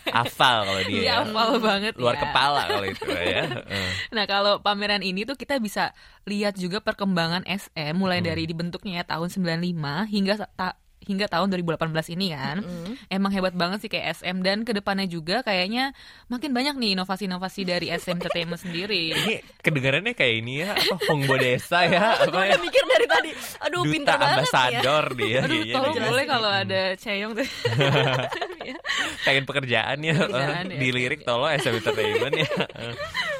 hafal 0.09 0.62
kalau 0.64 0.83
dia. 0.83 0.94
Iya, 0.97 1.03
ya. 1.03 1.14
hafal 1.21 1.51
banget 1.59 1.92
Luar 1.94 2.14
ya. 2.14 2.23
kepala 2.23 2.62
kalau 2.64 2.87
itu 2.87 3.05
ya. 3.11 3.42
Nah, 4.14 4.25
kalau 4.25 4.59
pameran 4.59 5.03
ini 5.03 5.23
tuh 5.23 5.35
kita 5.35 5.59
bisa 5.59 5.90
lihat 6.23 6.55
juga 6.55 6.79
perkembangan 6.79 7.42
SM 7.44 7.92
mulai 7.92 8.18
Hmm. 8.18 8.29
dari 8.29 8.44
dibentuknya 8.44 9.03
ya 9.03 9.09
tahun 9.09 9.29
95 9.29 9.75
hingga 10.07 10.35
ta- 10.49 10.79
hingga 10.99 11.25
tahun 11.25 11.49
2018 11.55 11.89
ini 12.19 12.33
kan. 12.33 12.61
Emang 13.09 13.31
hebat 13.31 13.55
banget 13.55 13.81
sih 13.81 13.91
kayak 13.91 14.19
SM 14.19 14.43
dan 14.43 14.61
ke 14.63 14.73
depannya 14.73 15.07
juga 15.07 15.41
kayaknya 15.41 15.95
makin 16.27 16.53
banyak 16.53 16.75
nih 16.77 16.99
inovasi-inovasi 16.99 17.65
dari 17.65 17.87
SM 17.89 18.17
Entertainment 18.19 18.61
sendiri. 18.61 19.15
Ini 19.15 19.35
kedengarannya 19.63 20.13
kayak 20.13 20.35
ini 20.41 20.55
ya, 20.63 20.75
apa 20.75 20.95
Hongbo 21.09 21.39
Desa 21.39 21.87
ya, 21.87 22.13
apa 22.27 22.41
ya? 22.45 22.55
Udah 22.55 22.61
mikir 22.61 22.83
dari 22.85 23.07
tadi. 23.07 23.31
Aduh, 23.65 23.83
Duta 23.83 23.93
pintar 23.95 24.17
banget 24.17 24.29
ya. 24.29 24.37
ambasador 24.43 25.05
dia. 25.15 25.39
Aduh, 25.39 25.49
kayaknya 25.55 25.75
tolong 25.79 25.95
nih. 25.95 26.05
boleh 26.11 26.25
kalau 26.27 26.51
ada 26.51 26.81
Ceyong 26.99 27.33
tuh. 27.39 27.49
pengen 29.27 29.45
pekerjaan 29.45 29.99
ya, 30.01 30.15
Pekerjaan 30.15 30.65
ya. 30.69 30.77
dilirik 30.77 31.21
tolong 31.25 31.51
SM 31.53 31.75
Entertainment 31.75 32.35
ya. 32.37 32.51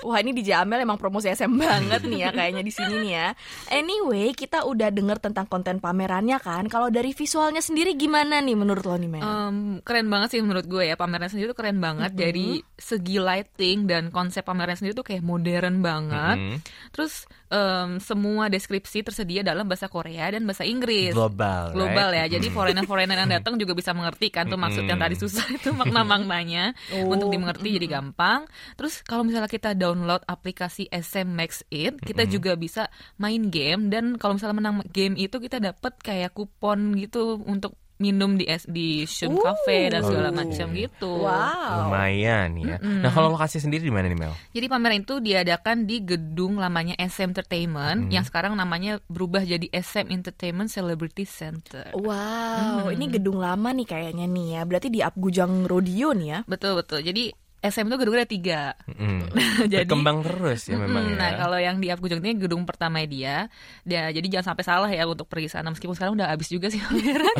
Wah 0.09 0.25
ini 0.25 0.33
di 0.33 0.41
Jamel 0.41 0.81
emang 0.81 0.97
promosi 0.97 1.29
SM 1.29 1.53
banget 1.61 2.01
nih 2.09 2.25
ya 2.25 2.31
kayaknya 2.33 2.65
di 2.65 2.73
sini 2.73 2.95
nih 3.05 3.13
ya. 3.13 3.29
Anyway, 3.69 4.33
kita 4.33 4.65
udah 4.65 4.89
denger 4.89 5.21
tentang 5.21 5.45
konten 5.45 5.85
pamerannya 5.85 6.41
kan. 6.41 6.65
Kalau 6.73 6.89
dari 6.89 7.13
visualnya 7.13 7.61
sendiri 7.61 7.93
gimana 7.93 8.41
nih 8.41 8.57
menurut 8.57 8.89
lo 8.89 8.97
nih 8.97 9.11
Mel? 9.13 9.21
Em, 9.21 9.57
keren 9.85 10.09
banget 10.09 10.33
sih 10.33 10.41
menurut 10.41 10.65
gue 10.65 10.89
ya 10.89 10.97
pameran 10.97 11.29
sendiri 11.29 11.53
tuh 11.53 11.59
keren 11.61 11.77
banget 11.77 12.17
dari 12.17 12.65
segi 12.81 13.21
lighting 13.21 13.85
dan 13.85 14.09
konsep 14.09 14.41
pameran 14.49 14.81
sendiri 14.81 14.97
tuh 14.97 15.05
kayak 15.05 15.21
modern 15.21 15.85
banget. 15.85 16.37
Mm-mm. 16.41 16.57
Terus 16.97 17.29
em, 17.49 17.97
semua 17.99 18.47
deskripsi 18.47 19.01
tersedia 19.01 19.41
dalam 19.41 19.65
bahasa 19.65 19.89
Korea 19.89 20.29
dan 20.31 20.45
bahasa 20.45 20.63
Inggris. 20.63 21.13
Global, 21.13 21.73
Global 21.73 22.09
right? 22.13 22.29
ya. 22.29 22.37
Jadi 22.39 22.49
foreigner-foreigner 22.49 23.19
yang 23.19 23.33
datang 23.33 23.57
juga 23.57 23.73
bisa 23.73 23.93
mengerti 23.93 24.29
kan 24.29 24.47
tuh 24.47 24.57
maksud 24.57 24.85
yang 24.85 25.01
tadi 25.01 25.17
susah 25.17 25.47
itu 25.51 25.73
makna-maknanya 25.73 26.77
Oh. 26.93 27.13
untuk 27.13 27.33
dimengerti 27.33 27.81
jadi 27.81 28.01
gampang. 28.01 28.45
Terus 28.77 29.01
kalau 29.03 29.25
misalnya 29.25 29.49
kita 29.49 29.73
download 29.73 30.23
aplikasi 30.25 30.87
SM 30.89 31.27
Max 31.27 31.65
It, 31.69 32.01
kita 32.01 32.25
juga 32.25 32.55
bisa 32.55 32.89
main 33.17 33.49
game 33.49 33.89
dan 33.89 34.15
kalau 34.17 34.37
misalnya 34.37 34.57
menang 34.57 34.77
game 34.93 35.17
itu 35.17 35.37
kita 35.37 35.59
dapat 35.59 35.97
kayak 35.99 36.33
kupon 36.33 36.95
gitu 36.97 37.41
untuk 37.43 37.75
minum 37.99 38.39
di 38.39 38.47
es 38.47 38.65
di 38.65 39.05
Shun 39.05 39.35
Uh. 39.35 39.45
Cafe 39.45 39.91
dan 39.91 40.03
segala 40.07 40.31
macam 40.31 40.67
gitu. 40.75 41.27
Wow. 41.27 41.91
Lumayan 41.91 42.55
ya. 42.59 42.79
Nah 42.79 43.11
kalau 43.11 43.35
lokasi 43.35 43.59
sendiri 43.59 43.87
di 43.87 43.93
mana 43.93 44.11
nih 44.11 44.19
Mel? 44.19 44.35
Jadi 44.55 44.67
pameran 44.67 45.03
itu 45.03 45.19
diadakan 45.19 45.85
di 45.85 46.03
gedung 46.03 46.59
lamanya 46.59 46.95
SM 46.99 47.35
Entertainment 47.35 48.09
yang 48.09 48.25
sekarang 48.25 48.55
namanya 48.55 49.03
berubah 49.11 49.45
jadi 49.45 49.69
SM 49.71 50.11
Entertainment 50.11 50.71
Celebrity 50.71 51.27
Center. 51.29 51.93
Wow, 51.95 52.91
ini 52.95 53.11
gedung 53.11 53.39
lama 53.43 53.71
nih 53.75 53.87
kayaknya 53.87 54.27
nih 54.27 54.47
ya. 54.59 54.63
Berarti 54.65 54.89
di 54.89 55.01
Abgujang 55.03 55.67
Rodeo 55.67 56.15
nih 56.15 56.29
ya. 56.29 56.39
Betul 56.47 56.79
betul. 56.81 57.03
Jadi 57.05 57.35
SM 57.61 57.85
itu 57.85 57.97
gedungnya 57.97 58.23
ada 58.23 58.31
tiga. 58.31 58.61
Mm. 58.89 59.35
Jadi- 59.73 59.83
Berkembang 59.85 60.23
terus 60.23 60.65
ya 60.65 60.77
memang 60.77 61.03
Mm, 61.05 61.11
ya. 61.11 61.17
Nah 61.17 61.31
kalau 61.37 61.59
yang 61.59 61.77
di 61.77 61.89
Abgujang 61.89 62.21
ini 62.21 62.39
gedung 62.39 62.63
pertama 62.63 63.03
dia. 63.03 63.51
dia 63.83 64.09
jadi 64.09 64.27
jangan 64.31 64.53
sampai 64.53 64.65
salah 64.65 64.87
ya 64.87 65.05
untuk 65.05 65.27
pergi 65.27 65.49
sana 65.49 65.69
meskipun 65.69 65.93
sekarang 65.93 66.15
udah 66.15 66.29
habis 66.29 66.47
juga 66.47 66.69
sih 66.69 66.79
pameran. 66.85 67.35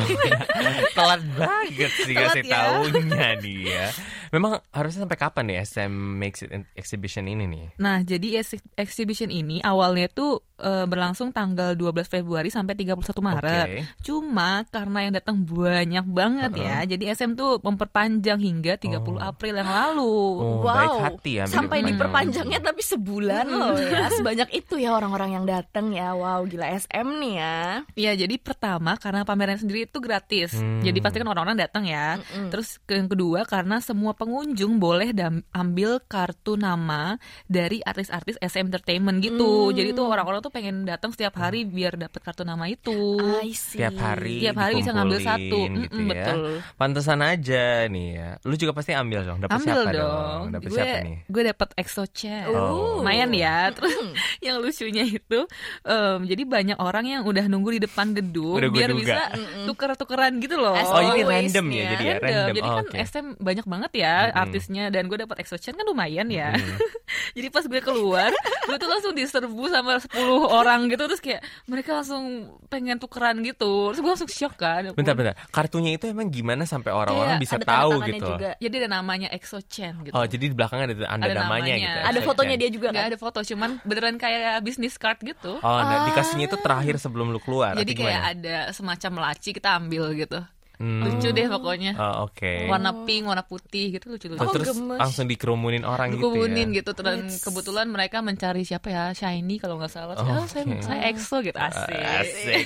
Telat 0.91 1.23
banget 1.33 1.71
sih 1.97 2.13
Telat 2.13 2.35
kasih 2.35 2.43
ya. 2.45 2.57
taunya 2.57 3.29
dia. 3.37 3.85
Memang 4.29 4.61
harusnya 4.69 5.03
sampai 5.03 5.17
kapan 5.17 5.45
nih 5.47 5.59
SM 5.63 5.93
Makes 5.93 6.41
It 6.43 6.53
Exhibition 6.75 7.25
ini 7.25 7.45
nih? 7.45 7.65
Nah, 7.77 8.03
jadi 8.03 8.41
ex- 8.41 8.65
exhibition 8.75 9.29
ini 9.29 9.63
awalnya 9.63 10.07
tuh 10.07 10.45
eh, 10.59 10.85
berlangsung 10.85 11.31
tanggal 11.31 11.73
12 11.73 12.05
Februari 12.05 12.49
sampai 12.49 12.75
31 12.75 12.99
Maret. 13.19 13.67
Oke. 13.67 13.81
Cuma 14.03 14.51
karena 14.65 14.99
yang 15.01 15.15
datang 15.15 15.37
banyak 15.39 16.05
banget 16.05 16.53
ya, 16.55 16.77
jadi 16.85 17.15
SM 17.15 17.33
tuh 17.33 17.59
memperpanjang 17.59 18.37
hingga 18.37 18.75
30 18.75 18.99
April 19.19 19.55
yang 19.55 19.67
lalu. 19.67 20.15
Oh, 20.37 20.61
baik 20.61 20.91
hati 21.01 21.33
ya. 21.37 21.45
Sampai 21.47 21.81
teman. 21.81 21.95
diperpanjangnya 21.95 22.61
tapi 22.61 22.83
sebulan 22.83 23.47
loh 23.47 23.77
ya. 23.77 24.11
Sebanyak 24.19 24.49
itu 24.51 24.75
ya 24.77 24.93
orang-orang 24.93 25.31
yang 25.33 25.45
datang 25.45 25.91
ya. 25.91 26.13
Wow, 26.13 26.45
gila 26.45 26.67
SM 26.69 27.07
nih 27.17 27.35
ya. 27.35 27.59
Iya, 27.95 28.13
jadi 28.19 28.35
pertama 28.37 28.95
karena 28.95 29.23
pameran 29.23 29.57
sendiri 29.57 29.85
itu 29.85 29.99
gratis. 29.99 30.53
Hmm. 30.53 30.81
Jadi 30.81 30.99
pasti 30.99 31.17
kan 31.17 31.29
orang-orang 31.29 31.57
datang 31.57 31.85
ya. 31.85 32.19
Terus 32.49 32.81
ke- 32.81 32.99
yang 32.99 33.07
kedua 33.07 33.45
karena 33.45 33.79
semua 33.79 34.13
pengunjung 34.13 34.77
boleh 34.77 35.13
dam- 35.13 35.47
ambil 35.51 36.03
kartu 36.03 36.55
nama 36.55 37.15
dari 37.45 37.79
artis-artis 37.81 38.35
SM 38.39 38.67
Entertainment 38.67 39.21
gitu. 39.21 39.71
Jadi 39.71 39.93
tuh 39.93 40.09
orang-orang 40.09 40.41
tuh 40.41 40.48
pengen 40.49 40.83
datang 40.83 41.11
setiap 41.11 41.35
hari 41.35 41.63
biar 41.63 41.97
dapat 41.97 42.19
kartu 42.19 42.43
nama 42.43 42.65
itu. 42.65 43.17
I 43.39 43.51
see. 43.51 43.77
Tiap 43.77 43.95
hari 43.95 44.41
Tiap 44.41 44.57
hari 44.57 44.75
bisa 44.77 44.91
ngambil 44.91 45.19
satu. 45.19 45.59
gitu 45.61 45.89
Mm-mm, 45.89 46.07
ya. 46.07 46.25
betul. 46.27 46.41
Pantesan 46.75 47.21
aja 47.21 47.65
nih 47.87 48.09
ya. 48.13 48.29
Lu 48.43 48.55
juga 48.55 48.73
pasti 48.73 48.93
ambil 48.93 49.25
dong. 49.25 49.39
Dapat 49.39 49.55
Ambil 49.55 49.69
siapa 49.75 49.91
dong. 49.93 50.43
Dapat 50.51 50.65
gue 50.65 50.77
siapa 50.77 50.97
nih? 51.03 51.17
gue 51.25 51.43
dapat 51.47 51.69
EXO-chat. 51.75 52.45
Oh. 52.49 52.99
Lumayan 52.99 53.31
ya. 53.31 53.71
Terus 53.71 53.95
yang 54.47 54.57
lucunya 54.59 55.05
itu 55.05 55.41
em, 55.83 56.19
jadi 56.25 56.43
banyak 56.45 56.79
orang 56.79 57.05
yang 57.07 57.23
udah 57.23 57.45
nunggu 57.47 57.71
di 57.73 57.81
depan 57.81 58.13
gedung 58.13 58.57
Udah 58.57 58.69
biar 58.69 58.89
duga. 58.89 59.01
bisa 59.01 59.21
tuker-tukeran 59.65 60.39
gitu 60.39 60.57
loh. 60.57 60.73
As 60.73 60.87
Oh, 60.89 61.03
ini 61.05 61.23
random 61.23 61.67
ya 61.67 61.75
nya. 61.75 61.89
jadi 61.89 62.05
ya, 62.05 62.15
Random. 62.15 62.27
random. 62.27 62.49
Jadi 62.49 62.61
Oh, 62.61 62.75
kan 62.75 62.85
oke. 62.85 62.97
SM 62.99 63.27
banyak 63.39 63.67
banget 63.67 63.93
ya 63.97 64.15
artisnya 64.31 64.85
dan 64.89 65.07
gue 65.07 65.19
dapat 65.19 65.37
EXO-chat 65.39 65.73
kan 65.73 65.85
lumayan 65.85 66.29
ya. 66.29 66.53
jadi 67.37 67.49
pas 67.49 67.63
gue 67.63 67.81
keluar, 67.81 68.31
gue 68.65 68.77
tuh 68.77 68.89
langsung 68.89 69.13
diserbu 69.13 69.65
sama 69.69 69.97
10 69.97 70.09
orang 70.45 70.87
gitu 70.87 71.03
terus 71.09 71.19
kayak 71.19 71.41
mereka 71.67 71.99
langsung 72.03 72.25
pengen 72.69 73.01
tukeran 73.01 73.41
gitu. 73.43 73.91
Terus 73.91 74.01
gue 74.01 74.11
langsung 74.13 74.31
shock 74.31 74.55
kan. 74.61 74.93
Bentar, 74.93 75.15
bentar. 75.17 75.35
Kartunya 75.49 75.97
itu 75.97 76.07
emang 76.07 76.29
gimana 76.29 76.63
sampai 76.69 76.93
orang-orang 76.95 77.39
Kayak 77.39 77.43
bisa 77.43 77.57
ada 77.57 77.67
tahu 77.67 77.91
gitu? 78.05 78.27
juga. 78.27 78.51
Jadi 78.61 78.75
ada 78.85 78.89
namanya 79.01 79.29
EXO-chan 79.33 79.95
gitu. 80.05 80.15
Oh, 80.15 80.25
jadi 80.29 80.45
di 80.51 80.55
belakang 80.55 80.79
ada 80.85 80.95
anda 81.09 81.25
Ada 81.27 81.35
namanya, 81.47 81.73
namanya. 81.73 81.75
gitu. 81.81 81.99
Ada 82.05 82.19
Exo 82.19 82.29
fotonya 82.29 82.57
dia 82.59 82.71
juga 82.71 82.87
Nggak 82.93 83.05
kan? 83.05 83.11
ada 83.11 83.19
foto, 83.19 83.39
cuman 83.43 83.71
beneran 83.83 84.17
kayak 84.21 84.55
bisnis 84.61 84.95
card 85.01 85.19
gitu. 85.25 85.53
Oh, 85.59 85.81
nah 85.81 86.07
dikasihnya 86.13 86.47
itu 86.47 86.59
terakhir 86.61 86.95
sebelum 87.01 87.33
lu 87.33 87.41
keluar. 87.41 87.75
Jadi 87.75 87.93
kayak 87.97 88.23
ada 88.37 88.57
semacam 88.71 89.31
laci 89.31 89.51
kita 89.57 89.75
ambil 89.79 90.13
gitu. 90.15 90.39
Hmm. 90.79 91.03
Lucu 91.03 91.29
deh 91.29 91.43
pokoknya. 91.45 91.93
Oh, 91.95 92.31
oke. 92.31 92.71
Warna 92.71 93.03
pink, 93.03 93.27
warna 93.27 93.43
putih 93.43 93.91
gitu 93.91 94.09
lucu-lucu. 94.09 94.39
Terus, 94.39 94.47
Oh, 94.47 94.55
terus 94.55 94.71
gemes. 94.73 94.95
langsung 94.97 95.27
dikerumunin 95.27 95.83
orang 95.83 96.15
gitu 96.15 96.23
ya. 96.23 96.47
Dikubunin 96.47 96.69
gitu 96.71 96.91
dan 96.95 97.19
It's- 97.27 97.43
kebetulan 97.43 97.87
mereka 97.87 98.23
mencari 98.23 98.63
siapa 98.63 98.87
ya 98.87 99.11
Shiny 99.11 99.59
kalau 99.59 99.75
nggak 99.77 99.91
salah. 99.91 100.15
Oh, 100.15 100.23
Oh, 100.23 100.47
saya, 100.47 100.63
oke. 100.65 100.79
saya 100.81 101.01
EXO 101.11 101.37
gitu 101.43 101.59
asik. 101.59 101.99
Asik. 101.99 102.63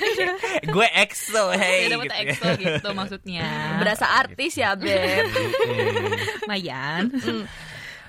Gue 0.68 0.86
EXO, 0.86 1.44
hey. 1.56 1.88
Ya 1.88 1.96
dapat 1.96 2.04
gitu 2.04 2.12
ya. 2.12 2.22
EXO 2.22 2.48
gitu 2.58 2.88
maksudnya. 2.92 3.48
Berasa 3.80 4.06
artis 4.12 4.52
ya, 4.54 4.76
Beb. 4.76 5.32
Lumayan. 6.44 7.08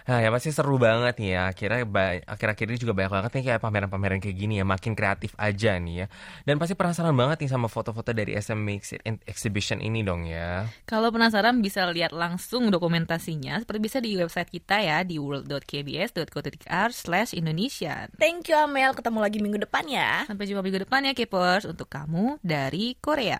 Nah, 0.03 0.19
ya 0.19 0.29
pasti 0.29 0.51
seru 0.51 0.75
banget 0.75 1.15
nih 1.19 1.29
ya. 1.35 1.41
Akhirnya 1.47 1.79
akhir-akhir 2.27 2.65
ini 2.67 2.77
juga 2.79 2.93
banyak 2.95 3.11
banget 3.11 3.31
nih 3.39 3.43
kayak 3.53 3.61
pameran-pameran 3.63 4.19
kayak 4.19 4.35
gini 4.35 4.59
ya, 4.59 4.65
makin 4.67 4.93
kreatif 4.93 5.31
aja 5.39 5.79
nih 5.79 5.95
ya. 6.03 6.07
Dan 6.43 6.59
pasti 6.59 6.75
penasaran 6.75 7.15
banget 7.15 7.45
nih 7.45 7.51
sama 7.51 7.71
foto-foto 7.71 8.11
dari 8.11 8.35
SM 8.35 8.59
Makes 8.59 8.89
It 8.99 9.03
Exhibition 9.23 9.79
ini 9.79 10.03
dong 10.03 10.27
ya. 10.27 10.67
Kalau 10.83 11.07
penasaran 11.13 11.63
bisa 11.63 11.87
lihat 11.87 12.11
langsung 12.11 12.67
dokumentasinya 12.67 13.63
seperti 13.63 13.79
bisa 13.79 13.97
di 14.03 14.19
website 14.19 14.51
kita 14.51 14.83
ya 14.83 15.07
di 15.07 15.15
world.kbs.co.kr 15.21 16.89
slash 16.91 17.31
Indonesia. 17.37 18.11
Thank 18.19 18.51
you 18.51 18.57
Amel, 18.59 18.91
ketemu 18.97 19.19
lagi 19.23 19.37
minggu 19.39 19.59
depan 19.63 19.87
ya. 19.87 20.27
Sampai 20.27 20.49
jumpa 20.49 20.65
minggu 20.65 20.83
depan 20.83 21.07
ya 21.07 21.13
Kepers 21.15 21.63
untuk 21.63 21.87
kamu 21.87 22.43
dari 22.43 22.99
Korea. 22.99 23.39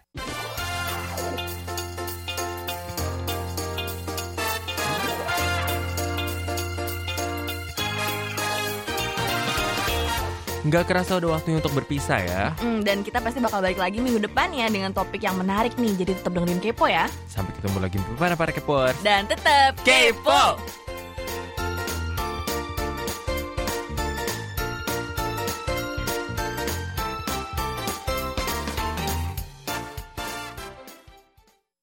Nggak 10.64 10.84
kerasa 10.88 11.20
udah 11.20 11.40
waktunya 11.40 11.60
untuk 11.60 11.76
berpisah 11.76 12.20
ya. 12.24 12.44
Hmm, 12.64 12.88
dan 12.88 13.04
kita 13.04 13.20
pasti 13.20 13.44
bakal 13.44 13.60
balik 13.60 13.80
lagi 13.80 14.00
minggu 14.00 14.24
depan 14.24 14.48
ya 14.56 14.72
dengan 14.72 14.96
topik 14.96 15.20
yang 15.20 15.36
menarik 15.36 15.76
nih. 15.76 15.92
Jadi 16.00 16.12
tetap 16.16 16.32
dengerin 16.32 16.64
Kepo 16.64 16.88
ya. 16.88 17.12
Sampai 17.28 17.52
ketemu 17.60 17.78
lagi 17.84 17.96
di 18.00 18.08
depan 18.16 18.36
para 18.40 18.52
Kepers. 18.56 18.98
Dan 19.04 19.28
tetap 19.28 19.76
Kepo! 19.84 20.83